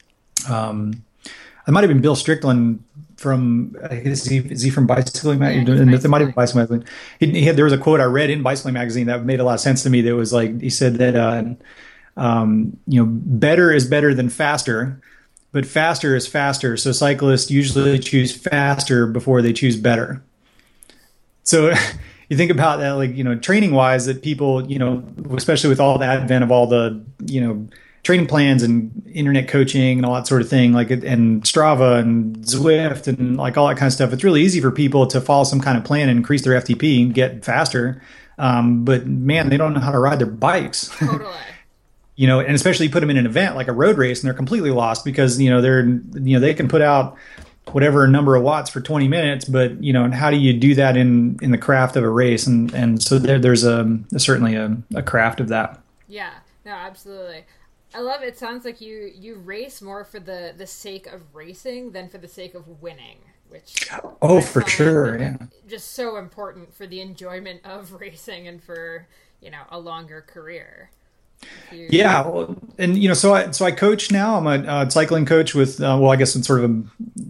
Um, 0.50 1.04
it 1.68 1.72
might 1.72 1.82
have 1.82 1.90
been 1.90 2.02
Bill 2.02 2.16
Strickland 2.16 2.84
from 3.16 3.76
is 3.90 4.26
he, 4.26 4.38
is 4.38 4.62
he 4.62 4.70
from 4.70 4.86
Bicycling 4.86 5.40
Magazine? 5.40 5.68
Yeah, 5.68 5.96
it 5.96 6.08
might 6.08 6.22
have 6.22 6.28
been 6.30 6.36
Bicycling 6.36 6.68
Magazine. 6.70 6.94
He, 7.20 7.40
he 7.40 7.46
had, 7.46 7.56
there 7.56 7.64
was 7.64 7.74
a 7.74 7.78
quote 7.78 8.02
I 8.02 8.06
read 8.06 8.30
in 8.30 8.44
Bicycling 8.44 8.74
Magazine 8.74 9.08
that 9.08 9.24
made 9.24 9.40
a 9.40 9.44
lot 9.44 9.54
of 9.54 9.60
sense 9.62 9.84
to 9.84 9.90
me. 9.90 10.02
That 10.02 10.16
was 10.16 10.34
like 10.34 10.60
he 10.60 10.70
said 10.70 10.96
that 10.96 11.16
uh, 11.16 11.44
um, 12.18 12.78
you 12.86 13.00
know 13.00 13.10
better 13.10 13.72
is 13.72 13.88
better 13.88 14.14
than 14.14 14.30
faster, 14.30 15.02
but 15.52 15.66
faster 15.66 16.16
is 16.16 16.28
faster. 16.28 16.76
So 16.76 16.92
cyclists 16.92 17.50
usually 17.50 17.98
choose 18.00 18.36
faster 18.36 19.08
before 19.08 19.42
they 19.42 19.54
choose 19.54 19.78
better. 19.78 20.22
So 21.44 21.74
you 22.30 22.36
think 22.36 22.52
about 22.52 22.80
that, 22.80 22.92
like 22.92 23.16
you 23.16 23.24
know, 23.24 23.36
training 23.36 23.72
wise, 23.72 24.06
that 24.06 24.22
people 24.22 24.70
you 24.70 24.80
know, 24.80 25.04
especially 25.36 25.70
with 25.70 25.80
all 25.80 25.98
the 25.98 26.06
advent 26.06 26.44
of 26.44 26.52
all 26.52 26.68
the 26.68 27.02
you 27.26 27.40
know 27.40 27.68
training 28.04 28.28
plans 28.28 28.64
and 28.64 29.10
internet 29.14 29.48
coaching 29.48 29.98
and 29.98 30.06
all 30.06 30.14
that 30.14 30.28
sort 30.28 30.42
of 30.42 30.50
thing, 30.50 30.74
like 30.74 30.92
and 30.92 31.44
Strava 31.44 32.00
and 32.00 32.36
Zwift 32.38 33.08
and 33.08 33.38
like 33.38 33.58
all 33.58 33.68
that 33.68 33.78
kind 33.78 33.88
of 33.88 33.94
stuff. 33.94 34.12
It's 34.14 34.24
really 34.24 34.42
easy 34.42 34.60
for 34.60 34.72
people 34.72 35.08
to 35.08 35.22
follow 35.22 35.46
some 35.46 35.62
kind 35.62 35.78
of 35.78 35.84
plan 35.84 36.10
and 36.10 36.18
increase 36.18 36.44
their 36.44 36.60
FTP 36.60 37.02
and 37.02 37.14
get 37.14 37.44
faster. 37.46 38.02
Um, 38.38 38.84
but 38.84 39.08
man, 39.08 39.50
they 39.50 39.58
don't 39.58 39.74
know 39.74 39.80
how 39.80 39.92
to 39.92 40.00
ride 40.00 40.20
their 40.20 40.28
bikes. 40.28 40.90
Totally. 41.00 41.34
you 42.16 42.28
know, 42.28 42.40
and 42.40 42.54
especially 42.54 42.90
put 42.90 43.00
them 43.00 43.10
in 43.10 43.18
an 43.18 43.26
event 43.26 43.56
like 43.56 43.68
a 43.68 43.74
road 43.74 43.98
race, 43.98 44.22
and 44.22 44.28
they're 44.28 44.34
completely 44.36 44.72
lost 44.72 45.06
because 45.06 45.40
you 45.40 45.50
know 45.50 45.62
they're 45.62 45.86
you 45.86 46.34
know 46.34 46.40
they 46.40 46.54
can 46.54 46.68
put 46.68 46.82
out 46.82 47.18
whatever 47.72 48.06
number 48.08 48.36
of 48.36 48.44
watts 48.44 48.70
for 48.70 48.82
20 48.82 49.08
minutes 49.08 49.46
but 49.46 49.82
you 49.82 49.94
know 49.94 50.04
and 50.04 50.14
how 50.14 50.30
do 50.30 50.36
you 50.36 50.52
do 50.52 50.76
that 50.76 50.98
in 50.98 51.40
in 51.42 51.52
the 51.52 51.58
craft 51.58 51.96
of 51.96 52.04
a 52.04 52.10
race 52.10 52.46
and 52.46 52.74
and 52.74 53.02
so 53.02 53.18
there, 53.18 53.40
there's 53.40 53.64
a 53.64 54.00
certainly 54.18 54.54
a, 54.54 54.76
a 54.94 55.02
craft 55.02 55.40
of 55.40 55.48
that 55.48 55.82
Yeah, 56.10 56.34
no, 56.66 56.74
absolutely. 56.74 57.46
I 57.96 58.00
love 58.00 58.24
it. 58.24 58.38
Sounds 58.38 58.66
like 58.66 58.82
you 58.82 59.12
you 59.16 59.36
race 59.36 59.82
more 59.82 60.04
for 60.04 60.20
the 60.20 60.54
the 60.58 60.68
sake 60.68 61.08
of 61.08 61.22
racing 61.34 61.92
than 61.92 62.10
for 62.10 62.18
the 62.18 62.28
sake 62.28 62.56
of 62.56 62.82
winning, 62.82 63.18
which 63.50 63.88
oh 64.22 64.38
I 64.38 64.42
for 64.42 64.62
sure 64.68 65.20
yeah 65.20 65.38
just 65.68 65.92
so 65.92 66.18
important 66.18 66.74
for 66.74 66.86
the 66.88 67.02
enjoyment 67.02 67.62
of 67.66 67.94
racing 68.02 68.48
and 68.48 68.62
for 68.64 69.08
you 69.42 69.52
know 69.52 69.62
a 69.70 69.80
longer 69.80 70.22
career. 70.22 70.90
You- 71.72 71.88
Yeah, 71.92 72.26
well, 72.28 72.56
and 72.78 72.98
you 72.98 73.08
know, 73.10 73.14
so 73.14 73.34
I 73.34 73.52
so 73.52 73.66
I 73.66 73.72
coach 73.72 74.12
now. 74.12 74.38
I'm 74.38 74.48
a 74.48 74.66
uh, 74.72 74.90
cycling 74.90 75.26
coach 75.26 75.54
with, 75.54 75.82
uh, 75.82 75.98
well, 76.00 76.10
I 76.12 76.16
guess 76.16 76.36
it's 76.38 76.48
sort 76.48 76.64
of 76.64 76.72
a 76.72 76.84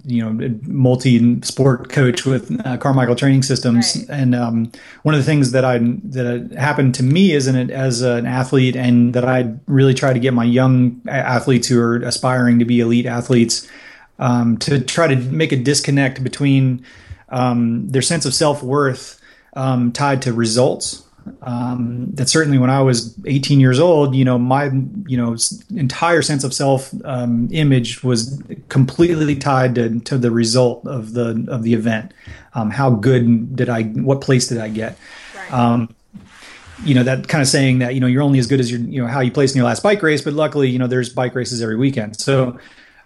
you 0.06 0.22
know 0.22 0.60
multi-sport 0.64 1.90
coach 1.90 2.26
with 2.26 2.60
uh, 2.66 2.78
Carmichael 2.78 3.16
Training 3.16 3.44
Systems. 3.44 3.96
Right. 3.96 4.10
And 4.10 4.36
um, 4.36 4.72
one 5.04 5.16
of 5.16 5.20
the 5.20 5.26
things 5.26 5.52
that 5.52 5.64
I 5.64 5.78
that 5.78 6.56
happened 6.58 6.96
to 6.96 7.04
me 7.04 7.34
as 7.36 7.48
an 7.48 7.72
as 7.72 8.02
an 8.02 8.26
athlete, 8.26 8.76
and 8.76 9.14
that 9.14 9.26
I 9.26 9.54
really 9.68 9.94
try 9.94 10.14
to 10.14 10.20
get 10.20 10.34
my 10.34 10.44
young 10.44 11.02
athletes 11.08 11.68
who 11.68 11.80
are 11.80 11.98
aspiring 11.98 12.60
to 12.60 12.66
be 12.66 12.80
elite 12.80 13.06
athletes 13.06 13.68
um, 14.20 14.58
to 14.58 14.80
try 14.82 15.08
to 15.08 15.16
make 15.16 15.52
a 15.52 15.58
disconnect 15.58 16.24
between 16.24 16.86
um, 17.30 17.88
their 17.90 18.02
sense 18.02 18.26
of 18.26 18.34
self 18.34 18.64
worth 18.64 19.22
um, 19.54 19.92
tied 19.92 20.22
to 20.24 20.34
results. 20.34 21.03
Um, 21.42 22.08
that 22.14 22.30
certainly 22.30 22.58
when 22.58 22.70
I 22.70 22.82
was 22.82 23.16
18 23.26 23.60
years 23.60 23.80
old, 23.80 24.16
you 24.16 24.26
know, 24.26 24.38
my 24.38 24.66
you 25.08 25.18
know 25.18 25.36
entire 25.76 26.22
sense 26.22 26.44
of 26.44 26.54
self 26.54 26.94
um, 27.06 27.50
image 27.52 28.04
was 28.04 28.42
completely 28.70 29.36
tied 29.36 29.76
to, 29.76 30.00
to 30.02 30.18
the 30.18 30.32
result 30.32 30.86
of 30.86 31.14
the 31.14 31.46
of 31.48 31.64
the 31.64 31.74
event. 31.74 32.14
Um, 32.56 32.70
how 32.70 32.90
good 32.90 33.56
did 33.56 33.70
I? 33.70 33.84
What 33.84 34.22
place 34.22 34.48
did 34.48 34.58
I 34.58 34.70
get? 34.70 34.98
Right. 35.36 35.54
Um, 35.54 35.96
you 36.84 36.96
know 36.96 37.04
that 37.04 37.28
kind 37.28 37.42
of 37.42 37.48
saying 37.48 37.80
that 37.80 37.94
you 37.94 38.00
know 38.00 38.08
you're 38.08 38.24
only 38.24 38.40
as 38.40 38.48
good 38.48 38.60
as 38.60 38.70
your 38.70 38.80
you 38.82 39.02
know 39.02 39.08
how 39.08 39.22
you 39.22 39.32
placed 39.32 39.56
in 39.56 39.60
your 39.60 39.68
last 39.68 39.84
bike 39.84 40.02
race, 40.04 40.22
but 40.22 40.34
luckily 40.34 40.70
you 40.70 40.80
know 40.80 40.88
there's 40.88 41.10
bike 41.10 41.36
races 41.36 41.62
every 41.62 41.78
weekend, 41.78 42.20
so 42.20 42.60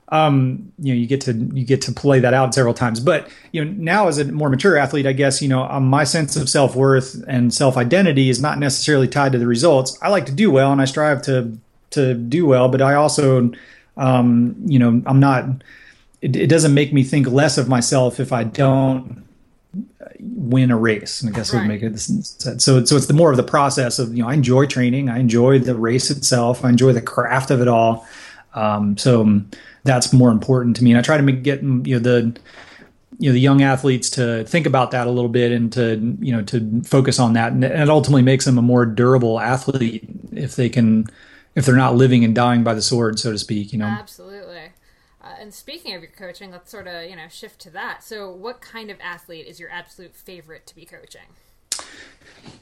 um, 0.10 0.72
you 0.80 0.94
know 0.94 1.00
you 1.00 1.06
get 1.06 1.22
to 1.22 1.34
you 1.34 1.66
get 1.66 1.82
to 1.82 1.92
play 1.92 2.20
that 2.20 2.34
out 2.34 2.54
several 2.54 2.74
times. 2.74 3.00
But 3.00 3.30
you 3.52 3.64
know 3.64 3.72
now 3.78 4.08
as 4.08 4.18
a 4.18 4.26
more 4.26 4.50
mature 4.50 4.78
athlete, 4.78 5.06
I 5.06 5.14
guess 5.14 5.42
you 5.42 5.50
know 5.50 5.64
um, 5.64 5.88
my 5.88 6.04
sense 6.04 6.36
of 6.36 6.50
self 6.50 6.76
worth 6.76 7.24
and 7.28 7.54
self 7.54 7.78
identity 7.78 8.30
is 8.30 8.42
not 8.42 8.60
necessarily 8.60 9.08
tied 9.08 9.34
to 9.34 9.38
the 9.38 9.48
results. 9.48 9.98
I 10.02 10.10
like 10.10 10.26
to 10.28 10.32
do 10.32 10.50
well 10.52 10.72
and 10.72 10.82
I 10.82 10.86
strive 10.86 11.22
to 11.24 11.58
to 11.92 12.14
do 12.14 12.46
well, 12.46 12.70
but 12.70 12.82
I 12.82 12.94
also 12.96 13.52
um, 13.98 14.56
you 14.66 14.80
know 14.80 15.02
I'm 15.06 15.20
not. 15.20 15.46
It, 16.22 16.36
it 16.36 16.48
doesn't 16.48 16.74
make 16.74 16.94
me 16.94 17.04
think 17.04 17.28
less 17.28 17.60
of 17.60 17.68
myself 17.68 18.20
if 18.20 18.32
I 18.32 18.44
don't 18.44 19.24
win 20.20 20.72
a 20.72 20.78
race. 20.78 21.22
And 21.22 21.32
I 21.32 21.36
guess 21.36 21.54
would 21.54 21.68
make 21.68 21.84
it 21.84 22.00
so. 22.00 22.58
So 22.58 22.78
it's 22.78 23.06
the 23.06 23.14
more 23.14 23.32
of 23.32 23.38
the 23.38 23.44
process 23.44 24.00
of 24.00 24.16
you 24.16 24.24
know 24.24 24.30
I 24.30 24.34
enjoy 24.34 24.66
training, 24.66 25.10
I 25.10 25.20
enjoy 25.20 25.60
the 25.60 25.76
race 25.76 26.10
itself, 26.10 26.64
I 26.64 26.70
enjoy 26.70 26.94
the 26.94 27.02
craft 27.02 27.52
of 27.52 27.62
it 27.62 27.68
all. 27.68 28.08
Um, 28.54 28.98
so 28.98 29.42
that's 29.88 30.14
more 30.14 30.30
important 30.30 30.76
to 30.78 30.84
me, 30.84 30.92
and 30.92 31.00
I 31.00 31.02
try 31.02 31.18
to 31.18 31.24
make, 31.24 31.44
get 31.44 31.64
you 31.64 31.96
know 31.96 32.00
the 32.00 32.38
you 33.20 33.30
know 33.30 33.34
the 33.34 33.40
young 33.40 33.64
athletes 33.64 34.10
to 34.12 34.44
think 34.46 34.66
about 34.66 34.92
that 34.92 35.08
a 35.08 35.12
little 35.12 35.30
bit 35.30 35.52
and 35.52 35.72
to 35.74 36.18
you 36.20 36.32
know 36.32 36.44
to 36.44 36.82
focus 36.84 37.20
on 37.20 37.34
that, 37.34 37.52
and 37.52 37.64
it 37.64 37.90
ultimately 37.90 38.22
makes 38.22 38.46
them 38.46 38.58
a 38.58 38.62
more 38.62 38.86
durable 38.86 39.40
athlete 39.40 40.08
if 40.32 40.56
they 40.56 40.70
can 40.70 41.08
if 41.56 41.66
they're 41.66 41.76
not 41.76 41.96
living 41.96 42.24
and 42.24 42.36
dying 42.36 42.64
by 42.64 42.74
the 42.74 42.82
sword, 42.82 43.18
so 43.18 43.32
to 43.32 43.40
speak. 43.40 43.74
You 43.74 43.80
know. 43.80 43.86
Absolutely. 43.86 44.74
Uh, 45.22 45.34
and 45.40 45.54
speaking 45.54 45.96
of 45.96 46.02
your 46.02 46.12
coaching, 46.12 46.52
let's 46.52 46.70
sort 46.70 46.88
of 46.88 47.10
you 47.10 47.16
know 47.16 47.28
shift 47.30 47.60
to 47.62 47.70
that. 47.72 48.04
So, 48.04 48.32
what 48.32 48.62
kind 48.62 48.92
of 48.92 48.98
athlete 49.02 49.48
is 49.48 49.60
your 49.60 49.70
absolute 49.70 50.16
favorite 50.16 50.68
to 50.68 50.76
be 50.76 50.86
coaching? 50.86 51.36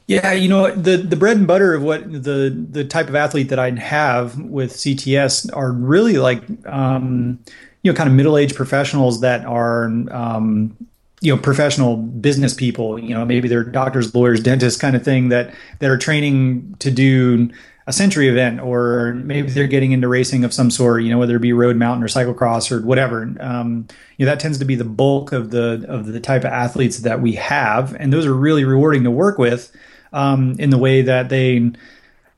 Yeah, 0.07 0.33
you 0.33 0.47
know 0.47 0.69
the 0.69 0.97
the 0.97 1.15
bread 1.15 1.37
and 1.37 1.47
butter 1.47 1.73
of 1.73 1.81
what 1.81 2.11
the 2.11 2.65
the 2.69 2.83
type 2.85 3.09
of 3.09 3.15
athlete 3.15 3.49
that 3.49 3.57
I 3.57 3.71
have 3.71 4.39
with 4.39 4.73
CTS 4.73 5.49
are 5.55 5.71
really 5.71 6.17
like 6.17 6.43
um, 6.67 7.39
you 7.81 7.91
know 7.91 7.95
kind 7.95 8.07
of 8.07 8.15
middle 8.15 8.37
aged 8.37 8.55
professionals 8.55 9.21
that 9.21 9.43
are 9.45 9.85
um, 10.11 10.77
you 11.21 11.35
know 11.35 11.41
professional 11.41 11.97
business 11.97 12.53
people 12.53 12.99
you 12.99 13.15
know 13.15 13.25
maybe 13.25 13.47
they're 13.47 13.63
doctors 13.63 14.13
lawyers 14.13 14.41
dentists 14.41 14.79
kind 14.79 14.95
of 14.95 15.03
thing 15.03 15.29
that 15.29 15.53
that 15.79 15.89
are 15.89 15.97
training 15.97 16.75
to 16.79 16.91
do 16.91 17.49
a 17.87 17.93
century 17.93 18.27
event 18.27 18.59
or 18.59 19.13
maybe 19.13 19.49
they're 19.49 19.67
getting 19.67 19.91
into 19.91 20.07
racing 20.07 20.43
of 20.43 20.51
some 20.53 20.71
sort 20.71 21.03
you 21.03 21.09
know 21.09 21.19
whether 21.19 21.35
it 21.35 21.41
be 21.41 21.53
road 21.53 21.75
mountain 21.75 22.03
or 22.03 22.07
cyclocross 22.07 22.71
or 22.71 22.85
whatever. 22.85 23.31
Um, 23.39 23.87
you 24.17 24.25
know 24.25 24.31
that 24.31 24.39
tends 24.39 24.57
to 24.59 24.65
be 24.65 24.75
the 24.75 24.83
bulk 24.83 25.31
of 25.31 25.51
the 25.51 25.85
of 25.87 26.07
the 26.07 26.19
type 26.19 26.41
of 26.41 26.51
athletes 26.51 26.99
that 26.99 27.21
we 27.21 27.33
have 27.33 27.95
and 27.95 28.11
those 28.11 28.25
are 28.25 28.33
really 28.33 28.63
rewarding 28.63 29.03
to 29.03 29.11
work 29.11 29.37
with 29.37 29.71
um, 30.13 30.55
in 30.59 30.69
the 30.69 30.77
way 30.77 31.01
that 31.03 31.29
they 31.29 31.71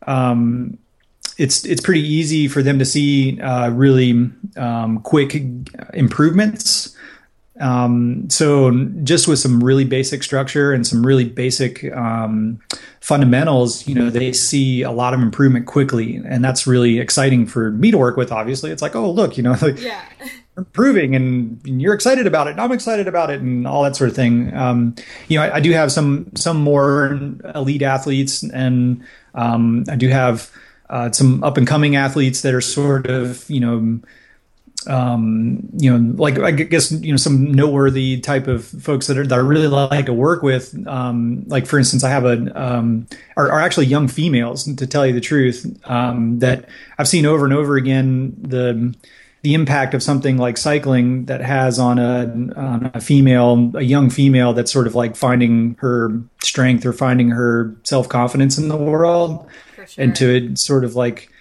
um, 0.06 0.78
it's 1.38 1.66
it's 1.66 1.82
pretty 1.82 2.02
easy 2.02 2.48
for 2.48 2.64
them 2.64 2.80
to 2.80 2.86
see 2.86 3.40
uh, 3.42 3.70
really 3.70 4.30
um, 4.58 5.00
quick 5.02 5.36
improvements 5.94 6.96
um, 7.60 8.30
so 8.30 8.72
just 9.04 9.28
with 9.28 9.40
some 9.40 9.64
really 9.64 9.86
basic 9.86 10.24
structure 10.24 10.72
and 10.72 10.86
some 10.86 11.06
really 11.06 11.26
basic 11.26 11.84
um, 11.94 12.60
fundamentals, 13.02 13.88
you 13.88 13.96
know, 13.96 14.10
they 14.10 14.34
see 14.34 14.82
a 14.84 14.92
lot 14.92 15.14
of 15.14 15.22
improvement 15.22 15.66
quickly, 15.66 16.18
and 16.18 16.44
that's 16.44 16.68
really 16.68 17.00
exciting 17.00 17.46
for 17.46 17.72
me 17.72 17.92
to 17.92 17.98
work 17.98 18.18
with. 18.18 18.32
Obviously, 18.32 18.72
it's 18.72 18.82
like, 18.82 18.96
oh, 18.96 19.10
look, 19.10 19.38
you 19.38 19.44
know, 19.44 19.52
like, 19.62 19.82
yeah. 19.82 20.04
improving, 20.58 21.16
and 21.16 21.60
you're 21.66 21.94
excited 21.94 22.28
about 22.28 22.48
it, 22.48 22.52
and 22.52 22.62
I'm 22.62 22.72
excited 22.72 23.08
about 23.08 23.30
it, 23.30 23.42
and 23.42 23.68
all 23.68 23.84
that 23.84 23.96
sort 23.96 24.10
of 24.10 24.16
thing. 24.16 24.54
Um, 24.54 24.96
you 25.28 25.40
know, 25.40 25.46
I, 25.46 25.56
I, 25.56 25.60
do 25.60 25.72
have 25.72 25.92
some 25.92 26.32
some 26.36 26.58
more 26.58 27.20
elite 27.56 27.82
athletes, 27.82 28.44
and 28.44 29.04
um, 29.34 29.86
I 29.90 29.96
do 29.96 30.10
have 30.10 30.52
uh, 30.90 31.12
some 31.12 31.44
up 31.44 31.58
and 31.58 31.68
coming 31.68 31.96
athletes 31.96 32.42
that 32.42 32.54
are 32.54 32.62
sort 32.62 33.08
of, 33.08 33.50
you 33.50 33.60
know 33.60 34.00
um, 34.86 35.68
you 35.78 35.98
know, 35.98 36.14
like 36.16 36.40
I 36.40 36.52
guess 36.52 36.92
you 36.92 37.12
know 37.12 37.18
some 37.18 37.52
noteworthy 37.52 38.20
type 38.20 38.48
of 38.48 38.66
folks 38.66 39.08
that 39.08 39.18
are 39.18 39.26
that 39.26 39.36
I 39.36 39.42
really 39.42 39.68
like 39.68 40.06
to 40.06 40.14
work 40.14 40.44
with. 40.44 40.88
Um, 40.88 41.44
like 41.48 41.66
for 41.66 41.80
instance, 41.80 42.04
I 42.04 42.10
have 42.10 42.26
a 42.26 42.62
um, 42.62 43.08
are, 43.36 43.52
are 43.52 43.60
actually 43.60 43.88
young 43.88 44.08
females 44.08 44.64
to 44.64 44.88
tell 44.88 45.06
you 45.06 45.14
the 45.14 45.22
truth 45.22 45.66
um, 45.90 46.40
that 46.40 46.70
I've 46.98 47.08
seen 47.08 47.26
over 47.26 47.46
and 47.46 47.54
over 47.54 47.76
again 47.76 48.36
the 48.40 48.96
the 49.42 49.54
impact 49.54 49.94
of 49.94 50.04
something 50.04 50.38
like 50.38 50.58
cycling 50.58 51.26
that 51.26 51.42
has 51.42 51.80
on 51.80 52.00
a 52.00 52.24
on 52.56 52.92
a 52.94 53.02
female, 53.02 53.72
a 53.76 53.84
young 53.84 54.10
female 54.10 54.54
that's 54.54 54.72
sort 54.72 54.88
of 54.88 54.96
like 54.96 55.16
finding 55.16 55.76
her 55.80 56.22
strength 56.44 56.86
or 56.86 56.94
finding 56.94 57.30
her 57.30 57.76
self 57.84 58.10
confidence 58.10 58.58
in 58.58 58.68
the 58.68 58.78
world, 58.78 59.48
sure. 59.76 60.04
and 60.04 60.16
to 60.16 60.56
sort 60.56 60.84
of 60.84 60.96
like 60.96 61.32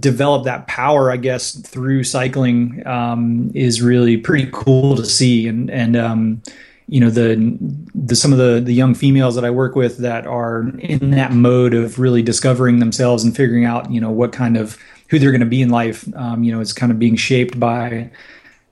develop 0.00 0.44
that 0.44 0.66
power, 0.66 1.10
I 1.10 1.16
guess, 1.16 1.54
through 1.54 2.04
cycling 2.04 2.86
um, 2.86 3.50
is 3.54 3.82
really 3.82 4.16
pretty 4.16 4.48
cool 4.52 4.96
to 4.96 5.04
see. 5.04 5.46
And 5.46 5.70
and 5.70 5.96
um, 5.96 6.42
you 6.88 7.00
know 7.00 7.10
the 7.10 7.58
the 7.94 8.16
some 8.16 8.32
of 8.32 8.38
the 8.38 8.60
the 8.60 8.72
young 8.72 8.94
females 8.94 9.34
that 9.34 9.44
I 9.44 9.50
work 9.50 9.74
with 9.74 9.98
that 9.98 10.26
are 10.26 10.68
in 10.78 11.10
that 11.12 11.32
mode 11.32 11.74
of 11.74 11.98
really 11.98 12.22
discovering 12.22 12.78
themselves 12.78 13.24
and 13.24 13.34
figuring 13.34 13.64
out 13.64 13.90
you 13.90 14.00
know 14.00 14.10
what 14.10 14.32
kind 14.32 14.56
of 14.56 14.78
who 15.08 15.18
they're 15.18 15.30
going 15.30 15.40
to 15.40 15.46
be 15.46 15.62
in 15.62 15.70
life. 15.70 16.06
Um, 16.16 16.44
you 16.44 16.52
know, 16.52 16.60
it's 16.60 16.72
kind 16.72 16.90
of 16.90 16.98
being 16.98 17.16
shaped 17.16 17.60
by 17.60 18.10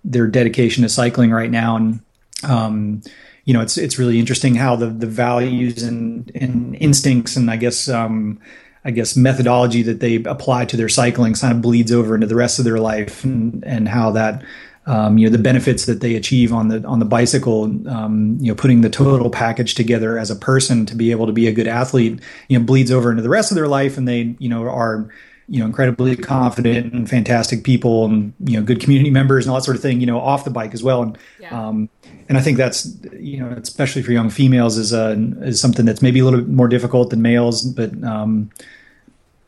their 0.04 0.26
dedication 0.26 0.82
to 0.82 0.88
cycling 0.88 1.30
right 1.30 1.50
now 1.50 1.76
and. 1.76 2.00
Um, 2.44 3.02
you 3.44 3.52
know, 3.52 3.60
it's 3.60 3.76
it's 3.76 3.98
really 3.98 4.20
interesting 4.20 4.54
how 4.54 4.76
the 4.76 4.86
the 4.86 5.06
values 5.06 5.82
and, 5.82 6.30
and 6.34 6.76
instincts 6.76 7.36
and 7.36 7.50
I 7.50 7.56
guess 7.56 7.88
um, 7.88 8.40
I 8.84 8.90
guess 8.90 9.16
methodology 9.16 9.82
that 9.82 10.00
they 10.00 10.16
apply 10.24 10.64
to 10.66 10.76
their 10.76 10.88
cycling 10.88 11.34
kind 11.34 11.54
of 11.54 11.62
bleeds 11.62 11.92
over 11.92 12.14
into 12.14 12.26
the 12.26 12.34
rest 12.34 12.58
of 12.58 12.64
their 12.64 12.78
life, 12.78 13.24
and, 13.24 13.62
and 13.64 13.88
how 13.88 14.10
that 14.12 14.42
um, 14.86 15.18
you 15.18 15.28
know 15.28 15.36
the 15.36 15.42
benefits 15.42 15.86
that 15.86 16.00
they 16.00 16.16
achieve 16.16 16.52
on 16.52 16.68
the 16.68 16.84
on 16.84 16.98
the 16.98 17.04
bicycle, 17.04 17.64
um, 17.88 18.38
you 18.40 18.48
know, 18.48 18.54
putting 18.54 18.80
the 18.80 18.90
total 18.90 19.30
package 19.30 19.74
together 19.74 20.18
as 20.18 20.30
a 20.30 20.36
person 20.36 20.84
to 20.86 20.96
be 20.96 21.12
able 21.12 21.26
to 21.26 21.32
be 21.32 21.46
a 21.46 21.52
good 21.52 21.68
athlete, 21.68 22.20
you 22.48 22.58
know, 22.58 22.64
bleeds 22.64 22.90
over 22.90 23.10
into 23.10 23.22
the 23.22 23.28
rest 23.28 23.52
of 23.52 23.54
their 23.54 23.68
life, 23.68 23.96
and 23.96 24.08
they 24.08 24.34
you 24.38 24.48
know 24.48 24.64
are 24.64 25.08
you 25.48 25.58
know 25.60 25.66
incredibly 25.66 26.16
confident 26.16 26.92
and 26.92 27.08
fantastic 27.08 27.64
people 27.64 28.04
and 28.04 28.32
you 28.44 28.58
know 28.58 28.64
good 28.64 28.80
community 28.80 29.10
members 29.10 29.44
and 29.44 29.50
all 29.50 29.58
that 29.58 29.64
sort 29.64 29.76
of 29.76 29.82
thing 29.82 30.00
you 30.00 30.06
know 30.06 30.20
off 30.20 30.44
the 30.44 30.50
bike 30.50 30.74
as 30.74 30.82
well 30.82 31.02
and 31.02 31.18
yeah. 31.40 31.68
um, 31.68 31.88
and 32.28 32.38
I 32.38 32.40
think 32.40 32.56
that's 32.56 32.96
you 33.18 33.38
know 33.38 33.48
especially 33.50 34.02
for 34.02 34.12
young 34.12 34.30
females 34.30 34.76
is 34.76 34.92
uh, 34.92 35.16
is 35.40 35.60
something 35.60 35.84
that's 35.84 36.02
maybe 36.02 36.20
a 36.20 36.24
little 36.24 36.40
bit 36.40 36.48
more 36.48 36.68
difficult 36.68 37.10
than 37.10 37.22
males 37.22 37.62
but 37.62 38.02
um, 38.04 38.50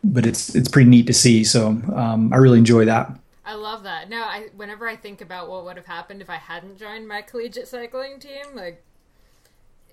but 0.03 0.26
it's 0.26 0.55
it's 0.55 0.68
pretty 0.68 0.90
neat 0.90 1.07
to 1.07 1.14
see 1.14 1.45
so 1.45 1.68
um, 1.95 2.32
I 2.32 2.36
really 2.36 2.59
enjoy 2.59 2.84
that. 2.86 3.18
I 3.47 3.55
love 3.55 3.82
that. 3.82 4.09
No, 4.09 4.22
I 4.22 4.49
whenever 4.57 4.88
I 4.88 4.97
think 4.97 5.20
about 5.20 5.51
what 5.51 5.64
would 5.64 5.76
have 5.76 5.86
happened 5.86 6.22
if 6.22 6.30
I 6.30 6.36
hadn't 6.36 6.78
joined 6.78 7.07
my 7.07 7.20
collegiate 7.20 7.68
cycling 7.68 8.18
team, 8.18 8.47
like 8.55 8.82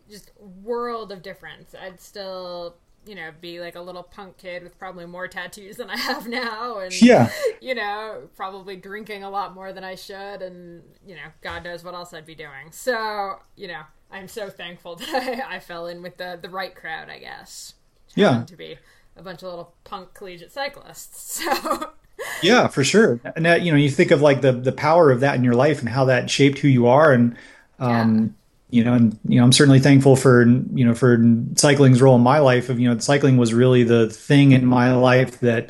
just 0.10 0.32
world 0.64 1.12
of 1.12 1.22
difference. 1.22 1.76
I'd 1.76 2.00
still 2.00 2.76
you 3.06 3.16
know, 3.16 3.32
be 3.40 3.60
like 3.60 3.76
a 3.76 3.82
little 3.82 4.04
punk 4.04 4.38
kid 4.38 4.64
with 4.64 4.78
probably 4.78 5.06
more 5.06 5.28
tattoos 5.28 5.78
than 5.78 5.90
I 5.90 5.98
have 5.98 6.28
now, 6.28 6.80
and 6.80 7.02
yeah, 7.02 7.32
you 7.62 7.74
know, 7.76 8.30
probably 8.36 8.76
drinking 8.76 9.24
a 9.24 9.30
lot 9.30 9.54
more 9.54 9.74
than 9.74 9.84
I 9.84 9.96
should, 9.96 10.42
and 10.42 10.84
you 11.06 11.16
know, 11.16 11.30
God 11.42 11.64
knows 11.64 11.84
what 11.84 11.94
else 11.94 12.14
I'd 12.14 12.26
be 12.26 12.36
doing. 12.36 12.72
So, 12.72 13.40
you 13.56 13.68
know, 13.68 13.82
I'm 14.12 14.28
so 14.28 14.50
thankful 14.50 14.96
that 14.98 15.10
I, 15.10 15.56
I 15.56 15.60
fell 15.60 15.88
in 15.88 16.02
with 16.02 16.18
the 16.18 16.38
the 16.42 16.50
right 16.50 16.76
crowd, 16.76 17.10
I 17.10 17.20
guess. 17.20 17.74
Yeah, 18.16 18.44
to 18.46 18.56
be 18.56 18.78
a 19.16 19.24
bunch 19.24 19.42
of 19.42 19.50
little 19.50 19.74
punk 19.84 20.14
collegiate 20.14 20.52
cyclists. 20.52 21.44
So. 22.22 22.44
yeah, 22.44 22.68
for 22.68 22.84
sure. 22.84 23.20
And 23.36 23.48
that, 23.48 23.64
you 23.64 23.72
know, 23.72 23.78
you 23.78 23.90
think 23.90 24.12
of 24.12 24.22
like 24.22 24.42
the 24.42 24.52
the 24.52 24.72
power 24.72 25.10
of 25.10 25.22
that 25.22 25.34
in 25.36 25.44
your 25.44 25.56
life 25.56 25.80
and 25.80 25.90
how 25.90 26.06
that 26.06 26.30
shaped 26.30 26.60
who 26.60 26.68
you 26.68 26.86
are, 26.86 27.12
and 27.12 27.36
um, 27.80 28.36
you 28.72 28.84
know, 28.84 28.94
and 28.94 29.20
you 29.28 29.38
know, 29.38 29.44
I'm 29.44 29.52
certainly 29.52 29.80
thankful 29.80 30.16
for 30.16 30.44
you 30.48 30.86
know 30.86 30.96
for 30.96 31.24
cycling's 31.56 32.02
role 32.02 32.16
in 32.16 32.22
my 32.22 32.40
life. 32.40 32.70
Of 32.70 32.80
you 32.80 32.90
know, 32.90 32.98
cycling 32.98 33.38
was 33.38 33.54
really 33.54 33.84
the 33.84 34.10
thing 34.10 34.54
in 34.54 34.66
my 34.66 34.94
life 34.94 35.40
that 35.42 35.70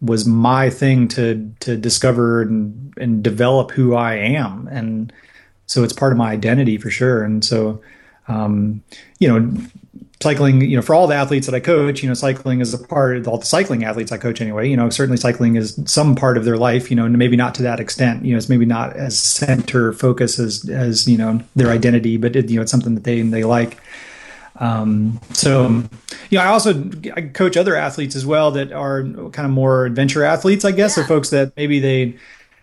was 0.00 0.26
my 0.26 0.70
thing 0.70 1.08
to 1.08 1.54
to 1.60 1.76
discover 1.76 2.42
and 2.42 2.94
and 2.96 3.22
develop 3.22 3.70
who 3.70 3.94
I 3.94 4.14
am, 4.14 4.66
and 4.68 5.12
so 5.66 5.84
it's 5.84 5.92
part 5.92 6.12
of 6.12 6.18
my 6.18 6.32
identity 6.32 6.78
for 6.78 6.90
sure. 6.90 7.22
And 7.22 7.44
so, 7.44 7.82
um, 8.28 8.82
you 9.18 9.28
know, 9.28 9.52
cycling, 10.22 10.60
you 10.62 10.76
know, 10.76 10.82
for 10.82 10.94
all 10.94 11.06
the 11.06 11.14
athletes 11.14 11.46
that 11.46 11.54
I 11.54 11.60
coach, 11.60 12.02
you 12.02 12.08
know, 12.08 12.14
cycling 12.14 12.60
is 12.60 12.72
a 12.72 12.78
part 12.78 13.16
of 13.16 13.28
all 13.28 13.38
the 13.38 13.46
cycling 13.46 13.84
athletes 13.84 14.12
I 14.12 14.18
coach 14.18 14.40
anyway. 14.40 14.68
You 14.68 14.76
know, 14.76 14.88
certainly 14.88 15.16
cycling 15.16 15.56
is 15.56 15.78
some 15.84 16.14
part 16.14 16.36
of 16.38 16.44
their 16.44 16.56
life, 16.56 16.90
you 16.90 16.96
know, 16.96 17.04
and 17.04 17.18
maybe 17.18 17.36
not 17.36 17.54
to 17.56 17.62
that 17.62 17.80
extent. 17.80 18.24
You 18.24 18.32
know, 18.32 18.38
it's 18.38 18.48
maybe 18.48 18.64
not 18.64 18.96
as 18.96 19.18
center 19.18 19.92
focus 19.92 20.38
as 20.38 20.68
as 20.68 21.08
you 21.08 21.18
know 21.18 21.40
their 21.56 21.68
identity, 21.68 22.16
but 22.16 22.36
it, 22.36 22.48
you 22.48 22.56
know, 22.56 22.62
it's 22.62 22.70
something 22.70 22.94
that 22.94 23.04
they 23.04 23.20
they 23.22 23.44
like. 23.44 23.78
Um, 24.56 25.20
so, 25.32 25.68
you 26.30 26.38
know, 26.38 26.44
I 26.44 26.46
also 26.46 26.90
I 27.16 27.22
coach 27.22 27.56
other 27.56 27.74
athletes 27.74 28.14
as 28.14 28.24
well 28.24 28.52
that 28.52 28.70
are 28.72 29.02
kind 29.02 29.40
of 29.46 29.50
more 29.50 29.86
adventure 29.86 30.24
athletes, 30.24 30.64
I 30.64 30.72
guess, 30.72 30.96
or 30.96 31.04
folks 31.04 31.30
that 31.30 31.52
maybe 31.56 31.80
they 31.80 32.16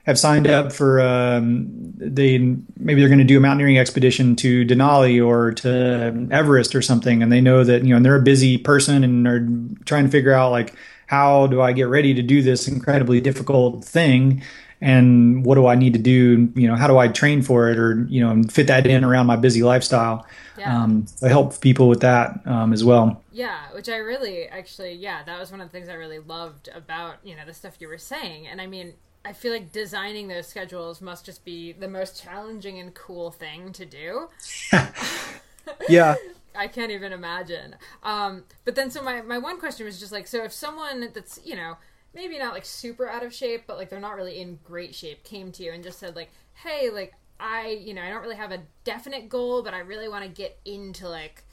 have 0.10 0.20
signed 0.20 0.48
up 0.48 0.74
for 0.74 1.00
um, 1.00 1.68
they 1.96 2.40
maybe 2.78 3.00
they're 3.00 3.10
going 3.10 3.20
to 3.20 3.24
do 3.24 3.38
a 3.38 3.40
mountaineering 3.40 3.78
expedition 3.78 4.36
to 4.38 4.66
Denali 4.66 5.26
or 5.26 5.52
to 5.54 6.28
Everest 6.32 6.74
or 6.74 6.82
something, 6.82 7.22
and 7.22 7.32
they 7.32 7.42
know 7.42 7.64
that 7.64 7.84
you 7.84 7.90
know 7.90 7.98
and 7.98 8.06
they're 8.06 8.16
a 8.16 8.22
busy 8.22 8.58
person 8.58 9.04
and 9.04 9.28
are 9.28 9.48
trying 9.86 10.06
to 10.06 10.12
figure 10.12 10.34
out 10.34 10.52
like 10.52 10.74
how 11.06 11.48
do 11.48 11.62
I 11.62 11.72
get 11.72 11.88
ready 11.88 12.14
to 12.16 12.22
do 12.22 12.42
this 12.42 12.68
incredibly 12.68 13.22
difficult 13.22 13.86
thing, 13.86 14.42
and 14.82 15.46
what 15.46 15.56
do 15.56 15.68
I 15.68 15.76
need 15.76 15.94
to 15.94 16.00
do? 16.00 16.52
You 16.56 16.68
know, 16.68 16.76
how 16.76 16.88
do 16.88 16.98
I 16.98 17.08
train 17.08 17.44
for 17.44 17.70
it 17.70 17.78
or 17.78 18.06
you 18.10 18.22
know 18.22 18.42
fit 18.50 18.68
that 18.68 18.88
in 18.88 19.04
around 19.04 19.28
my 19.28 19.36
busy 19.36 19.62
lifestyle? 19.62 20.26
Yeah. 20.58 20.84
Um, 20.84 21.06
I 21.24 21.30
help 21.30 21.62
people 21.62 21.88
with 21.88 22.02
that 22.02 22.42
um, 22.46 22.74
as 22.74 22.84
well. 22.84 23.24
Yeah, 23.32 23.60
which 23.74 23.88
I 23.88 23.98
really 23.98 24.48
actually, 24.48 24.94
yeah, 24.94 25.24
that 25.24 25.40
was 25.40 25.52
one 25.52 25.62
of 25.62 25.68
the 25.68 25.72
things 25.72 25.88
I 25.88 25.94
really 25.94 26.20
loved 26.20 26.68
about 26.74 27.18
you 27.24 27.36
know 27.36 27.46
the 27.46 27.54
stuff 27.54 27.76
you 27.80 27.88
were 27.88 28.00
saying, 28.00 28.48
and 28.48 28.60
I 28.60 28.66
mean 28.66 28.94
I 29.26 29.34
feel 29.34 29.52
like 29.52 29.72
designing 29.72 30.28
those 30.28 30.48
schedules 30.48 31.02
must 31.02 31.26
just 31.26 31.44
be 31.44 31.74
the 31.74 31.88
most 31.88 32.24
challenging 32.24 32.80
and 32.80 32.94
cool 32.94 33.32
thing 33.32 33.74
to 33.74 33.86
do. 33.86 34.30
yeah. 35.90 36.16
I 36.56 36.68
can't 36.68 36.92
even 36.92 37.14
imagine. 37.14 37.76
Um, 38.04 38.44
but 38.66 38.76
then, 38.76 38.90
so 38.92 39.02
my, 39.02 39.22
my 39.22 39.38
one 39.38 39.60
question 39.60 39.86
was 39.86 40.00
just 40.00 40.12
like, 40.12 40.28
so 40.28 40.44
if 40.44 40.52
someone 40.52 41.10
that's, 41.14 41.40
you 41.46 41.56
know, 41.56 41.78
maybe 42.14 42.40
not 42.40 42.54
like 42.54 42.66
super 42.66 43.08
out 43.08 43.24
of 43.24 43.34
shape, 43.34 43.64
but 43.68 43.78
like 43.78 43.90
they're 43.90 44.00
not 44.00 44.16
really 44.16 44.40
in 44.40 44.60
great 44.64 44.96
shape 44.96 45.24
came 45.24 45.52
to 45.54 45.64
you 45.64 45.72
and 45.72 45.84
just 45.84 46.00
said, 46.00 46.16
like, 46.16 46.32
hey, 46.56 46.90
like, 46.90 47.14
I, 47.40 47.80
you 47.82 47.94
know, 47.94 48.02
I 48.02 48.10
don't 48.10 48.22
really 48.22 48.36
have 48.36 48.52
a 48.52 48.62
definite 48.84 49.30
goal, 49.30 49.64
but 49.64 49.74
I 49.74 49.80
really 49.80 50.10
want 50.10 50.24
to 50.24 50.30
get 50.30 50.60
into 50.66 51.08
like 51.08 51.44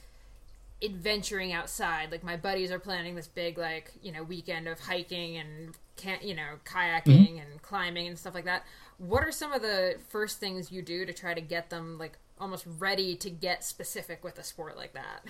adventuring 0.83 1.53
outside. 1.53 2.11
Like, 2.11 2.25
my 2.25 2.37
buddies 2.37 2.71
are 2.71 2.79
planning 2.79 3.15
this 3.15 3.29
big, 3.29 3.59
like, 3.59 3.93
you 4.03 4.13
know, 4.13 4.23
weekend 4.23 4.67
of 4.67 4.81
hiking 4.81 5.37
and 5.37 5.77
can 5.97 6.19
you 6.23 6.35
know 6.35 6.55
kayaking 6.65 7.05
mm-hmm. 7.05 7.39
and 7.39 7.63
climbing 7.63 8.07
and 8.07 8.19
stuff 8.19 8.35
like 8.35 8.45
that 8.45 8.65
what 8.99 9.23
are 9.23 9.33
some 9.33 9.53
of 9.53 9.63
the 9.63 9.97
first 10.09 10.39
things 10.39 10.71
you 10.71 10.83
do 10.83 11.05
to 11.07 11.13
try 11.13 11.35
to 11.35 11.41
get 11.41 11.71
them 11.71 11.99
like 11.99 12.19
almost 12.39 12.65
ready 12.79 13.15
to 13.17 13.31
get 13.31 13.65
specific 13.65 14.23
with 14.23 14.39
a 14.39 14.43
sport 14.43 14.77
like 14.77 14.93
that 14.93 15.25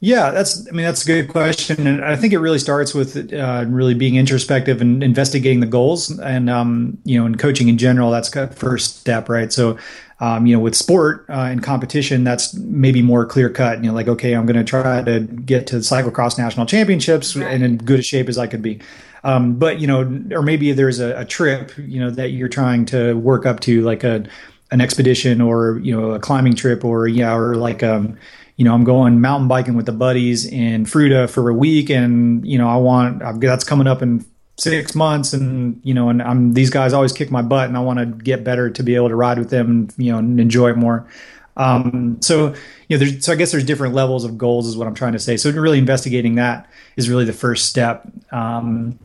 yeah 0.00 0.30
that's 0.30 0.68
i 0.68 0.70
mean 0.72 0.84
that's 0.84 1.02
a 1.02 1.06
good 1.06 1.28
question 1.28 1.86
and 1.86 2.04
i 2.04 2.14
think 2.16 2.32
it 2.32 2.38
really 2.38 2.58
starts 2.58 2.94
with 2.94 3.32
uh, 3.32 3.64
really 3.68 3.94
being 3.94 4.16
introspective 4.16 4.80
and 4.80 5.02
investigating 5.02 5.60
the 5.60 5.66
goals 5.66 6.16
and 6.20 6.50
um, 6.50 6.98
you 7.04 7.18
know 7.18 7.26
in 7.26 7.36
coaching 7.36 7.68
in 7.68 7.78
general 7.78 8.10
that's 8.10 8.30
the 8.30 8.46
first 8.48 8.98
step 9.00 9.28
right 9.28 9.52
so 9.52 9.78
Um, 10.20 10.46
you 10.46 10.54
know, 10.54 10.62
with 10.62 10.76
sport 10.76 11.26
uh, 11.28 11.50
and 11.50 11.60
competition, 11.60 12.22
that's 12.22 12.54
maybe 12.54 13.02
more 13.02 13.26
clear 13.26 13.50
cut. 13.50 13.82
You 13.82 13.88
know, 13.90 13.94
like 13.94 14.06
okay, 14.08 14.32
I'm 14.32 14.46
going 14.46 14.56
to 14.56 14.64
try 14.64 15.02
to 15.02 15.20
get 15.20 15.66
to 15.66 15.76
the 15.76 15.82
cyclocross 15.82 16.38
national 16.38 16.66
championships 16.66 17.34
Right. 17.34 17.52
and 17.52 17.64
in 17.64 17.78
good 17.78 17.98
a 17.98 18.02
shape 18.02 18.28
as 18.28 18.38
I 18.38 18.46
could 18.46 18.62
be. 18.62 18.80
Um, 19.24 19.54
but 19.54 19.80
you 19.80 19.86
know, 19.86 20.00
or 20.32 20.42
maybe 20.42 20.72
there's 20.72 21.00
a, 21.00 21.20
a 21.20 21.24
trip, 21.24 21.72
you 21.78 21.98
know, 21.98 22.10
that 22.10 22.30
you're 22.30 22.48
trying 22.48 22.84
to 22.86 23.14
work 23.14 23.46
up 23.46 23.60
to, 23.60 23.80
like 23.82 24.04
a 24.04 24.26
an 24.70 24.80
expedition 24.80 25.40
or 25.40 25.78
you 25.82 25.98
know 25.98 26.12
a 26.12 26.20
climbing 26.20 26.54
trip, 26.54 26.84
or 26.84 27.08
yeah, 27.08 27.34
or 27.34 27.56
like 27.56 27.82
um, 27.82 28.18
you 28.56 28.64
know, 28.64 28.74
I'm 28.74 28.84
going 28.84 29.20
mountain 29.20 29.48
biking 29.48 29.74
with 29.74 29.86
the 29.86 29.92
buddies 29.92 30.46
in 30.46 30.84
Fruita 30.84 31.28
for 31.28 31.48
a 31.48 31.54
week, 31.54 31.90
and 31.90 32.46
you 32.46 32.58
know, 32.58 32.68
I 32.68 32.76
want 32.76 33.22
I've, 33.22 33.40
that's 33.40 33.64
coming 33.64 33.86
up 33.86 34.02
in 34.02 34.24
six 34.56 34.94
months, 34.94 35.32
and 35.32 35.80
you 35.82 35.94
know, 35.94 36.10
and 36.10 36.22
I'm 36.22 36.52
these 36.52 36.70
guys 36.70 36.92
always 36.92 37.12
kick 37.12 37.30
my 37.30 37.42
butt, 37.42 37.68
and 37.68 37.76
I 37.76 37.80
want 37.80 37.98
to 37.98 38.06
get 38.06 38.44
better 38.44 38.70
to 38.70 38.82
be 38.82 38.94
able 38.94 39.08
to 39.08 39.16
ride 39.16 39.38
with 39.38 39.50
them, 39.50 39.70
and 39.70 39.94
you 39.96 40.12
know, 40.12 40.18
and 40.18 40.38
enjoy 40.38 40.70
it 40.70 40.76
more. 40.76 41.08
Um, 41.56 42.18
so 42.20 42.54
you 42.88 42.98
know, 42.98 43.06
so 43.20 43.32
I 43.32 43.36
guess 43.36 43.52
there's 43.52 43.64
different 43.64 43.94
levels 43.94 44.24
of 44.24 44.36
goals, 44.36 44.66
is 44.66 44.76
what 44.76 44.86
I'm 44.86 44.94
trying 44.94 45.12
to 45.12 45.18
say. 45.18 45.36
So 45.36 45.50
really 45.50 45.78
investigating 45.78 46.34
that 46.36 46.68
is 46.96 47.08
really 47.08 47.24
the 47.24 47.32
first 47.32 47.66
step. 47.66 48.06
Um, 48.32 48.98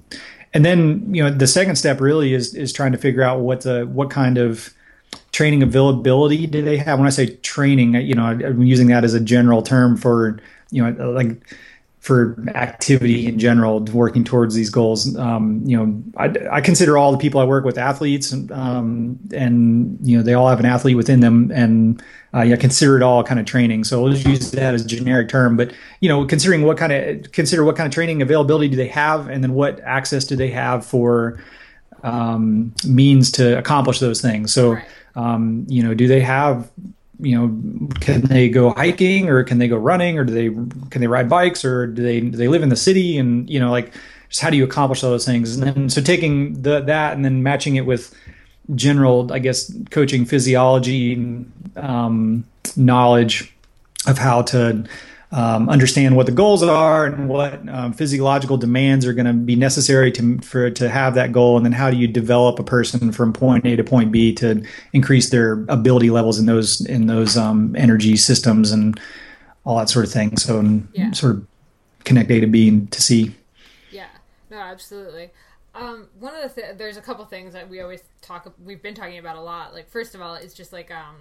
and 0.53 0.65
then 0.65 1.13
you 1.13 1.23
know, 1.23 1.29
the 1.29 1.47
second 1.47 1.75
step 1.75 2.01
really 2.01 2.33
is 2.33 2.55
is 2.55 2.73
trying 2.73 2.91
to 2.91 2.97
figure 2.97 3.21
out 3.21 3.39
what 3.39 3.61
the 3.61 3.85
what 3.85 4.09
kind 4.09 4.37
of 4.37 4.73
training 5.31 5.61
availability 5.61 6.47
do 6.47 6.61
they 6.61 6.77
have? 6.77 6.99
When 6.99 7.07
I 7.07 7.11
say 7.11 7.35
training, 7.37 7.93
you 7.95 8.15
know, 8.15 8.25
I'm 8.25 8.63
using 8.63 8.87
that 8.87 9.03
as 9.03 9.13
a 9.13 9.19
general 9.19 9.61
term 9.61 9.95
for 9.95 10.39
you 10.71 10.83
know, 10.83 11.11
like 11.11 11.41
for 11.99 12.41
activity 12.55 13.27
in 13.27 13.37
general, 13.37 13.81
working 13.81 14.23
towards 14.23 14.55
these 14.55 14.69
goals. 14.69 15.17
Um, 15.17 15.61
you 15.65 15.75
know, 15.75 16.01
I, 16.15 16.33
I, 16.49 16.61
consider 16.61 16.97
all 16.97 17.11
the 17.11 17.17
people 17.17 17.41
I 17.41 17.43
work 17.43 17.65
with 17.65 17.77
athletes, 17.77 18.31
um, 18.51 19.19
and 19.33 19.97
you 20.01 20.17
know, 20.17 20.23
they 20.23 20.33
all 20.33 20.47
have 20.47 20.61
an 20.61 20.65
athlete 20.65 20.95
within 20.95 21.19
them, 21.19 21.51
and 21.53 22.01
uh, 22.33 22.41
yeah, 22.41 22.55
consider 22.55 22.95
it 22.95 23.03
all 23.03 23.21
kind 23.23 23.37
of 23.37 23.45
training. 23.45 23.83
So 23.83 24.01
we'll 24.01 24.13
just 24.13 24.25
use 24.25 24.51
that 24.51 24.73
as 24.73 24.85
a 24.85 24.87
generic 24.87 25.27
term. 25.27 25.57
But 25.57 25.73
you 25.99 26.07
know, 26.07 26.25
considering 26.25 26.61
what 26.61 26.77
kind 26.77 26.93
of 26.93 27.31
consider 27.33 27.65
what 27.65 27.75
kind 27.75 27.85
of 27.85 27.93
training 27.93 28.21
availability 28.21 28.69
do 28.69 28.77
they 28.77 28.87
have, 28.87 29.27
and 29.27 29.43
then 29.43 29.53
what 29.53 29.81
access 29.81 30.23
do 30.23 30.37
they 30.37 30.51
have 30.51 30.85
for 30.85 31.43
um, 32.03 32.73
means 32.87 33.29
to 33.33 33.57
accomplish 33.57 33.99
those 33.99 34.21
things. 34.21 34.53
So. 34.53 34.77
Um, 35.15 35.65
you 35.67 35.83
know, 35.83 35.93
do 35.95 36.07
they 36.07 36.21
have, 36.21 36.71
you 37.19 37.37
know, 37.37 37.89
can 37.99 38.21
they 38.21 38.49
go 38.49 38.71
hiking 38.71 39.29
or 39.29 39.43
can 39.43 39.57
they 39.57 39.67
go 39.67 39.75
running 39.75 40.17
or 40.17 40.23
do 40.23 40.33
they 40.33 40.49
can 40.89 41.01
they 41.01 41.07
ride 41.07 41.29
bikes 41.29 41.65
or 41.65 41.87
do 41.87 42.01
they 42.01 42.21
do 42.21 42.37
they 42.37 42.47
live 42.47 42.63
in 42.63 42.69
the 42.69 42.75
city? 42.75 43.17
And 43.17 43.49
you 43.49 43.59
know 43.59 43.71
like 43.71 43.93
just 44.29 44.41
how 44.41 44.49
do 44.49 44.57
you 44.57 44.63
accomplish 44.63 45.03
all 45.03 45.11
those 45.11 45.25
things? 45.25 45.55
And 45.55 45.63
then 45.63 45.89
so 45.89 46.01
taking 46.01 46.61
the 46.61 46.81
that 46.81 47.13
and 47.13 47.25
then 47.25 47.43
matching 47.43 47.75
it 47.75 47.85
with 47.85 48.15
general 48.75 49.31
I 49.33 49.39
guess 49.39 49.71
coaching 49.89 50.25
physiology 50.25 51.13
um, 51.75 52.45
knowledge 52.75 53.53
of 54.07 54.17
how 54.17 54.43
to 54.43 54.85
um, 55.31 55.69
understand 55.69 56.15
what 56.15 56.25
the 56.25 56.31
goals 56.31 56.63
are 56.63 57.05
and 57.05 57.29
what 57.29 57.67
um, 57.69 57.93
physiological 57.93 58.57
demands 58.57 59.05
are 59.05 59.13
going 59.13 59.27
to 59.27 59.33
be 59.33 59.55
necessary 59.55 60.11
to 60.13 60.39
for 60.39 60.71
to 60.71 60.89
have 60.89 61.13
that 61.15 61.31
goal, 61.31 61.55
and 61.55 61.65
then 61.65 61.71
how 61.71 61.91
do 61.91 61.97
you 61.97 62.07
develop 62.07 62.57
a 62.57 62.63
person 62.63 63.11
from 63.11 63.31
point 63.33 63.65
A 63.65 63.75
to 63.75 63.83
point 63.83 64.11
B 64.11 64.33
to 64.35 64.63
increase 64.93 65.29
their 65.29 65.63
ability 65.69 66.09
levels 66.09 66.39
in 66.39 66.45
those 66.47 66.81
in 66.85 67.05
those 67.05 67.37
um, 67.37 67.75
energy 67.75 68.15
systems 68.17 68.71
and 68.71 68.99
all 69.65 69.77
that 69.77 69.89
sort 69.89 70.05
of 70.05 70.11
thing. 70.11 70.35
So 70.37 70.61
Yeah. 70.93 71.11
sort 71.11 71.35
of 71.35 71.47
connect 72.05 72.31
A 72.31 72.39
to 72.39 72.47
B 72.47 72.67
and 72.69 72.91
to 72.91 73.01
C. 73.01 73.35
Yeah, 73.91 74.07
no, 74.49 74.57
absolutely. 74.57 75.29
Um, 75.75 76.07
one 76.19 76.33
of 76.33 76.41
the 76.55 76.61
th- 76.61 76.77
there's 76.77 76.97
a 76.97 77.01
couple 77.01 77.23
things 77.25 77.53
that 77.53 77.69
we 77.69 77.81
always 77.81 78.01
talk. 78.21 78.51
We've 78.65 78.81
been 78.81 78.95
talking 78.95 79.19
about 79.19 79.35
a 79.37 79.41
lot. 79.41 79.75
Like 79.75 79.89
first 79.91 80.15
of 80.15 80.21
all, 80.21 80.33
it's 80.33 80.55
just 80.55 80.73
like 80.73 80.89
um, 80.89 81.17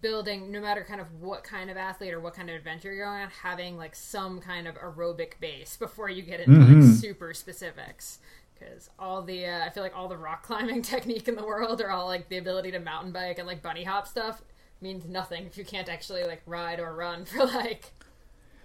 building, 0.00 0.50
no 0.50 0.60
matter 0.60 0.84
kind 0.84 1.00
of 1.00 1.06
what 1.20 1.44
kind 1.44 1.70
of 1.70 1.76
athlete 1.76 2.12
or 2.12 2.20
what 2.20 2.34
kind 2.34 2.50
of 2.50 2.56
adventure 2.56 2.92
you're 2.92 3.06
going 3.06 3.22
on, 3.22 3.30
having 3.42 3.76
like 3.76 3.94
some 3.94 4.40
kind 4.40 4.66
of 4.66 4.74
aerobic 4.76 5.38
base 5.40 5.76
before 5.76 6.10
you 6.10 6.22
get 6.22 6.40
into 6.40 6.58
like 6.60 6.82
super 6.98 7.32
specifics. 7.34 8.18
Because 8.58 8.90
all 8.98 9.22
the 9.22 9.46
uh, 9.46 9.64
I 9.66 9.70
feel 9.70 9.82
like 9.82 9.96
all 9.96 10.08
the 10.08 10.16
rock 10.16 10.42
climbing 10.46 10.82
technique 10.82 11.28
in 11.28 11.36
the 11.36 11.44
world, 11.44 11.80
or 11.80 11.90
all 11.90 12.06
like 12.06 12.28
the 12.28 12.38
ability 12.38 12.72
to 12.72 12.78
mountain 12.80 13.12
bike 13.12 13.38
and 13.38 13.46
like 13.46 13.62
bunny 13.62 13.84
hop 13.84 14.08
stuff, 14.08 14.42
means 14.80 15.04
nothing 15.06 15.46
if 15.46 15.56
you 15.58 15.64
can't 15.64 15.88
actually 15.88 16.24
like 16.24 16.42
ride 16.46 16.80
or 16.80 16.94
run 16.94 17.24
for 17.26 17.44
like 17.44 17.92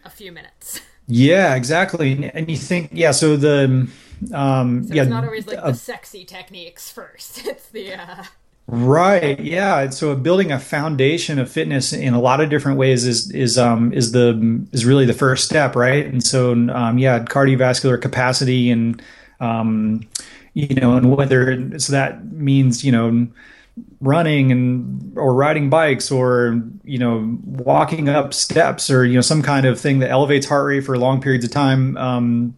a 0.03 0.09
few 0.09 0.31
minutes. 0.31 0.81
Yeah, 1.07 1.55
exactly. 1.55 2.13
And- 2.13 2.25
And 2.35 2.49
you 2.49 2.57
think, 2.57 2.91
yeah. 2.93 3.11
So 3.11 3.35
the 3.37 3.87
um, 4.33 4.83
So 4.87 4.93
yeah, 4.93 5.01
it's 5.03 5.09
not 5.09 5.25
always 5.25 5.45
like 5.45 5.57
uh, 5.59 5.71
the 5.71 5.73
sexy 5.77 6.25
techniques 6.25 6.91
first. 6.91 7.45
It's 7.45 7.67
the 7.69 7.93
uh, 7.95 8.23
Right. 8.67 9.37
Yeah. 9.39 9.89
So 9.89 10.15
building 10.15 10.51
a 10.51 10.59
foundation 10.59 11.39
of 11.39 11.51
fitness 11.51 11.91
in 11.91 12.13
a 12.13 12.21
lot 12.21 12.39
of 12.39 12.49
different 12.49 12.77
ways 12.77 13.05
is 13.05 13.29
is 13.31 13.57
um 13.57 13.91
is 13.91 14.13
the 14.13 14.65
is 14.71 14.85
really 14.85 15.05
the 15.05 15.13
first 15.13 15.43
step, 15.45 15.75
right? 15.75 16.05
And 16.05 16.23
so 16.23 16.53
um 16.53 16.97
yeah, 16.97 17.19
cardiovascular 17.19 18.01
capacity 18.01 18.71
and 18.71 19.01
um 19.41 20.01
you 20.53 20.73
know 20.75 20.95
and 20.95 21.15
whether 21.15 21.77
so 21.79 21.91
that 21.91 22.23
means 22.31 22.83
you 22.85 22.93
know 22.93 23.27
running 24.01 24.51
and 24.51 25.17
or 25.17 25.33
riding 25.33 25.69
bikes 25.69 26.11
or 26.11 26.61
you 26.83 26.99
know 26.99 27.37
walking 27.43 28.09
up 28.09 28.33
steps 28.33 28.89
or 28.89 29.05
you 29.05 29.15
know 29.15 29.21
some 29.21 29.41
kind 29.43 29.65
of 29.65 29.79
thing 29.79 29.99
that 29.99 30.11
elevates 30.11 30.47
heart 30.47 30.67
rate 30.67 30.81
for 30.81 30.97
long 30.97 31.21
periods 31.21 31.45
of 31.45 31.51
time 31.51 31.97
um 31.97 32.55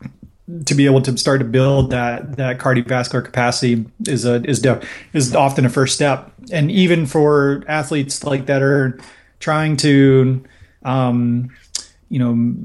to 0.65 0.75
be 0.75 0.85
able 0.85 1.01
to 1.01 1.17
start 1.17 1.39
to 1.39 1.45
build 1.45 1.91
that 1.91 2.35
that 2.35 2.59
cardiovascular 2.59 3.23
capacity 3.23 3.85
is 4.07 4.25
a 4.25 4.43
is 4.43 4.59
def, 4.59 4.87
is 5.13 5.33
often 5.35 5.65
a 5.65 5.69
first 5.69 5.95
step. 5.95 6.31
And 6.51 6.69
even 6.69 7.05
for 7.05 7.63
athletes 7.67 8.23
like 8.23 8.45
that 8.47 8.61
are 8.61 8.99
trying 9.39 9.77
to 9.77 10.43
um 10.83 11.49
you 12.09 12.19
know 12.19 12.55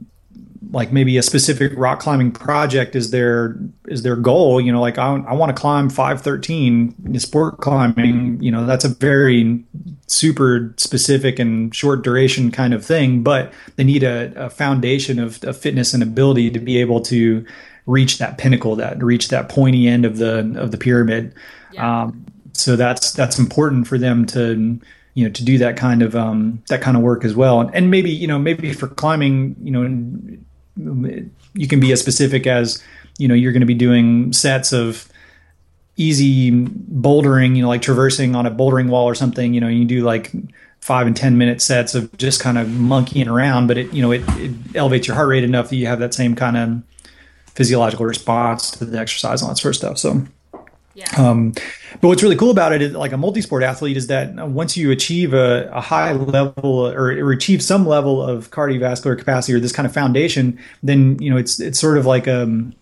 like 0.70 0.92
maybe 0.92 1.16
a 1.16 1.22
specific 1.22 1.72
rock 1.76 2.00
climbing 2.00 2.32
project 2.32 2.96
is 2.96 3.10
their 3.10 3.56
is 3.86 4.02
their 4.02 4.16
goal 4.16 4.60
you 4.60 4.72
know 4.72 4.80
like 4.80 4.98
i, 4.98 5.06
I 5.14 5.34
want 5.34 5.54
to 5.54 5.60
climb 5.60 5.88
513 5.88 6.94
in 7.06 7.20
sport 7.20 7.58
climbing 7.58 8.42
you 8.42 8.50
know 8.50 8.66
that's 8.66 8.84
a 8.84 8.88
very 8.88 9.64
super 10.06 10.74
specific 10.76 11.38
and 11.38 11.74
short 11.74 12.02
duration 12.02 12.50
kind 12.50 12.74
of 12.74 12.84
thing 12.84 13.22
but 13.22 13.52
they 13.76 13.84
need 13.84 14.02
a, 14.02 14.32
a 14.36 14.50
foundation 14.50 15.18
of, 15.18 15.42
of 15.44 15.56
fitness 15.56 15.94
and 15.94 16.02
ability 16.02 16.50
to 16.50 16.58
be 16.58 16.78
able 16.78 17.00
to 17.02 17.44
reach 17.88 18.18
that 18.18 18.36
pinnacle 18.36 18.76
that 18.76 19.02
reach 19.02 19.28
that 19.28 19.48
pointy 19.48 19.88
end 19.88 20.04
of 20.04 20.18
the 20.18 20.54
of 20.56 20.70
the 20.70 20.78
pyramid. 20.78 21.34
Yeah. 21.72 22.02
um, 22.02 22.26
so 22.52 22.76
that's 22.76 23.12
that's 23.12 23.38
important 23.38 23.88
for 23.88 23.98
them 23.98 24.26
to 24.26 24.78
you 25.14 25.24
know 25.24 25.32
to 25.32 25.44
do 25.44 25.58
that 25.58 25.76
kind 25.76 26.02
of 26.02 26.14
um, 26.14 26.62
that 26.68 26.82
kind 26.82 26.96
of 26.96 27.02
work 27.02 27.24
as 27.24 27.34
well. 27.34 27.60
And, 27.60 27.74
and 27.74 27.90
maybe 27.90 28.10
you 28.10 28.28
know 28.28 28.38
maybe 28.38 28.72
for 28.72 28.88
climbing 28.88 29.56
you 29.62 29.70
know 29.72 31.26
you 31.54 31.66
can 31.66 31.80
be 31.80 31.90
as 31.90 32.00
specific 32.00 32.46
as 32.46 32.82
you 33.16 33.26
know 33.26 33.34
you're 33.34 33.52
going 33.52 33.60
to 33.60 33.66
be 33.66 33.74
doing 33.74 34.32
sets 34.32 34.72
of 34.72 35.08
easy 35.96 36.52
bouldering 36.52 37.56
you 37.56 37.62
know 37.62 37.68
like 37.68 37.82
traversing 37.82 38.36
on 38.36 38.46
a 38.46 38.50
bouldering 38.50 38.88
wall 38.88 39.06
or 39.06 39.14
something. 39.14 39.54
You 39.54 39.62
know 39.62 39.68
you 39.68 39.86
do 39.86 40.02
like 40.02 40.30
five 40.80 41.06
and 41.06 41.16
ten 41.16 41.38
minute 41.38 41.62
sets 41.62 41.94
of 41.94 42.14
just 42.18 42.40
kind 42.40 42.58
of 42.58 42.70
monkeying 42.70 43.28
around 43.28 43.66
but 43.66 43.76
it 43.76 43.92
you 43.92 44.02
know 44.02 44.12
it, 44.12 44.22
it 44.36 44.52
elevates 44.76 45.06
your 45.06 45.16
heart 45.16 45.28
rate 45.28 45.42
enough 45.42 45.70
that 45.70 45.76
you 45.76 45.86
have 45.86 45.98
that 45.98 46.14
same 46.14 46.36
kind 46.36 46.56
of 46.56 46.82
physiological 47.58 48.06
response 48.06 48.70
to 48.70 48.84
the 48.84 48.98
exercise 48.98 49.42
and 49.42 49.48
all 49.48 49.54
that 49.54 49.60
sort 49.60 49.74
of 49.74 49.76
stuff 49.76 49.98
so 49.98 50.24
yeah. 50.94 51.06
um, 51.16 51.52
but 52.00 52.08
what's 52.08 52.22
really 52.22 52.36
cool 52.36 52.50
about 52.50 52.72
it 52.72 52.82
is 52.82 52.92
like 52.92 53.12
a 53.12 53.16
multi-sport 53.16 53.62
athlete 53.62 53.96
is 53.96 54.08
that 54.08 54.34
once 54.48 54.76
you 54.76 54.90
achieve 54.90 55.32
a, 55.32 55.70
a 55.72 55.80
high 55.80 56.12
level 56.12 56.88
or, 56.88 57.12
or 57.12 57.32
achieve 57.32 57.62
some 57.62 57.86
level 57.86 58.22
of 58.22 58.50
cardiovascular 58.50 59.18
capacity 59.18 59.54
or 59.54 59.60
this 59.60 59.72
kind 59.72 59.86
of 59.86 59.94
foundation, 59.94 60.58
then 60.82 61.20
you 61.20 61.30
know 61.30 61.36
it's 61.36 61.60
it's 61.60 61.78
sort 61.78 61.98
of 61.98 62.06
like 62.06 62.26
um, 62.26 62.74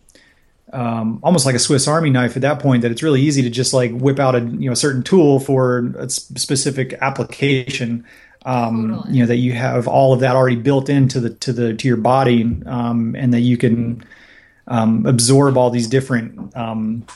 um, 0.73 1.21
almost 1.23 1.47
like 1.47 1.55
a 1.55 1.59
Swiss 1.59 1.87
Army 1.87 2.11
knife 2.11 2.37
at 2.37 2.43
that 2.43 2.59
point. 2.59 2.83
That 2.83 2.91
it's 2.91 3.03
really 3.03 3.21
easy 3.21 3.43
to 3.43 3.51
just 3.51 3.73
like 3.73 3.93
whip 3.93 4.19
out 4.19 4.35
a 4.35 4.41
you 4.41 4.67
know 4.67 4.73
a 4.73 4.77
certain 4.77 5.03
tool 5.03 5.39
for 5.39 5.93
a 5.99 6.09
specific 6.09 6.95
application. 7.01 8.05
Um, 8.45 8.95
Totally. 8.95 9.15
You 9.15 9.23
know 9.23 9.27
that 9.27 9.37
you 9.37 9.53
have 9.53 9.89
all 9.89 10.13
of 10.13 10.21
that 10.21 10.37
already 10.37 10.57
built 10.57 10.89
into 10.89 11.21
the 11.21 11.31
to 11.31 11.53
the 11.53 11.75
to 11.75 11.89
your 11.89 11.97
body, 11.97 12.43
um, 12.67 13.15
and 13.17 13.33
that 13.33 13.41
you 13.41 13.57
can 13.57 14.05
um, 14.69 15.07
absorb 15.07 15.57
all 15.57 15.71
these 15.71 15.89
different 15.89 16.57
um, 16.57 17.07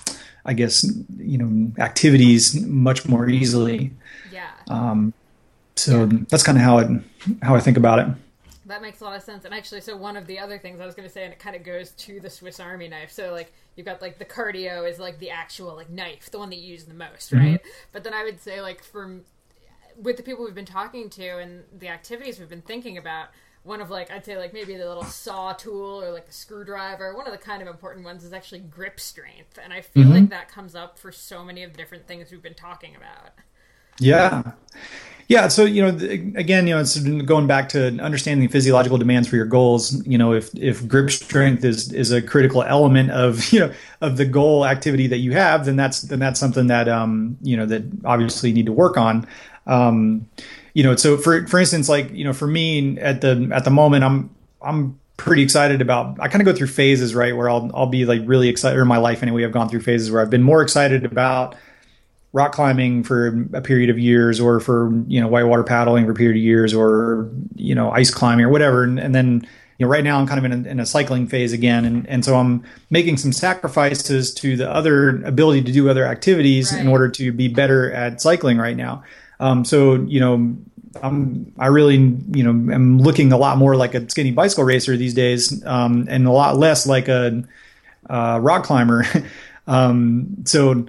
I 0.45 0.53
guess 0.53 0.85
you 1.17 1.39
know 1.39 1.73
activities 1.83 2.55
much 2.67 3.09
more 3.09 3.29
easily. 3.29 3.93
yeah. 4.33 4.51
Um, 4.69 5.13
so 5.77 6.07
that's 6.07 6.43
kind 6.43 6.59
of 6.59 6.65
how 6.65 6.79
it 6.79 6.89
how 7.43 7.55
I 7.55 7.61
think 7.61 7.77
about 7.77 7.99
it. 7.99 8.09
That 8.67 8.83
makes 8.83 9.01
a 9.01 9.05
lot 9.05 9.17
of 9.17 9.23
sense. 9.23 9.45
And 9.45 9.53
actually, 9.53 9.81
so 9.81 9.97
one 9.97 10.17
of 10.17 10.29
the 10.29 10.39
other 10.39 10.57
things 10.57 10.81
I 10.81 10.87
was 10.87 10.95
going 10.95 11.09
to 11.09 11.13
say, 11.13 11.25
and 11.25 11.33
it 11.33 11.41
kind 11.41 11.57
of 11.57 11.65
goes 11.65 11.91
to 11.91 12.21
the 12.21 12.31
Swiss 12.31 12.61
Army 12.61 12.87
knife. 12.87 13.11
So, 13.11 13.33
like, 13.33 13.53
you've 13.75 13.85
got, 13.85 14.01
like, 14.01 14.21
the 14.21 14.25
cardio 14.25 14.89
is, 14.89 15.01
like, 15.01 15.19
the 15.19 15.31
actual, 15.31 15.75
like, 15.75 15.91
knife, 15.91 16.31
the 16.31 16.39
one 16.39 16.51
that 16.51 16.59
you 16.59 16.71
use 16.71 16.85
the 16.85 16.95
most, 16.95 17.33
right? 17.33 17.61
But 17.91 18.05
then 18.05 18.15
I 18.15 18.23
would 18.23 18.41
say, 18.41 18.61
like, 18.61 18.85
from 18.85 19.23
with 20.01 20.17
the 20.17 20.23
people 20.23 20.45
we've 20.45 20.55
been 20.55 20.65
talking 20.65 21.11
to 21.11 21.39
and 21.39 21.65
the 21.77 21.89
activities 21.89 22.39
we've 22.39 22.49
been 22.49 22.63
thinking 22.63 22.97
about, 22.97 23.31
one 23.63 23.81
of, 23.81 23.91
like, 23.91 24.11
I'd 24.11 24.25
say, 24.25 24.39
like, 24.39 24.53
maybe 24.53 24.77
the 24.77 24.87
little 24.87 25.05
saw 25.05 25.53
tool 25.53 26.03
or, 26.03 26.13
like, 26.13 26.29
a 26.29 26.33
screwdriver, 26.33 27.15
one 27.15 27.27
of 27.27 27.33
the 27.33 27.39
kind 27.39 27.61
of 27.63 27.69
important 27.69 28.05
ones 28.05 28.25
is 28.25 28.33
actually 28.33 28.61
grip 28.61 28.99
strength. 28.99 29.59
And 29.63 29.73
I 29.73 29.83
feel 29.83 30.09
like 30.09 30.31
that 30.31 30.49
comes 30.49 30.75
up 30.75 30.99
for 30.99 31.13
so 31.13 31.45
many 31.45 31.63
of 31.63 31.73
the 31.73 31.77
different 31.77 32.07
things 32.07 32.31
we've 32.31 32.43
been 32.43 32.55
talking 32.55 32.97
about. 32.97 33.33
Yeah. 33.99 34.43
Yeah, 35.31 35.47
so 35.47 35.65
you 35.65 35.81
know, 35.81 35.91
again, 36.35 36.67
you 36.67 36.75
know, 36.75 36.81
it's 36.81 36.99
going 36.99 37.47
back 37.47 37.69
to 37.69 37.97
understanding 38.01 38.45
the 38.45 38.51
physiological 38.51 38.99
demands 38.99 39.29
for 39.29 39.37
your 39.37 39.45
goals. 39.45 40.05
You 40.05 40.19
know, 40.19 40.33
if 40.33 40.53
if 40.57 40.89
grip 40.89 41.09
strength 41.09 41.65
is 41.65 41.93
is 41.93 42.11
a 42.11 42.21
critical 42.21 42.65
element 42.65 43.13
of 43.13 43.53
you 43.53 43.61
know 43.61 43.73
of 44.01 44.17
the 44.17 44.25
goal 44.25 44.67
activity 44.67 45.07
that 45.07 45.19
you 45.19 45.31
have, 45.31 45.67
then 45.67 45.77
that's 45.77 46.01
then 46.01 46.19
that's 46.19 46.41
something 46.41 46.67
that 46.67 46.89
um 46.89 47.39
you 47.43 47.57
know 47.57 47.65
that 47.67 47.85
obviously 48.05 48.49
you 48.49 48.57
need 48.57 48.67
to 48.67 48.73
work 48.73 48.97
on. 48.97 49.25
Um, 49.69 50.27
you 50.75 50.83
know, 50.83 50.97
so 50.97 51.17
for 51.17 51.47
for 51.47 51.59
instance, 51.59 51.89
like 51.89 52.11
you 52.13 52.25
know, 52.25 52.33
for 52.33 52.47
me 52.47 52.99
at 52.99 53.21
the 53.21 53.51
at 53.53 53.65
the 53.65 53.71
moment, 53.71 54.05
I'm 54.05 54.31
I'm 54.63 54.99
pretty 55.17 55.43
excited 55.43 55.81
about. 55.81 56.19
I 56.21 56.29
kind 56.29 56.41
of 56.41 56.47
go 56.47 56.57
through 56.57 56.69
phases, 56.69 57.15
right, 57.15 57.37
where 57.37 57.51
I'll 57.51 57.71
I'll 57.75 57.87
be 57.87 58.05
like 58.05 58.23
really 58.25 58.49
excited. 58.49 58.79
Or 58.79 58.83
in 58.83 58.89
my 58.89 58.99
life 58.99 59.23
anyway, 59.23 59.45
I've 59.45 59.53
gone 59.53 59.69
through 59.69 59.83
phases 59.83 60.11
where 60.11 60.23
I've 60.23 60.31
been 60.31 60.43
more 60.43 60.63
excited 60.63 61.05
about 61.05 61.57
rock 62.33 62.53
climbing 62.53 63.03
for 63.03 63.47
a 63.53 63.61
period 63.61 63.91
of 63.91 63.99
years 63.99 64.39
or 64.41 64.61
for 64.61 64.93
you 65.09 65.21
know 65.21 65.27
whitewater 65.27 65.65
paddling 65.65 66.05
for 66.05 66.13
a 66.13 66.15
period 66.15 66.37
of 66.37 66.43
years 66.43 66.73
or 66.73 67.29
you 67.57 67.75
know 67.75 67.91
ice 67.91 68.11
climbing 68.11 68.45
or 68.45 68.49
whatever 68.49 68.85
and, 68.85 69.01
and 69.01 69.15
then 69.15 69.47
you 69.79 69.87
know 69.87 69.89
right 69.89 70.05
now 70.05 70.17
i'm 70.17 70.29
kind 70.29 70.39
of 70.39 70.45
in 70.45 70.65
a, 70.65 70.69
in 70.69 70.79
a, 70.79 70.87
cycling 70.87 71.27
phase 71.27 71.53
again 71.53 71.85
and, 71.85 72.07
and 72.09 72.25
so 72.25 72.37
i'm 72.37 72.63
making 72.89 73.17
some 73.17 73.33
sacrifices 73.33 74.33
to 74.33 74.57
the 74.57 74.71
other 74.71 75.23
ability 75.25 75.63
to 75.63 75.73
do 75.73 75.89
other 75.89 76.05
activities 76.05 76.73
right. 76.73 76.81
in 76.81 76.87
order 76.87 77.09
to 77.09 77.33
be 77.33 77.49
better 77.49 77.91
at 77.93 78.21
cycling 78.21 78.59
right 78.59 78.77
now 78.77 79.03
um, 79.41 79.65
so 79.65 79.95
you 79.95 80.21
know 80.21 80.57
I'm 81.03 81.53
I 81.59 81.67
really 81.67 81.97
you 81.97 82.45
know 82.45 82.73
am 82.73 82.99
looking 82.99 83.33
a 83.33 83.37
lot 83.37 83.59
more 83.59 83.75
like 83.75 83.95
a 83.95 84.09
skinny 84.09 84.31
bicycle 84.31 84.65
racer 84.65 84.97
these 84.97 85.15
days, 85.15 85.65
um, 85.67 86.07
and 86.09 86.27
a 86.27 86.33
lot 86.33 86.57
less 86.57 86.87
like 86.87 87.09
a 87.09 87.43
uh, 88.09 88.39
rock 88.41 88.63
climber. 88.63 89.05
um, 89.67 90.37
so 90.45 90.87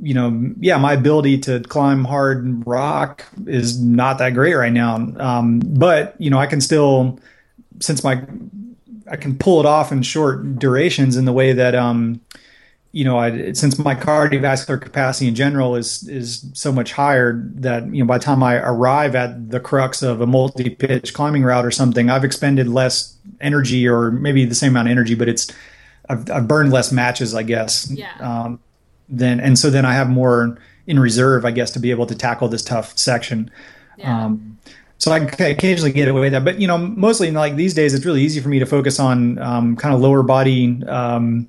you 0.00 0.14
know, 0.14 0.52
yeah, 0.60 0.78
my 0.78 0.92
ability 0.92 1.38
to 1.38 1.60
climb 1.60 2.04
hard 2.04 2.66
rock 2.66 3.24
is 3.46 3.80
not 3.80 4.18
that 4.18 4.34
great 4.34 4.54
right 4.54 4.72
now. 4.72 4.96
Um, 5.18 5.60
but 5.60 6.14
you 6.18 6.30
know, 6.30 6.38
I 6.38 6.46
can 6.46 6.60
still, 6.60 7.18
since 7.80 8.04
my, 8.04 8.22
I 9.10 9.16
can 9.16 9.36
pull 9.36 9.60
it 9.60 9.66
off 9.66 9.90
in 9.90 10.02
short 10.02 10.58
durations 10.58 11.16
in 11.16 11.24
the 11.24 11.32
way 11.32 11.52
that, 11.52 11.74
um, 11.74 12.20
you 12.92 13.04
know, 13.04 13.18
I, 13.18 13.52
since 13.52 13.78
my 13.78 13.94
cardiovascular 13.94 14.80
capacity 14.80 15.28
in 15.28 15.34
general 15.34 15.76
is 15.76 16.08
is 16.08 16.46
so 16.54 16.72
much 16.72 16.92
higher 16.92 17.42
that 17.56 17.92
you 17.94 18.02
know 18.02 18.08
by 18.08 18.18
the 18.18 18.24
time 18.24 18.42
I 18.42 18.56
arrive 18.56 19.14
at 19.14 19.50
the 19.50 19.60
crux 19.60 20.02
of 20.02 20.20
a 20.20 20.26
multi-pitch 20.26 21.12
climbing 21.12 21.42
route 21.42 21.66
or 21.66 21.70
something, 21.70 22.08
I've 22.08 22.24
expended 22.24 22.66
less 22.68 23.14
energy 23.40 23.86
or 23.86 24.10
maybe 24.10 24.44
the 24.44 24.54
same 24.54 24.72
amount 24.72 24.88
of 24.88 24.92
energy, 24.92 25.14
but 25.14 25.28
it's 25.28 25.52
I've, 26.08 26.30
I've 26.30 26.48
burned 26.48 26.72
less 26.72 26.90
matches, 26.90 27.34
I 27.34 27.42
guess. 27.42 27.90
Yeah. 27.90 28.12
Um, 28.20 28.60
then 29.08 29.40
and 29.40 29.58
so 29.58 29.68
then 29.68 29.84
I 29.84 29.92
have 29.92 30.08
more 30.08 30.58
in 30.86 30.98
reserve, 30.98 31.44
I 31.44 31.50
guess, 31.50 31.70
to 31.72 31.78
be 31.78 31.90
able 31.90 32.06
to 32.06 32.14
tackle 32.14 32.48
this 32.48 32.62
tough 32.62 32.96
section. 32.96 33.50
Yeah. 33.98 34.24
Um, 34.24 34.58
so 34.96 35.12
I 35.12 35.24
can 35.26 35.52
occasionally 35.52 35.92
get 35.92 36.08
away 36.08 36.22
with 36.22 36.32
that, 36.32 36.44
but 36.44 36.60
you 36.60 36.66
know, 36.66 36.78
mostly 36.78 37.30
like 37.30 37.54
these 37.54 37.74
days, 37.74 37.94
it's 37.94 38.04
really 38.04 38.22
easy 38.22 38.40
for 38.40 38.48
me 38.48 38.58
to 38.58 38.66
focus 38.66 38.98
on 38.98 39.38
um, 39.38 39.76
kind 39.76 39.94
of 39.94 40.00
lower 40.00 40.24
body 40.24 40.82
um, 40.86 41.48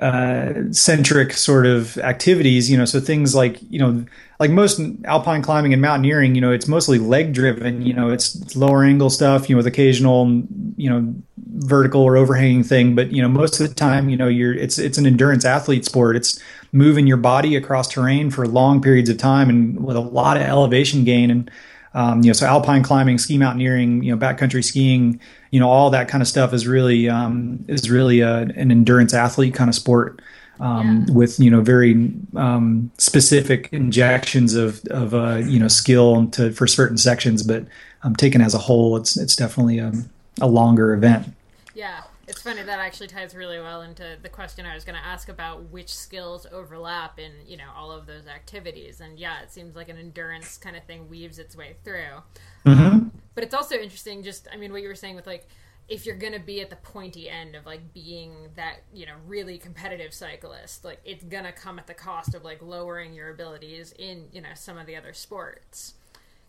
centric 0.00 1.32
sort 1.32 1.66
of 1.66 1.96
activities. 1.98 2.70
You 2.70 2.76
know, 2.76 2.84
so 2.84 3.00
things 3.00 3.34
like 3.34 3.58
you 3.70 3.78
know, 3.78 4.04
like 4.40 4.50
most 4.50 4.80
alpine 5.04 5.42
climbing 5.42 5.72
and 5.72 5.80
mountaineering, 5.80 6.34
you 6.34 6.40
know, 6.40 6.52
it's 6.52 6.68
mostly 6.68 6.98
leg 6.98 7.32
driven. 7.32 7.82
You 7.82 7.94
know, 7.94 8.10
it's, 8.10 8.34
it's 8.34 8.56
lower 8.56 8.82
angle 8.82 9.10
stuff. 9.10 9.48
You 9.48 9.54
know, 9.54 9.58
with 9.58 9.66
occasional 9.66 10.42
you 10.76 10.90
know 10.90 11.14
vertical 11.56 12.02
or 12.02 12.16
overhanging 12.16 12.64
thing, 12.64 12.94
but 12.94 13.12
you 13.12 13.22
know, 13.22 13.28
most 13.28 13.60
of 13.60 13.68
the 13.68 13.74
time, 13.74 14.08
you 14.08 14.16
know, 14.16 14.28
you're 14.28 14.54
it's 14.54 14.78
it's 14.78 14.98
an 14.98 15.06
endurance 15.06 15.44
athlete 15.44 15.84
sport. 15.84 16.16
It's 16.16 16.40
moving 16.72 17.06
your 17.06 17.16
body 17.16 17.54
across 17.54 17.88
terrain 17.88 18.30
for 18.30 18.48
long 18.48 18.82
periods 18.82 19.08
of 19.08 19.16
time 19.16 19.48
and 19.48 19.84
with 19.84 19.96
a 19.96 20.00
lot 20.00 20.36
of 20.36 20.42
elevation 20.42 21.04
gain 21.04 21.30
and 21.30 21.48
um, 21.94 22.22
you 22.22 22.28
know 22.28 22.32
so 22.32 22.46
alpine 22.46 22.82
climbing 22.82 23.18
ski 23.18 23.38
mountaineering 23.38 24.02
you 24.02 24.14
know 24.14 24.18
backcountry 24.18 24.62
skiing 24.62 25.20
you 25.50 25.60
know 25.60 25.68
all 25.68 25.90
that 25.90 26.08
kind 26.08 26.22
of 26.22 26.28
stuff 26.28 26.52
is 26.52 26.66
really 26.66 27.08
um, 27.08 27.64
is 27.68 27.90
really 27.90 28.20
a, 28.20 28.38
an 28.38 28.70
endurance 28.70 29.14
athlete 29.14 29.54
kind 29.54 29.68
of 29.68 29.74
sport. 29.74 30.20
Um, 30.60 31.06
yeah. 31.08 31.14
with 31.14 31.40
you 31.40 31.50
know 31.50 31.62
very 31.62 32.12
um, 32.36 32.92
specific 32.96 33.68
injections 33.72 34.54
of 34.54 34.84
of 34.88 35.12
uh, 35.12 35.38
you 35.44 35.58
know 35.58 35.66
skill 35.66 36.28
to 36.28 36.52
for 36.52 36.68
certain 36.68 36.96
sections 36.96 37.42
but 37.42 37.66
um, 38.04 38.14
taken 38.14 38.40
as 38.40 38.54
a 38.54 38.58
whole 38.58 38.96
it's 38.96 39.16
it's 39.16 39.34
definitely 39.34 39.80
a, 39.80 39.92
a 40.40 40.46
longer 40.46 40.94
event. 40.94 41.34
Yeah 41.74 42.03
it's 42.28 42.42
funny 42.42 42.62
that 42.62 42.78
actually 42.78 43.08
ties 43.08 43.34
really 43.34 43.58
well 43.58 43.82
into 43.82 44.16
the 44.22 44.28
question 44.28 44.66
I 44.66 44.74
was 44.74 44.84
going 44.84 44.98
to 44.98 45.04
ask 45.04 45.28
about 45.28 45.70
which 45.70 45.94
skills 45.94 46.46
overlap 46.50 47.18
in 47.18 47.32
you 47.46 47.56
know 47.56 47.70
all 47.76 47.90
of 47.90 48.06
those 48.06 48.26
activities, 48.26 49.00
and 49.00 49.18
yeah, 49.18 49.42
it 49.42 49.50
seems 49.50 49.76
like 49.76 49.88
an 49.88 49.96
endurance 49.96 50.56
kind 50.56 50.76
of 50.76 50.84
thing 50.84 51.08
weaves 51.08 51.38
its 51.38 51.56
way 51.56 51.76
through. 51.84 52.22
Mm-hmm. 52.66 52.82
Um, 52.82 53.12
but 53.34 53.44
it's 53.44 53.54
also 53.54 53.76
interesting, 53.76 54.22
just 54.22 54.48
I 54.52 54.56
mean, 54.56 54.72
what 54.72 54.82
you 54.82 54.88
were 54.88 54.94
saying 54.94 55.16
with 55.16 55.26
like 55.26 55.48
if 55.88 56.06
you're 56.06 56.16
going 56.16 56.32
to 56.32 56.40
be 56.40 56.60
at 56.62 56.70
the 56.70 56.76
pointy 56.76 57.28
end 57.28 57.54
of 57.54 57.66
like 57.66 57.92
being 57.92 58.48
that 58.56 58.82
you 58.92 59.06
know 59.06 59.14
really 59.26 59.58
competitive 59.58 60.14
cyclist, 60.14 60.84
like 60.84 61.00
it's 61.04 61.24
going 61.24 61.44
to 61.44 61.52
come 61.52 61.78
at 61.78 61.86
the 61.86 61.94
cost 61.94 62.34
of 62.34 62.44
like 62.44 62.62
lowering 62.62 63.12
your 63.12 63.30
abilities 63.30 63.92
in 63.98 64.26
you 64.32 64.40
know 64.40 64.50
some 64.54 64.78
of 64.78 64.86
the 64.86 64.96
other 64.96 65.12
sports. 65.12 65.94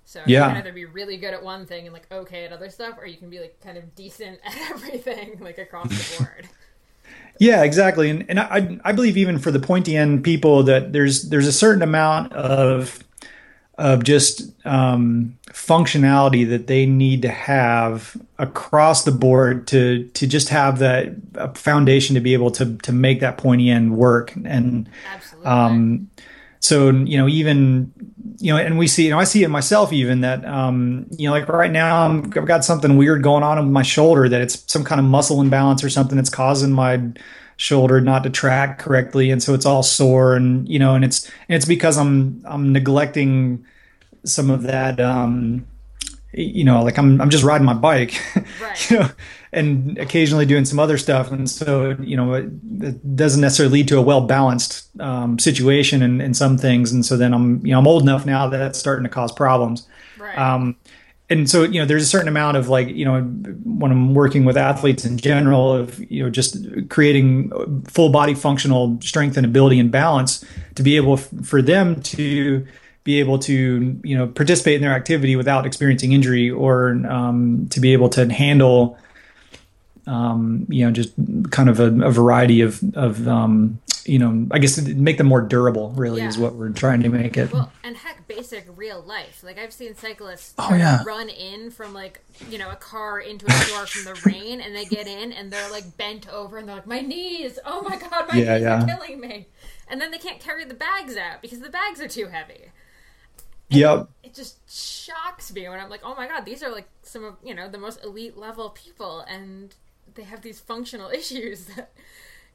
So 0.06 0.22
yeah. 0.28 0.46
you 0.46 0.54
can 0.54 0.58
either 0.62 0.74
be 0.74 0.86
really 0.86 1.18
good 1.18 1.34
at 1.34 1.44
one 1.44 1.66
thing 1.66 1.86
and 1.86 1.94
like 1.94 2.08
okay 2.12 2.46
at 2.46 2.54
other 2.54 2.70
stuff, 2.70 2.98
or 3.00 3.08
you 3.08 3.18
can 3.18 3.30
be 3.30 3.40
like 3.40 3.60
kind 3.62 3.78
of 3.78 3.96
decent 3.96 4.40
at 4.46 4.56
everything, 4.70 5.38
like 5.40 5.58
across 5.58 5.90
the 5.90 6.18
board. 6.24 6.48
yeah, 7.40 7.64
exactly. 7.64 8.10
And 8.10 8.26
and 8.30 8.40
I 8.40 8.80
I 8.84 8.92
believe 8.92 9.18
even 9.18 9.40
for 9.40 9.52
the 9.52 9.60
pointy 9.60 9.98
end 9.98 10.24
people 10.24 10.64
that 10.64 10.94
there's 10.94 11.30
there's 11.30 11.48
a 11.48 11.52
certain 11.52 11.82
amount 11.82 12.34
of 12.34 13.04
of 13.78 14.04
just 14.04 14.52
um, 14.66 15.38
functionality 15.48 16.48
that 16.50 16.68
they 16.68 16.86
need 16.86 17.22
to 17.24 17.30
have 17.30 18.16
across 18.38 19.04
the 19.04 19.12
board 19.12 19.68
to 19.68 20.06
to 20.14 20.28
just 20.28 20.50
have 20.50 20.80
that 20.80 21.14
foundation 21.58 22.14
to 22.16 22.22
be 22.22 22.34
able 22.34 22.52
to 22.52 22.78
to 22.78 22.92
make 22.92 23.20
that 23.20 23.38
pointy 23.38 23.70
end 23.70 23.98
work 23.98 24.34
and 24.46 24.90
Absolutely. 25.12 25.50
um 25.50 26.10
so 26.66 26.90
you 26.90 27.16
know 27.16 27.28
even 27.28 27.94
you 28.40 28.52
know 28.52 28.58
and 28.58 28.76
we 28.76 28.88
see 28.88 29.04
you 29.04 29.12
know 29.12 29.20
i 29.20 29.24
see 29.24 29.44
it 29.44 29.50
myself 29.50 29.94
even 29.94 30.22
that 30.22 30.44
um 30.46 31.06
you 31.12 31.28
know 31.28 31.32
like 31.32 31.48
right 31.48 31.70
now 31.70 32.08
i 32.08 32.12
have 32.12 32.48
got 32.48 32.66
something 32.66 32.98
weird 32.98 33.22
going 33.22 33.44
on 33.44 33.60
with 33.60 33.72
my 33.72 33.84
shoulder 33.84 34.28
that 34.28 34.42
it's 34.42 34.64
some 34.72 34.84
kind 34.84 35.00
of 35.00 35.06
muscle 35.06 35.42
imbalance 35.42 35.84
or 35.84 35.92
something 35.92 36.16
that's 36.16 36.30
causing 36.30 36.72
my 36.72 37.00
shoulder 37.58 38.02
not 38.02 38.24
to 38.24 38.32
track 38.32 38.80
correctly 38.80 39.30
and 39.30 39.44
so 39.44 39.54
it's 39.54 39.66
all 39.66 39.84
sore 39.84 40.36
and 40.36 40.68
you 40.68 40.80
know 40.80 40.96
and 40.96 41.06
it's 41.06 41.30
and 41.48 41.56
it's 41.56 41.66
because 41.66 42.00
i'm 42.00 42.44
i'm 42.46 42.74
neglecting 42.74 43.64
some 44.24 44.50
of 44.50 44.64
that 44.64 45.00
um 45.00 45.68
you 46.34 46.64
know 46.64 46.82
like 46.84 46.98
i'm 46.98 47.22
i'm 47.22 47.30
just 47.30 47.44
riding 47.44 47.66
my 47.66 47.76
bike 47.76 48.20
right. 48.60 48.90
you 48.90 49.00
know 49.00 49.10
and 49.56 49.98
occasionally 49.98 50.46
doing 50.46 50.66
some 50.66 50.80
other 50.80 50.98
stuff. 50.98 51.32
And 51.32 51.50
so, 51.50 51.96
you 52.00 52.18
know, 52.18 52.34
it, 52.34 52.46
it 52.82 53.16
doesn't 53.16 53.42
necessarily 53.42 53.80
lead 53.80 53.88
to 53.88 53.98
a 53.98 54.02
well 54.02 54.22
balanced 54.22 54.90
um, 55.00 55.40
situation 55.40 56.02
in, 56.02 56.20
in 56.20 56.34
some 56.34 56.58
things. 56.58 56.92
And 56.92 57.06
so 57.06 57.16
then 57.16 57.34
I'm, 57.34 57.66
you 57.66 57.72
know, 57.72 57.80
I'm 57.80 57.88
old 57.88 58.04
enough 58.04 58.26
now 58.26 58.48
that 58.48 58.58
that's 58.58 58.78
starting 58.78 59.04
to 59.04 59.10
cause 59.10 59.32
problems. 59.32 59.88
Right. 60.20 60.38
Um, 60.38 60.76
and 61.30 61.50
so, 61.50 61.64
you 61.64 61.80
know, 61.80 61.86
there's 61.86 62.04
a 62.04 62.08
certain 62.08 62.28
amount 62.28 62.58
of 62.58 62.68
like, 62.68 62.90
you 62.90 63.06
know, 63.06 63.22
when 63.22 63.92
I'm 63.92 64.14
working 64.14 64.46
with 64.46 64.58
athletes 64.58 65.06
in 65.06 65.18
general, 65.18 65.74
of 65.74 66.00
you 66.12 66.22
know, 66.22 66.30
just 66.30 66.58
creating 66.90 67.84
full 67.86 68.10
body 68.10 68.36
functional 68.36 69.00
strength 69.02 69.38
and 69.38 69.46
ability 69.46 69.80
and 69.80 69.90
balance 69.90 70.46
to 70.76 70.84
be 70.84 70.98
able 70.98 71.14
f- 71.14 71.30
for 71.44 71.62
them 71.62 72.02
to 72.02 72.68
be 73.06 73.20
able 73.20 73.38
to 73.38 74.00
you 74.04 74.18
know 74.18 74.28
participate 74.28 74.76
in 74.76 74.82
their 74.82 74.94
activity 74.94 75.36
without 75.36 75.66
experiencing 75.66 76.12
injury 76.12 76.50
or 76.50 76.90
um, 77.08 77.68
to 77.70 77.80
be 77.80 77.94
able 77.94 78.10
to 78.10 78.32
handle 78.32 78.98
um, 80.08 80.66
you 80.70 80.86
know, 80.86 80.92
just 80.92 81.14
kind 81.52 81.70
of 81.70 81.80
a, 81.80 81.88
a 82.06 82.12
variety 82.12 82.62
of, 82.62 82.82
of 82.96 83.28
um, 83.28 83.80
you 84.06 84.20
know, 84.20 84.48
I 84.52 84.60
guess 84.60 84.80
make 84.82 85.18
them 85.18 85.28
more 85.28 85.42
durable. 85.42 85.92
Really, 85.92 86.22
yeah. 86.22 86.28
is 86.28 86.38
what 86.38 86.54
we're 86.54 86.70
trying 86.70 87.02
to 87.04 87.10
make 87.10 87.38
it. 87.38 87.52
Well, 87.52 87.72
and 87.84 87.98
heck, 87.98 88.28
basic 88.28 88.68
real 88.76 89.02
life. 89.02 89.44
Like 89.44 89.58
I've 89.58 89.74
seen 89.74 89.96
cyclists 89.96 90.54
oh, 90.60 90.74
yeah. 90.76 91.04
run 91.04 91.28
in 91.30 91.72
from 91.72 91.94
like 91.94 92.22
you 92.50 92.58
know 92.58 92.70
a 92.70 92.76
car 92.76 93.20
into 93.20 93.48
a 93.48 93.52
store 93.52 93.88
from 93.88 94.14
the 94.14 94.22
rain, 94.30 94.62
and 94.62 94.76
they 94.76 94.86
get 94.86 95.08
in 95.08 95.34
and 95.34 95.52
they're 95.52 95.72
like 95.72 95.98
bent 95.98 96.30
over, 96.30 96.58
and 96.58 96.68
they're 96.68 96.76
like, 96.76 96.88
"My 96.88 97.02
knees! 97.02 97.58
Oh 97.66 97.82
my 97.82 97.98
god, 97.98 98.28
my 98.32 98.38
yeah, 98.38 98.58
knees 98.58 98.68
are 98.68 98.86
killing 98.86 99.20
me!" 99.20 99.48
And 99.88 100.00
then 100.00 100.12
they 100.12 100.20
can't 100.20 100.40
carry 100.40 100.66
the 100.66 100.74
bags 100.76 101.18
out 101.18 101.42
because 101.42 101.60
the 101.60 101.70
bags 101.70 102.00
are 102.00 102.08
too 102.08 102.28
heavy. 102.28 102.72
And 103.72 103.80
yep. 103.80 104.10
It 104.24 104.36
just 104.36 104.60
shocks 104.70 105.52
me 105.52 105.68
when 105.68 105.80
I'm 105.80 105.90
like, 105.90 106.02
"Oh 106.04 106.14
my 106.16 106.28
god, 106.28 106.46
these 106.46 106.62
are 106.62 106.72
like 106.72 106.88
some 107.02 107.24
of 107.24 107.36
you 107.44 107.56
know 107.56 107.68
the 107.68 107.80
most 107.80 108.04
elite 108.04 108.38
level 108.38 108.70
people," 108.70 109.22
and 109.22 109.74
they 110.16 110.24
have 110.24 110.42
these 110.42 110.60
functional 110.60 111.10
issues 111.22 111.66
that 111.66 111.94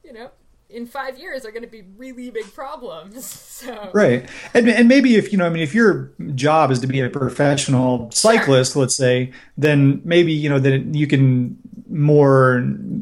you 0.03 0.13
know 0.13 0.31
in 0.73 0.85
five 0.85 1.19
years 1.19 1.45
are 1.45 1.51
going 1.51 1.63
to 1.63 1.69
be 1.69 1.83
really 1.97 2.29
big 2.29 2.53
problems. 2.53 3.47
So 3.61 3.91
right, 3.93 4.27
and 4.55 4.67
and 4.67 4.87
maybe 4.87 5.17
if 5.17 5.31
you 5.31 5.37
know, 5.37 5.45
I 5.45 5.49
mean, 5.49 5.61
if 5.61 5.75
your 5.75 6.11
job 6.33 6.71
is 6.71 6.79
to 6.79 6.87
be 6.87 6.99
a 6.99 7.11
professional 7.11 8.09
cyclist, 8.09 8.73
sure. 8.73 8.81
let's 8.81 8.95
say, 8.95 9.31
then 9.55 10.01
maybe 10.03 10.33
you 10.33 10.49
know 10.49 10.57
that 10.57 10.95
you 10.95 11.05
can 11.05 11.57
more 11.87 12.57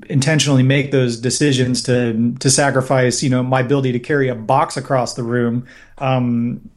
intentionally 0.10 0.64
make 0.64 0.91
those 0.91 1.16
decisions 1.16 1.82
to 1.84 2.36
to 2.39 2.49
sacrifice, 2.49 3.24
you 3.24 3.30
know, 3.30 3.41
my 3.41 3.62
ability 3.62 3.93
to 3.93 3.99
carry 3.99 4.28
a 4.28 4.36
box 4.36 4.76
across 4.76 5.14
the 5.14 5.24
room. 5.24 5.66
Um, 5.99 6.70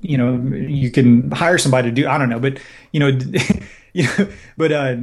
you 0.00 0.16
know, 0.16 0.40
you 0.56 0.90
can 0.90 1.30
hire 1.30 1.58
somebody 1.58 1.90
to 1.90 1.94
do. 1.94 2.08
I 2.08 2.16
don't 2.16 2.30
know, 2.30 2.40
but 2.40 2.58
you 2.92 3.00
know, 3.00 3.08
you 3.92 4.04
know, 4.04 4.28
but 4.56 4.72
uh, 4.72 4.96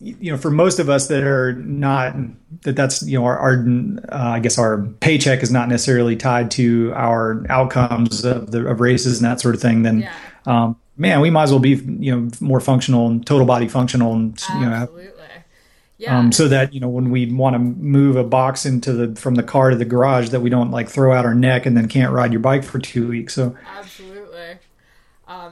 you 0.00 0.30
know, 0.30 0.36
for 0.38 0.50
most 0.50 0.78
of 0.78 0.90
us 0.90 1.08
that 1.08 1.24
are 1.24 1.54
not 1.54 2.14
that 2.62 2.76
that's 2.76 3.02
you 3.02 3.18
know 3.18 3.24
our, 3.24 3.38
our 3.38 3.66
uh, 4.12 4.32
I 4.32 4.40
guess 4.40 4.58
our 4.58 4.82
paycheck 5.00 5.42
is 5.42 5.50
not 5.50 5.68
necessarily 5.68 6.16
tied 6.16 6.50
to 6.52 6.92
our 6.94 7.44
outcomes 7.48 8.24
of 8.24 8.50
the 8.50 8.66
of 8.66 8.80
races 8.80 9.18
and 9.18 9.30
that 9.30 9.40
sort 9.40 9.54
of 9.54 9.62
thing. 9.62 9.82
Then, 9.82 10.00
yeah. 10.00 10.12
um, 10.44 10.76
man, 10.96 11.20
we 11.20 11.30
might 11.30 11.44
as 11.44 11.50
well 11.50 11.60
be 11.60 11.76
you 11.76 12.14
know 12.14 12.30
more 12.40 12.60
functional 12.60 13.06
and 13.06 13.26
total 13.26 13.46
body 13.46 13.68
functional 13.68 14.12
and 14.12 14.32
Absolutely. 14.32 14.64
you 14.64 14.70
know. 14.70 14.76
Have, 14.76 14.90
yeah. 15.98 16.18
Um, 16.18 16.30
so 16.30 16.46
that 16.48 16.74
you 16.74 16.80
know 16.80 16.88
when 16.88 17.10
we 17.10 17.32
want 17.32 17.54
to 17.54 17.58
move 17.58 18.16
a 18.16 18.24
box 18.24 18.66
into 18.66 18.92
the 18.92 19.18
from 19.18 19.34
the 19.34 19.42
car 19.42 19.70
to 19.70 19.76
the 19.76 19.86
garage, 19.86 20.28
that 20.28 20.40
we 20.40 20.50
don't 20.50 20.70
like 20.70 20.90
throw 20.90 21.14
out 21.14 21.24
our 21.24 21.34
neck 21.34 21.64
and 21.64 21.74
then 21.74 21.88
can't 21.88 22.12
ride 22.12 22.32
your 22.32 22.40
bike 22.40 22.64
for 22.64 22.78
two 22.78 23.08
weeks. 23.08 23.32
So 23.32 23.56
absolutely, 23.78 24.05
um, 24.05 24.05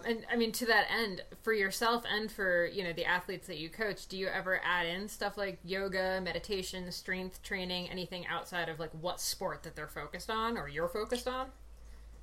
and 0.07 0.27
I 0.31 0.37
mean 0.37 0.53
to 0.53 0.67
that 0.67 0.87
end, 0.91 1.23
for 1.43 1.53
yourself 1.53 2.05
and 2.11 2.31
for 2.31 2.67
you 2.67 2.85
know 2.85 2.93
the 2.93 3.05
athletes 3.05 3.47
that 3.47 3.59
you 3.59 3.69
coach, 3.69 4.07
do 4.07 4.17
you 4.17 4.29
ever 4.29 4.61
add 4.65 4.87
in 4.87 5.09
stuff 5.09 5.37
like 5.37 5.59
yoga, 5.65 6.21
meditation, 6.23 6.91
strength 6.93 7.43
training, 7.43 7.89
anything 7.91 8.27
outside 8.27 8.69
of 8.69 8.79
like 8.79 8.91
what 9.01 9.21
sport 9.21 9.63
that 9.63 9.77
they're 9.77 9.89
focused 9.89 10.31
on 10.31 10.57
or 10.57 10.69
you're 10.69 10.89
focused 10.89 11.29
on? 11.29 11.49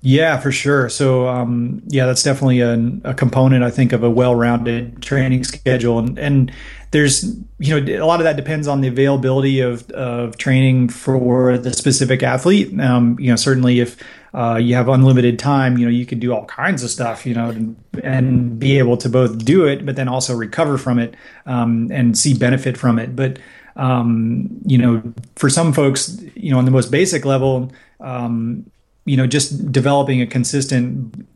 Yeah, 0.04 0.38
for 0.38 0.50
sure. 0.50 0.88
So, 0.88 1.28
um, 1.28 1.80
yeah, 1.86 2.06
that's 2.06 2.24
definitely 2.24 2.58
a, 2.58 2.74
a, 3.04 3.14
component, 3.14 3.62
I 3.62 3.70
think, 3.70 3.92
of 3.92 4.02
a 4.02 4.10
well-rounded 4.10 5.00
training 5.00 5.44
schedule. 5.44 6.00
And, 6.00 6.18
and 6.18 6.52
there's, 6.90 7.36
you 7.60 7.80
know, 7.80 8.02
a 8.02 8.04
lot 8.04 8.18
of 8.18 8.24
that 8.24 8.34
depends 8.34 8.66
on 8.66 8.80
the 8.80 8.88
availability 8.88 9.60
of, 9.60 9.88
of 9.92 10.36
training 10.38 10.88
for 10.88 11.56
the 11.56 11.72
specific 11.72 12.24
athlete. 12.24 12.78
Um, 12.80 13.16
you 13.20 13.30
know, 13.30 13.36
certainly 13.36 13.78
if 13.78 13.96
uh, 14.34 14.56
you 14.56 14.74
have 14.74 14.88
unlimited 14.88 15.38
time, 15.38 15.78
you 15.78 15.86
know, 15.86 15.92
you 15.92 16.04
can 16.04 16.18
do 16.18 16.34
all 16.34 16.46
kinds 16.46 16.82
of 16.82 16.90
stuff, 16.90 17.24
you 17.24 17.34
know, 17.34 17.50
and, 17.50 17.76
and 18.02 18.58
be 18.58 18.78
able 18.78 18.96
to 18.96 19.08
both 19.08 19.44
do 19.44 19.66
it, 19.66 19.86
but 19.86 19.94
then 19.94 20.08
also 20.08 20.34
recover 20.34 20.78
from 20.78 20.98
it 20.98 21.14
um, 21.46 21.88
and 21.92 22.18
see 22.18 22.34
benefit 22.34 22.76
from 22.76 22.98
it. 22.98 23.14
But, 23.14 23.38
um, 23.76 24.48
you 24.66 24.78
know, 24.78 25.00
for 25.36 25.48
some 25.48 25.72
folks, 25.72 26.20
you 26.34 26.50
know, 26.50 26.58
on 26.58 26.64
the 26.64 26.72
most 26.72 26.90
basic 26.90 27.24
level, 27.24 27.70
um, 28.00 28.66
you 29.04 29.16
know, 29.16 29.26
just 29.26 29.70
developing 29.72 30.20
a 30.20 30.26
consistent 30.26 31.26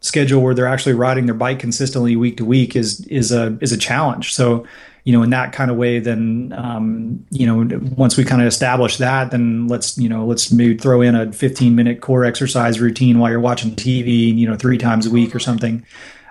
schedule 0.00 0.42
where 0.42 0.54
they're 0.54 0.66
actually 0.66 0.94
riding 0.94 1.26
their 1.26 1.34
bike 1.34 1.58
consistently 1.58 2.16
week 2.16 2.36
to 2.36 2.44
week 2.44 2.76
is 2.76 3.04
is 3.06 3.32
a 3.32 3.56
is 3.60 3.72
a 3.72 3.78
challenge. 3.78 4.34
So, 4.34 4.66
you 5.04 5.12
know, 5.12 5.22
in 5.22 5.30
that 5.30 5.52
kind 5.52 5.70
of 5.70 5.76
way, 5.76 5.98
then 5.98 6.52
um, 6.56 7.24
you 7.30 7.46
know, 7.46 7.80
once 7.96 8.16
we 8.16 8.24
kind 8.24 8.42
of 8.42 8.48
establish 8.48 8.98
that, 8.98 9.30
then 9.30 9.68
let's 9.68 9.96
you 9.98 10.08
know, 10.08 10.26
let's 10.26 10.52
maybe 10.52 10.76
throw 10.76 11.00
in 11.00 11.14
a 11.14 11.32
15 11.32 11.74
minute 11.74 12.00
core 12.00 12.24
exercise 12.24 12.80
routine 12.80 13.18
while 13.18 13.30
you're 13.30 13.40
watching 13.40 13.74
TV, 13.74 14.36
you 14.36 14.48
know, 14.48 14.56
three 14.56 14.78
times 14.78 15.06
a 15.06 15.10
week 15.10 15.34
or 15.34 15.38
something. 15.38 15.84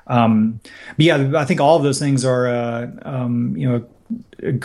Um, 0.07 0.59
but 0.97 1.05
yeah, 1.05 1.31
I 1.35 1.45
think 1.45 1.61
all 1.61 1.77
of 1.77 1.83
those 1.83 1.99
things 1.99 2.25
are 2.25 2.47
uh, 2.47 2.91
um, 3.03 3.55
you 3.55 3.69
know 3.69 3.87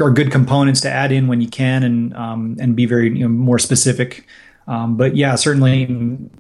are 0.01 0.11
good 0.11 0.33
components 0.33 0.81
to 0.81 0.91
add 0.91 1.13
in 1.13 1.29
when 1.29 1.41
you 1.41 1.49
can 1.49 1.83
and 1.83 2.15
um, 2.15 2.57
and 2.61 2.75
be 2.75 2.87
very 2.87 3.09
you 3.09 3.21
know 3.21 3.29
more 3.29 3.59
specific 3.59 4.27
um, 4.67 4.97
but 4.97 5.17
yeah, 5.17 5.35
certainly, 5.35 5.83
you 5.83 6.31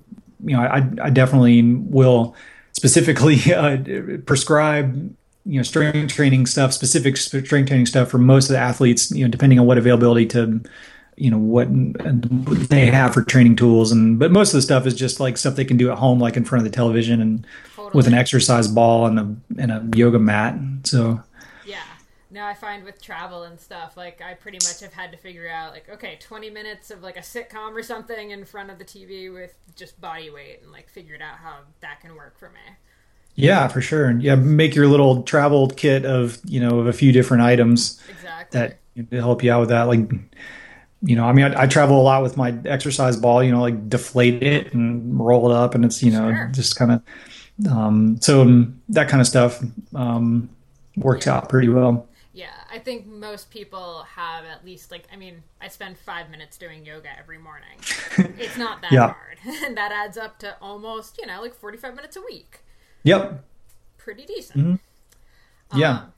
know, 0.44 0.60
I, 0.60 0.88
I 1.02 1.10
definitely 1.10 1.62
will 1.62 2.34
specifically 2.72 3.38
uh, 3.54 3.78
prescribe 4.26 5.14
you 5.44 5.58
know 5.58 5.62
strength 5.62 6.12
training 6.12 6.46
stuff, 6.46 6.72
specific 6.72 7.16
strength 7.16 7.50
training 7.50 7.86
stuff 7.86 8.10
for 8.10 8.18
most 8.18 8.48
of 8.48 8.54
the 8.54 8.58
athletes. 8.58 9.10
You 9.10 9.24
know, 9.24 9.30
depending 9.30 9.58
on 9.58 9.66
what 9.66 9.78
availability 9.78 10.26
to 10.26 10.60
you 11.16 11.30
know 11.30 11.38
what 11.38 11.68
they 12.68 12.86
have 12.86 13.14
for 13.14 13.22
training 13.22 13.56
tools 13.56 13.90
and 13.90 14.18
but 14.18 14.30
most 14.30 14.52
of 14.52 14.58
the 14.58 14.62
stuff 14.62 14.86
is 14.86 14.94
just 14.94 15.18
like 15.18 15.36
stuff 15.36 15.56
they 15.56 15.64
can 15.64 15.76
do 15.76 15.90
at 15.90 15.96
home 15.98 16.18
like 16.18 16.36
in 16.36 16.44
front 16.44 16.64
of 16.64 16.70
the 16.70 16.74
television 16.74 17.20
and 17.20 17.46
totally. 17.74 17.92
with 17.94 18.06
an 18.06 18.14
exercise 18.14 18.68
ball 18.68 19.06
and 19.06 19.18
a 19.18 19.62
and 19.62 19.72
a 19.72 19.96
yoga 19.96 20.18
mat 20.18 20.54
so 20.84 21.20
now 22.36 22.46
I 22.46 22.54
find 22.54 22.84
with 22.84 23.02
travel 23.02 23.44
and 23.44 23.58
stuff, 23.58 23.96
like 23.96 24.20
I 24.22 24.34
pretty 24.34 24.58
much 24.58 24.80
have 24.80 24.92
had 24.92 25.10
to 25.10 25.16
figure 25.16 25.48
out 25.48 25.72
like, 25.72 25.88
okay, 25.88 26.18
twenty 26.20 26.50
minutes 26.50 26.90
of 26.90 27.02
like 27.02 27.16
a 27.16 27.20
sitcom 27.20 27.72
or 27.72 27.82
something 27.82 28.30
in 28.30 28.44
front 28.44 28.70
of 28.70 28.78
the 28.78 28.84
TV 28.84 29.32
with 29.32 29.54
just 29.74 30.00
body 30.00 30.30
weight 30.30 30.60
and 30.62 30.70
like 30.70 30.88
figured 30.88 31.22
out 31.22 31.38
how 31.38 31.60
that 31.80 32.00
can 32.00 32.14
work 32.14 32.38
for 32.38 32.50
me. 32.50 32.76
Yeah, 33.36 33.68
for 33.68 33.80
sure. 33.80 34.06
And 34.06 34.22
yeah, 34.22 34.34
make 34.34 34.74
your 34.74 34.86
little 34.86 35.22
travel 35.22 35.68
kit 35.68 36.04
of, 36.06 36.38
you 36.44 36.60
know, 36.60 36.78
of 36.78 36.86
a 36.86 36.92
few 36.92 37.12
different 37.12 37.42
items 37.42 38.00
exactly. 38.08 38.60
that 38.96 39.12
help 39.12 39.42
you 39.42 39.52
out 39.52 39.60
with 39.60 39.68
that. 39.68 39.84
Like, 39.84 40.10
you 41.02 41.16
know, 41.16 41.24
I 41.24 41.32
mean, 41.32 41.44
I, 41.44 41.62
I, 41.62 41.66
travel 41.66 42.00
a 42.00 42.02
lot 42.02 42.22
with 42.22 42.38
my 42.38 42.56
exercise 42.64 43.18
ball, 43.18 43.44
you 43.44 43.52
know, 43.52 43.60
like 43.60 43.90
deflate 43.90 44.42
it 44.42 44.72
and 44.72 45.20
roll 45.20 45.50
it 45.50 45.54
up 45.54 45.74
and 45.74 45.84
it's, 45.84 46.02
you 46.02 46.12
know, 46.12 46.32
sure. 46.32 46.50
just 46.54 46.76
kind 46.76 46.92
of, 46.92 47.70
um, 47.70 48.18
so 48.22 48.66
that 48.88 49.08
kind 49.10 49.20
of 49.20 49.26
stuff, 49.26 49.62
um, 49.94 50.48
works 50.96 51.26
yeah. 51.26 51.36
out 51.36 51.50
pretty 51.50 51.68
well. 51.68 52.08
I 52.76 52.78
think 52.78 53.06
most 53.06 53.48
people 53.50 54.02
have 54.02 54.44
at 54.44 54.62
least 54.62 54.90
like 54.90 55.04
I 55.10 55.16
mean, 55.16 55.42
I 55.62 55.68
spend 55.68 55.96
five 55.96 56.28
minutes 56.30 56.58
doing 56.58 56.84
yoga 56.84 57.08
every 57.18 57.38
morning. 57.38 57.78
it's 58.38 58.58
not 58.58 58.82
that 58.82 58.92
yeah. 58.92 59.14
hard. 59.14 59.38
and 59.64 59.74
that 59.78 59.92
adds 59.92 60.18
up 60.18 60.38
to 60.40 60.56
almost, 60.60 61.16
you 61.18 61.26
know, 61.26 61.40
like 61.40 61.54
forty 61.54 61.78
five 61.78 61.96
minutes 61.96 62.16
a 62.16 62.20
week. 62.20 62.60
Yep. 63.04 63.42
Pretty 63.96 64.26
decent. 64.26 64.58
Mm-hmm. 64.58 65.78
Yeah. 65.78 65.90
Um, 65.90 66.12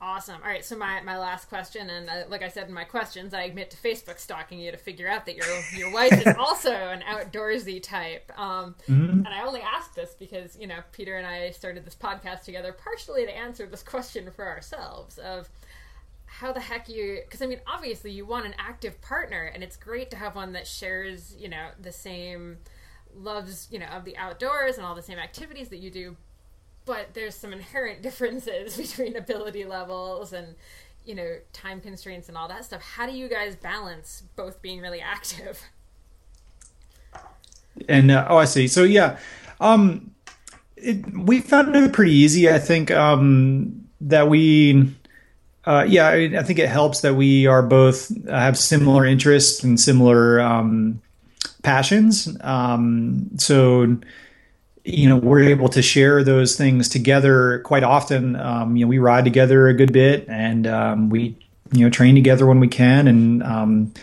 Awesome. 0.00 0.42
All 0.42 0.50
right. 0.50 0.62
So 0.62 0.76
my, 0.76 1.00
my 1.00 1.18
last 1.18 1.48
question, 1.48 1.88
and 1.88 2.10
uh, 2.10 2.24
like 2.28 2.42
I 2.42 2.48
said 2.48 2.68
in 2.68 2.74
my 2.74 2.84
questions, 2.84 3.32
I 3.32 3.44
admit 3.44 3.70
to 3.70 3.78
Facebook 3.78 4.18
stalking 4.18 4.58
you 4.58 4.70
to 4.70 4.76
figure 4.76 5.08
out 5.08 5.24
that 5.24 5.34
your 5.34 5.46
your 5.74 5.90
wife 5.90 6.26
is 6.26 6.34
also 6.38 6.72
an 6.72 7.00
outdoorsy 7.00 7.82
type. 7.82 8.30
Um, 8.38 8.74
mm-hmm. 8.86 9.24
And 9.24 9.28
I 9.28 9.46
only 9.46 9.62
ask 9.62 9.94
this 9.94 10.14
because 10.18 10.58
you 10.60 10.66
know 10.66 10.80
Peter 10.92 11.16
and 11.16 11.26
I 11.26 11.52
started 11.52 11.86
this 11.86 11.94
podcast 11.94 12.42
together 12.42 12.74
partially 12.74 13.24
to 13.24 13.34
answer 13.34 13.64
this 13.64 13.82
question 13.82 14.30
for 14.30 14.46
ourselves 14.46 15.16
of 15.16 15.48
how 16.40 16.52
the 16.52 16.60
heck 16.60 16.88
you 16.88 17.20
because 17.24 17.42
i 17.42 17.46
mean 17.46 17.60
obviously 17.66 18.10
you 18.10 18.26
want 18.26 18.44
an 18.44 18.54
active 18.58 19.00
partner 19.00 19.50
and 19.54 19.62
it's 19.62 19.76
great 19.76 20.10
to 20.10 20.16
have 20.16 20.34
one 20.34 20.52
that 20.52 20.66
shares 20.66 21.34
you 21.38 21.48
know 21.48 21.68
the 21.80 21.92
same 21.92 22.58
loves 23.16 23.68
you 23.70 23.78
know 23.78 23.86
of 23.86 24.04
the 24.04 24.16
outdoors 24.16 24.76
and 24.76 24.84
all 24.84 24.94
the 24.94 25.02
same 25.02 25.18
activities 25.18 25.68
that 25.68 25.78
you 25.78 25.90
do 25.90 26.16
but 26.84 27.14
there's 27.14 27.34
some 27.34 27.52
inherent 27.52 28.02
differences 28.02 28.76
between 28.76 29.16
ability 29.16 29.64
levels 29.64 30.32
and 30.32 30.54
you 31.04 31.14
know 31.14 31.36
time 31.52 31.80
constraints 31.80 32.28
and 32.28 32.36
all 32.36 32.48
that 32.48 32.64
stuff. 32.64 32.82
How 32.82 33.06
do 33.06 33.12
you 33.12 33.28
guys 33.28 33.56
balance 33.56 34.22
both 34.36 34.62
being 34.62 34.80
really 34.80 35.00
active? 35.00 35.62
And 37.88 38.12
uh, 38.12 38.28
oh 38.30 38.36
i 38.36 38.44
see. 38.44 38.68
So 38.68 38.84
yeah 38.84 39.18
um 39.60 40.14
it, 40.76 41.04
we 41.12 41.40
found 41.40 41.74
it 41.74 41.92
pretty 41.92 42.12
easy 42.12 42.48
i 42.48 42.60
think 42.60 42.92
um 42.92 43.88
that 44.00 44.28
we 44.28 44.94
uh, 45.66 45.84
yeah, 45.88 46.08
I, 46.08 46.32
I, 46.38 46.42
think 46.42 46.58
it 46.58 46.68
helps 46.68 47.00
that 47.00 47.14
we 47.14 47.46
are 47.46 47.62
both 47.62 48.10
uh, 48.28 48.38
have 48.38 48.58
similar 48.58 49.06
interests 49.06 49.62
and 49.62 49.80
similar 49.80 50.40
um, 50.40 51.00
passions. 51.62 52.36
Um, 52.42 53.30
so, 53.38 53.96
you 54.84 55.08
know, 55.08 55.16
we're 55.16 55.44
able 55.44 55.68
to 55.70 55.80
share 55.80 56.22
those 56.22 56.56
things 56.56 56.88
together 56.88 57.60
quite 57.60 57.82
often. 57.82 58.36
Um, 58.36 58.76
you 58.76 58.84
know, 58.84 58.88
we 58.88 58.98
ride 58.98 59.24
together 59.24 59.66
a 59.68 59.74
good 59.74 59.92
bit, 59.92 60.28
and 60.28 60.66
um, 60.66 61.08
we, 61.08 61.36
you 61.72 61.84
know, 61.84 61.90
train 61.90 62.14
together 62.14 62.46
when 62.46 62.60
we 62.60 62.68
can, 62.68 63.08
and 63.08 63.42
um, 63.42 63.94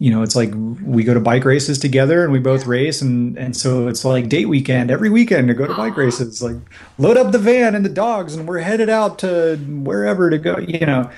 you 0.00 0.12
know, 0.12 0.22
it's 0.22 0.36
like 0.36 0.50
we 0.82 1.02
go 1.02 1.12
to 1.12 1.20
bike 1.20 1.44
races 1.44 1.78
together 1.78 2.22
and 2.22 2.32
we 2.32 2.38
both 2.38 2.66
race. 2.66 3.02
And, 3.02 3.36
and 3.36 3.56
so 3.56 3.88
it's 3.88 4.04
like 4.04 4.28
date 4.28 4.46
weekend 4.46 4.90
every 4.92 5.10
weekend 5.10 5.48
to 5.48 5.54
go 5.54 5.66
to 5.66 5.74
bike 5.74 5.96
races, 5.96 6.40
like 6.40 6.56
load 6.98 7.16
up 7.16 7.32
the 7.32 7.38
van 7.38 7.74
and 7.74 7.84
the 7.84 7.90
dogs 7.90 8.36
and 8.36 8.46
we're 8.46 8.60
headed 8.60 8.88
out 8.88 9.18
to 9.20 9.56
wherever 9.56 10.30
to 10.30 10.38
go, 10.38 10.56
you 10.58 10.86
know, 10.86 11.10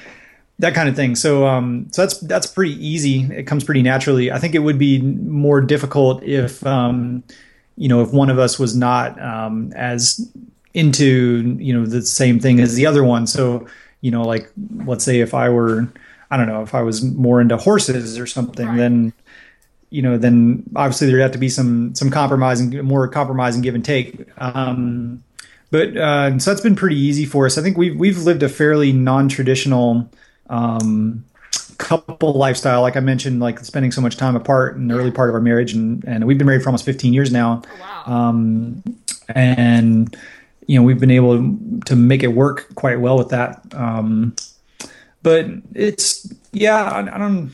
that 0.59 0.75
kind 0.75 0.89
of 0.89 0.97
thing. 0.97 1.15
So, 1.15 1.47
um, 1.47 1.89
so 1.91 2.03
that's, 2.03 2.19
that's 2.21 2.47
pretty 2.47 2.75
easy. 2.87 3.23
It 3.33 3.43
comes 3.47 3.65
pretty 3.65 3.83
naturally. 3.83 4.33
I 4.33 4.39
think 4.39 4.55
it 4.55 4.61
would 4.61 4.79
be 4.79 5.01
more 5.03 5.61
difficult 5.61 6.23
if, 6.23 6.65
um, 6.67 7.23
you 7.77 7.89
know, 7.89 8.01
if 8.01 8.13
one 8.13 8.31
of 8.31 8.39
us 8.39 8.59
was 8.59 8.75
not, 8.75 9.21
um, 9.21 9.73
as 9.77 10.27
into, 10.73 11.57
you 11.59 11.75
know, 11.75 11.85
the 11.85 12.01
same 12.01 12.41
thing 12.41 12.61
as 12.61 12.77
the 12.77 12.87
other 12.87 13.05
one. 13.05 13.27
So, 13.27 13.67
you 14.01 14.11
know, 14.11 14.23
like 14.23 14.51
let's 14.87 15.05
say 15.05 15.21
if 15.21 15.35
I 15.35 15.51
were, 15.51 15.87
I 16.31 16.37
don't 16.37 16.47
know 16.47 16.63
if 16.63 16.75
I 16.75 16.83
was 16.83 17.03
more 17.03 17.41
into 17.41 17.57
horses 17.57 18.19
or 18.19 18.27
something, 18.27 18.67
right. 18.67 18.77
then 18.77 19.13
you 19.91 20.03
know, 20.03 20.17
then 20.17 20.63
obviously 20.77 21.09
there'd 21.09 21.21
have 21.21 21.33
to 21.33 21.39
be 21.39 21.49
some 21.49 21.95
some 21.95 22.11
compromising, 22.11 22.85
more 22.85 23.07
compromising 23.09 23.61
give 23.61 23.75
and 23.75 23.85
take. 23.85 24.27
Um, 24.39 25.23
but 25.71 25.97
uh, 25.97 26.39
so 26.39 26.51
that's 26.51 26.63
been 26.63 26.77
pretty 26.77 26.97
easy 26.97 27.27
for 27.27 27.47
us. 27.47 27.59
I 27.59 27.63
think 27.63 27.77
we've 27.77 27.97
we've 27.97 28.19
lived 28.19 28.43
a 28.43 28.49
fairly 28.49 28.93
non-traditional 28.93 30.09
um, 30.49 31.25
couple 31.79 32.33
lifestyle. 32.35 32.83
Like 32.83 32.97
I 32.97 33.01
mentioned, 33.01 33.41
like 33.41 33.59
spending 33.61 33.91
so 33.91 34.01
much 34.01 34.17
time 34.17 34.37
apart 34.37 34.77
in 34.77 34.89
the 34.89 34.95
early 34.95 35.11
part 35.11 35.29
of 35.29 35.35
our 35.35 35.41
marriage, 35.41 35.73
and 35.73 36.05
and 36.05 36.25
we've 36.25 36.39
been 36.39 36.47
married 36.47 36.63
for 36.63 36.69
almost 36.69 36.85
15 36.85 37.13
years 37.13 37.33
now. 37.33 37.63
Oh, 37.65 37.81
wow. 37.81 38.05
Um, 38.07 38.83
and 39.29 40.17
you 40.67 40.79
know, 40.79 40.85
we've 40.85 41.01
been 41.01 41.11
able 41.11 41.37
to 41.87 41.97
make 41.97 42.23
it 42.23 42.29
work 42.29 42.73
quite 42.77 43.01
well 43.01 43.19
with 43.19 43.31
that. 43.31 43.61
Um, 43.75 44.37
but 45.23 45.47
it's 45.75 46.33
yeah, 46.53 46.83
I, 46.85 47.01
I, 47.01 47.19
don't 47.19 47.53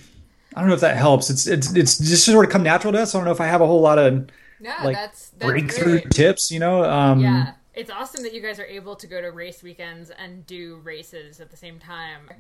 I 0.55 0.61
don't 0.61 0.69
know 0.69 0.75
if 0.75 0.81
that 0.81 0.97
helps. 0.97 1.31
It's 1.31 1.47
it's 1.47 1.75
it's 1.75 1.99
just 1.99 2.25
sort 2.25 2.45
of 2.45 2.53
come 2.53 2.63
natural 2.63 2.93
to 2.93 3.01
us. 3.01 3.15
I 3.15 3.19
don't 3.19 3.25
know 3.25 3.33
if 3.33 3.41
I 3.41 3.47
have 3.47 3.61
a 3.61 3.67
whole 3.67 3.81
lot 3.81 3.99
of 3.99 4.29
No, 4.61 4.75
like 4.83 4.95
that's, 4.95 5.31
that's 5.31 5.51
breakthrough 5.51 6.01
great. 6.01 6.11
tips. 6.11 6.51
You 6.51 6.61
know, 6.61 6.85
um, 6.85 7.21
Yeah, 7.21 7.53
it's 7.75 7.91
awesome 7.91 8.23
that 8.23 8.33
you 8.35 8.41
guys 8.41 8.59
are 8.59 8.65
able 8.67 8.97
to 8.97 9.07
go 9.07 9.21
to 9.21 9.31
race 9.31 9.63
weekends 9.63 10.11
and 10.11 10.47
do 10.47 10.77
races 10.85 11.41
at 11.41 11.51
the 11.51 11.57
same 11.57 11.79
time. 11.79 12.31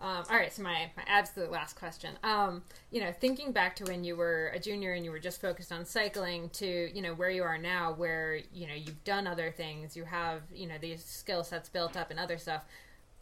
Um, 0.00 0.24
all 0.30 0.36
right, 0.36 0.52
so 0.52 0.62
my, 0.62 0.90
my 0.96 1.02
absolute 1.08 1.50
last 1.50 1.74
question. 1.74 2.16
Um, 2.22 2.62
you 2.90 3.00
know, 3.00 3.12
thinking 3.12 3.50
back 3.50 3.74
to 3.76 3.84
when 3.84 4.04
you 4.04 4.14
were 4.14 4.52
a 4.54 4.58
junior 4.60 4.92
and 4.92 5.04
you 5.04 5.10
were 5.10 5.18
just 5.18 5.40
focused 5.40 5.72
on 5.72 5.84
cycling 5.84 6.50
to, 6.50 6.88
you 6.94 7.02
know, 7.02 7.14
where 7.14 7.30
you 7.30 7.42
are 7.42 7.58
now, 7.58 7.94
where, 7.94 8.36
you 8.52 8.68
know, 8.68 8.74
you've 8.74 9.02
done 9.02 9.26
other 9.26 9.50
things, 9.50 9.96
you 9.96 10.04
have, 10.04 10.42
you 10.54 10.68
know, 10.68 10.76
these 10.80 11.04
skill 11.04 11.42
sets 11.42 11.68
built 11.68 11.96
up 11.96 12.10
and 12.12 12.20
other 12.20 12.38
stuff, 12.38 12.62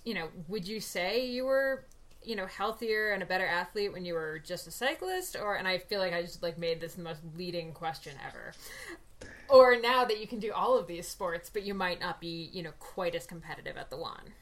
you 0.07 0.15
know, 0.15 0.29
would 0.47 0.67
you 0.67 0.81
say 0.81 1.27
you 1.27 1.45
were, 1.45 1.85
you 2.23 2.37
know, 2.37 2.47
healthier 2.47 3.11
and 3.11 3.23
a 3.23 3.27
better 3.27 3.45
athlete 3.45 3.93
when 3.93 4.05
you 4.05 4.15
were 4.15 4.39
just 4.39 4.67
a 4.69 4.71
cyclist? 4.71 5.37
Or, 5.37 5.57
and 5.57 5.67
I 5.67 5.79
feel 5.79 6.01
like 6.01 6.15
I 6.15 6.23
just 6.23 6.43
like 6.43 6.57
made 6.57 6.81
this 6.81 6.95
the 6.95 7.03
most 7.03 7.21
leading 7.37 7.73
question 7.73 8.13
ever. 8.27 8.53
Or 9.49 9.79
now 9.79 10.05
that 10.05 10.21
you 10.21 10.29
can 10.29 10.39
do 10.39 10.53
all 10.53 10.79
of 10.79 10.87
these 10.87 11.09
sports, 11.09 11.51
but 11.53 11.65
you 11.65 11.75
might 11.75 12.01
not 12.01 12.21
be, 12.21 12.51
you 12.53 12.63
know, 12.63 12.73
quite 12.79 13.17
as 13.17 13.27
competitive 13.27 13.77
at 13.77 13.91
the 13.91 13.97
one. 13.97 14.33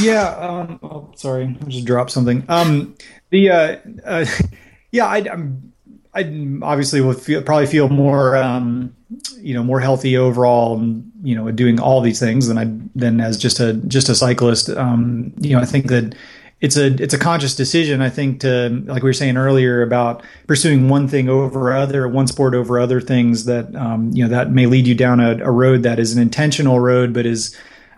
Yeah. 0.00 0.28
Um, 0.36 0.80
oh, 0.82 1.12
sorry, 1.14 1.56
I 1.60 1.64
just 1.66 1.86
dropped 1.86 2.10
something. 2.10 2.44
Um, 2.48 2.96
the 3.30 3.50
uh, 3.50 3.76
uh, 4.04 4.26
yeah, 4.90 5.06
I, 5.06 5.18
I'm 5.18 5.72
I 6.16 6.22
obviously 6.62 7.02
would 7.02 7.20
feel, 7.20 7.42
probably 7.42 7.66
feel 7.66 7.90
more 7.90 8.36
um, 8.36 8.96
you 9.38 9.52
know 9.52 9.62
more 9.62 9.80
healthy 9.80 10.16
overall, 10.16 10.82
you 11.22 11.34
know, 11.34 11.50
doing 11.50 11.78
all 11.78 12.00
these 12.00 12.18
things 12.18 12.48
than 12.48 12.56
I 12.56 12.64
than 12.94 13.20
as 13.20 13.36
just 13.36 13.60
a 13.60 13.74
just 13.74 14.08
a 14.08 14.14
cyclist. 14.14 14.70
Um, 14.70 15.34
you 15.38 15.54
know, 15.54 15.60
I 15.60 15.66
think 15.66 15.88
that 15.88 16.14
it's 16.62 16.78
a 16.78 16.86
it's 16.86 17.12
a 17.12 17.18
conscious 17.18 17.54
decision. 17.54 18.00
I 18.00 18.08
think 18.08 18.40
to 18.40 18.82
like 18.86 19.02
we 19.02 19.10
were 19.10 19.12
saying 19.12 19.36
earlier 19.36 19.82
about 19.82 20.22
pursuing 20.46 20.88
one 20.88 21.06
thing 21.06 21.28
over 21.28 21.74
other, 21.74 22.08
one 22.08 22.26
sport 22.26 22.54
over 22.54 22.80
other 22.80 23.00
things 23.00 23.44
that 23.44 23.74
um, 23.76 24.10
you 24.14 24.24
know 24.24 24.30
that 24.30 24.50
may 24.50 24.64
lead 24.64 24.86
you 24.86 24.94
down 24.94 25.20
a, 25.20 25.32
a 25.44 25.50
road 25.50 25.82
that 25.82 25.98
is 25.98 26.16
an 26.16 26.22
intentional 26.22 26.80
road, 26.80 27.12
but 27.12 27.26
is 27.26 27.54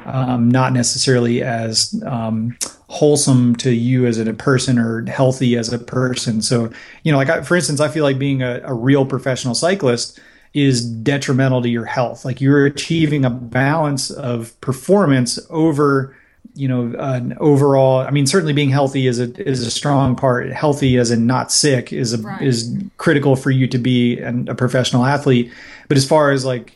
um, 0.07 0.51
not 0.51 0.73
necessarily 0.73 1.41
as 1.43 2.03
um, 2.05 2.57
wholesome 2.89 3.55
to 3.57 3.71
you 3.71 4.07
as 4.07 4.19
a 4.19 4.33
person 4.33 4.79
or 4.79 5.05
healthy 5.07 5.57
as 5.57 5.73
a 5.73 5.79
person. 5.79 6.41
So, 6.43 6.71
you 7.03 7.13
know, 7.13 7.19
like 7.19 7.29
I, 7.29 7.43
for 7.43 7.55
instance, 7.55 7.81
I 7.81 7.89
feel 7.89 8.03
like 8.03 8.19
being 8.19 8.43
a, 8.43 8.61
a 8.65 8.75
real 8.75 9.05
professional 9.05 9.55
cyclist 9.55 10.19
is 10.55 10.85
detrimental 10.85 11.61
to 11.63 11.69
your 11.69 11.85
health. 11.85 12.25
Like 12.25 12.41
you're 12.41 12.65
achieving 12.65 13.25
a 13.25 13.31
balance 13.31 14.11
of 14.11 14.59
performance 14.61 15.39
over 15.51 16.17
you 16.55 16.67
know 16.67 16.93
an 16.99 17.37
overall 17.39 17.99
i 18.01 18.11
mean 18.11 18.27
certainly 18.27 18.53
being 18.55 18.71
healthy 18.71 19.07
is 19.07 19.21
a 19.21 19.31
is 19.49 19.65
a 19.65 19.71
strong 19.71 20.17
part 20.17 20.51
healthy 20.51 20.97
as 20.97 21.11
in 21.11 21.27
not 21.27 21.53
sick 21.53 21.93
is 21.93 22.15
a 22.15 22.19
Right. 22.19 22.43
is 22.43 22.75
critical 22.97 23.37
for 23.37 23.51
you 23.51 23.69
to 23.69 23.79
be 23.79 24.19
an, 24.19 24.49
a 24.49 24.55
professional 24.57 25.05
athlete 25.05 25.53
but 25.87 25.97
as 25.97 26.07
far 26.09 26.33
as 26.33 26.45
like 26.45 26.73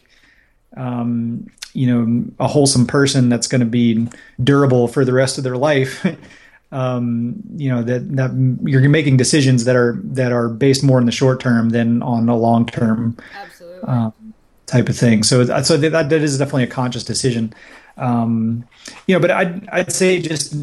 um, 0.76 1.48
you 1.74 1.86
know 1.86 2.24
a 2.38 2.48
wholesome 2.48 2.86
person 2.86 3.28
that's 3.28 3.46
going 3.46 3.60
to 3.60 3.66
be 3.66 4.06
durable 4.42 4.88
for 4.88 5.04
the 5.04 5.12
rest 5.12 5.38
of 5.38 5.44
their 5.44 5.56
life 5.56 6.04
um, 6.72 7.34
you 7.56 7.68
know 7.68 7.82
that 7.82 8.16
that 8.16 8.30
you're 8.64 8.88
making 8.88 9.16
decisions 9.18 9.64
that 9.64 9.76
are 9.76 10.00
that 10.02 10.32
are 10.32 10.48
based 10.48 10.82
more 10.82 10.98
in 10.98 11.06
the 11.06 11.12
short 11.12 11.38
term 11.38 11.68
than 11.68 12.02
on 12.02 12.28
a 12.28 12.36
long 12.36 12.66
term 12.66 13.16
um, 13.84 14.12
type 14.66 14.88
of 14.88 14.96
thing. 14.96 15.22
So 15.22 15.44
so 15.62 15.76
that 15.76 16.08
that 16.08 16.12
is 16.12 16.38
definitely 16.38 16.64
a 16.64 16.68
conscious 16.68 17.04
decision. 17.04 17.52
Um, 17.98 18.66
you 19.06 19.14
know, 19.14 19.20
but 19.20 19.30
I'd 19.30 19.68
I'd 19.68 19.92
say 19.92 20.20
just 20.20 20.56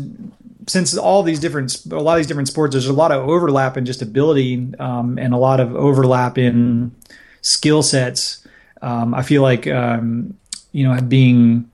since 0.67 0.97
all 0.97 1.21
these 1.21 1.39
different 1.39 1.85
a 1.91 1.99
lot 1.99 2.13
of 2.13 2.17
these 2.17 2.27
different 2.27 2.47
sports, 2.47 2.73
there's 2.73 2.87
a 2.87 2.93
lot 2.93 3.11
of 3.11 3.29
overlap 3.29 3.77
in 3.77 3.85
just 3.85 4.01
ability 4.01 4.73
um, 4.79 5.19
and 5.19 5.33
a 5.33 5.37
lot 5.37 5.59
of 5.59 5.75
overlap 5.75 6.39
in 6.39 6.91
skill 7.41 7.83
sets. 7.83 8.45
Um, 8.81 9.13
I 9.13 9.21
feel 9.21 9.43
like 9.43 9.67
um, 9.67 10.37
you 10.71 10.87
know 10.87 10.99
being 11.01 11.69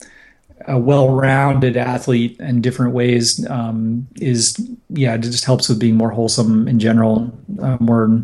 a 0.68 0.80
well-rounded 0.80 1.78
athlete 1.78 2.40
in 2.40 2.62
different 2.62 2.94
ways 2.94 3.46
um, 3.50 4.08
is 4.20 4.58
yeah 4.90 5.16
it 5.16 5.20
just 5.22 5.46
helps 5.46 5.70
with 5.70 5.80
being 5.80 5.96
more 5.96 6.12
wholesome 6.12 6.68
in 6.68 6.80
general, 6.80 7.32
uh, 7.62 7.78
more 7.80 8.24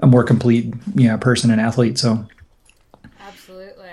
a 0.00 0.06
more 0.06 0.24
complete 0.24 0.72
yeah 0.94 1.16
person 1.16 1.50
and 1.50 1.60
athlete. 1.60 1.98
So 1.98 2.26
Absolutely. 3.20 3.90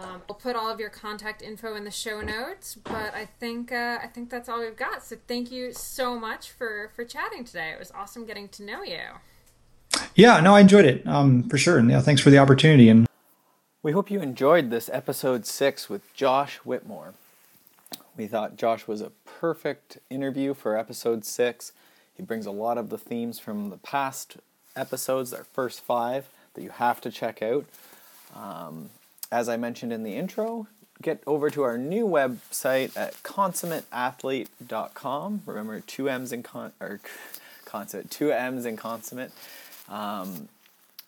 Um, 0.00 0.22
we'll 0.28 0.36
put 0.36 0.56
all 0.56 0.70
of 0.70 0.80
your 0.80 0.90
contact 0.90 1.42
info 1.42 1.74
in 1.76 1.84
the 1.84 1.90
show 1.90 2.20
notes, 2.20 2.74
but 2.74 3.14
I 3.14 3.28
think 3.38 3.72
uh, 3.72 3.98
I 4.02 4.06
think 4.06 4.30
that's 4.30 4.48
all 4.48 4.60
we've 4.60 4.76
got. 4.76 5.04
So 5.04 5.16
thank 5.26 5.50
you 5.50 5.72
so 5.72 6.18
much 6.18 6.50
for 6.50 6.90
for 6.94 7.04
chatting 7.04 7.44
today. 7.44 7.70
It 7.70 7.78
was 7.78 7.90
awesome 7.92 8.26
getting 8.26 8.48
to 8.50 8.64
know 8.64 8.82
you. 8.82 9.00
yeah, 10.14 10.40
no, 10.40 10.54
I 10.54 10.60
enjoyed 10.60 10.84
it 10.84 11.06
um, 11.06 11.48
for 11.48 11.58
sure, 11.58 11.78
and 11.78 11.90
yeah, 11.90 12.00
thanks 12.00 12.20
for 12.22 12.30
the 12.30 12.38
opportunity 12.38 12.88
and. 12.88 13.06
We 13.84 13.92
hope 13.92 14.10
you 14.10 14.20
enjoyed 14.22 14.70
this 14.70 14.88
episode 14.90 15.44
six 15.44 15.90
with 15.90 16.10
Josh 16.14 16.56
Whitmore. 16.64 17.12
We 18.16 18.26
thought 18.26 18.56
Josh 18.56 18.86
was 18.86 19.02
a 19.02 19.12
perfect 19.26 19.98
interview 20.08 20.54
for 20.54 20.78
episode 20.78 21.26
six. 21.26 21.72
He 22.16 22.22
brings 22.22 22.46
a 22.46 22.50
lot 22.50 22.78
of 22.78 22.88
the 22.88 22.96
themes 22.96 23.38
from 23.38 23.68
the 23.68 23.76
past 23.76 24.38
episodes, 24.74 25.34
our 25.34 25.44
first 25.44 25.82
five, 25.82 26.30
that 26.54 26.62
you 26.62 26.70
have 26.70 27.02
to 27.02 27.10
check 27.10 27.42
out. 27.42 27.66
Um, 28.34 28.88
as 29.30 29.50
I 29.50 29.58
mentioned 29.58 29.92
in 29.92 30.02
the 30.02 30.14
intro, 30.14 30.66
get 31.02 31.22
over 31.26 31.50
to 31.50 31.62
our 31.62 31.76
new 31.76 32.06
website 32.06 32.96
at 32.96 33.22
consummateathlete.com. 33.22 35.42
Remember, 35.44 35.80
two 35.80 36.08
M's 36.08 36.32
in 36.32 36.42
con 36.42 36.72
or 36.80 37.00
consummate, 37.66 38.10
two 38.10 38.32
M's 38.32 38.64
in 38.64 38.78
consummate. 38.78 39.32
Um, 39.90 40.48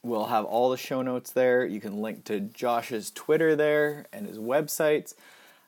We'll 0.06 0.26
have 0.26 0.44
all 0.44 0.70
the 0.70 0.76
show 0.76 1.02
notes 1.02 1.32
there. 1.32 1.66
You 1.66 1.80
can 1.80 2.00
link 2.00 2.22
to 2.26 2.38
Josh's 2.38 3.10
Twitter 3.10 3.56
there 3.56 4.06
and 4.12 4.28
his 4.28 4.38
websites. 4.38 5.14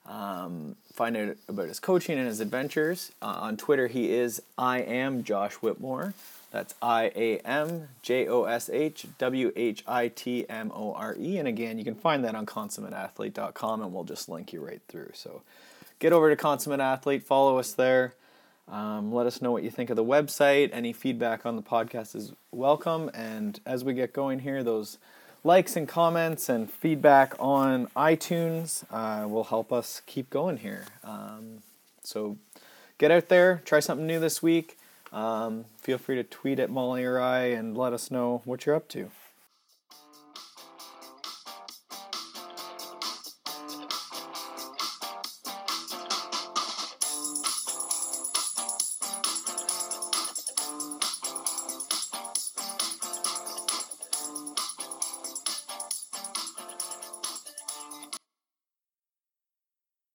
Um, 0.06 0.76
find 0.92 1.16
out 1.16 1.36
about 1.48 1.66
his 1.66 1.80
coaching 1.80 2.18
and 2.18 2.28
his 2.28 2.38
adventures. 2.38 3.10
Uh, 3.20 3.38
on 3.40 3.56
Twitter, 3.56 3.88
he 3.88 4.12
is 4.12 4.40
I 4.56 4.78
am 4.78 5.24
Josh 5.24 5.54
Whitmore. 5.54 6.14
That's 6.52 6.76
I 6.80 7.10
A 7.16 7.38
M 7.38 7.88
J 8.00 8.28
O 8.28 8.44
S 8.44 8.70
H 8.70 9.06
W 9.18 9.52
H 9.56 9.82
I 9.88 10.06
T 10.06 10.48
M 10.48 10.70
O 10.72 10.94
R 10.94 11.16
E. 11.18 11.38
And 11.38 11.48
again, 11.48 11.76
you 11.76 11.84
can 11.84 11.96
find 11.96 12.24
that 12.24 12.36
on 12.36 12.46
consummateathlete.com 12.46 13.82
and 13.82 13.92
we'll 13.92 14.04
just 14.04 14.28
link 14.28 14.52
you 14.52 14.64
right 14.64 14.80
through. 14.86 15.10
So 15.14 15.42
get 15.98 16.12
over 16.12 16.30
to 16.30 16.36
Consummate 16.36 16.78
Athlete, 16.78 17.24
follow 17.24 17.58
us 17.58 17.72
there. 17.72 18.14
Um, 18.70 19.12
let 19.12 19.26
us 19.26 19.40
know 19.40 19.50
what 19.50 19.62
you 19.62 19.70
think 19.70 19.90
of 19.90 19.96
the 19.96 20.04
website. 20.04 20.70
Any 20.72 20.92
feedback 20.92 21.46
on 21.46 21.56
the 21.56 21.62
podcast 21.62 22.14
is 22.14 22.32
welcome. 22.52 23.10
And 23.14 23.58
as 23.64 23.82
we 23.82 23.94
get 23.94 24.12
going 24.12 24.40
here, 24.40 24.62
those 24.62 24.98
likes 25.42 25.76
and 25.76 25.88
comments 25.88 26.48
and 26.48 26.70
feedback 26.70 27.34
on 27.38 27.86
iTunes 27.96 28.84
uh, 28.90 29.26
will 29.26 29.44
help 29.44 29.72
us 29.72 30.02
keep 30.06 30.28
going 30.28 30.58
here. 30.58 30.84
Um, 31.02 31.62
so 32.02 32.36
get 32.98 33.10
out 33.10 33.28
there, 33.28 33.62
try 33.64 33.80
something 33.80 34.06
new 34.06 34.20
this 34.20 34.42
week. 34.42 34.76
Um, 35.12 35.64
feel 35.78 35.96
free 35.96 36.16
to 36.16 36.24
tweet 36.24 36.58
at 36.58 36.68
Molly 36.68 37.04
or 37.04 37.18
I 37.18 37.44
and 37.46 37.76
let 37.76 37.94
us 37.94 38.10
know 38.10 38.42
what 38.44 38.66
you're 38.66 38.74
up 38.74 38.88
to. 38.88 39.10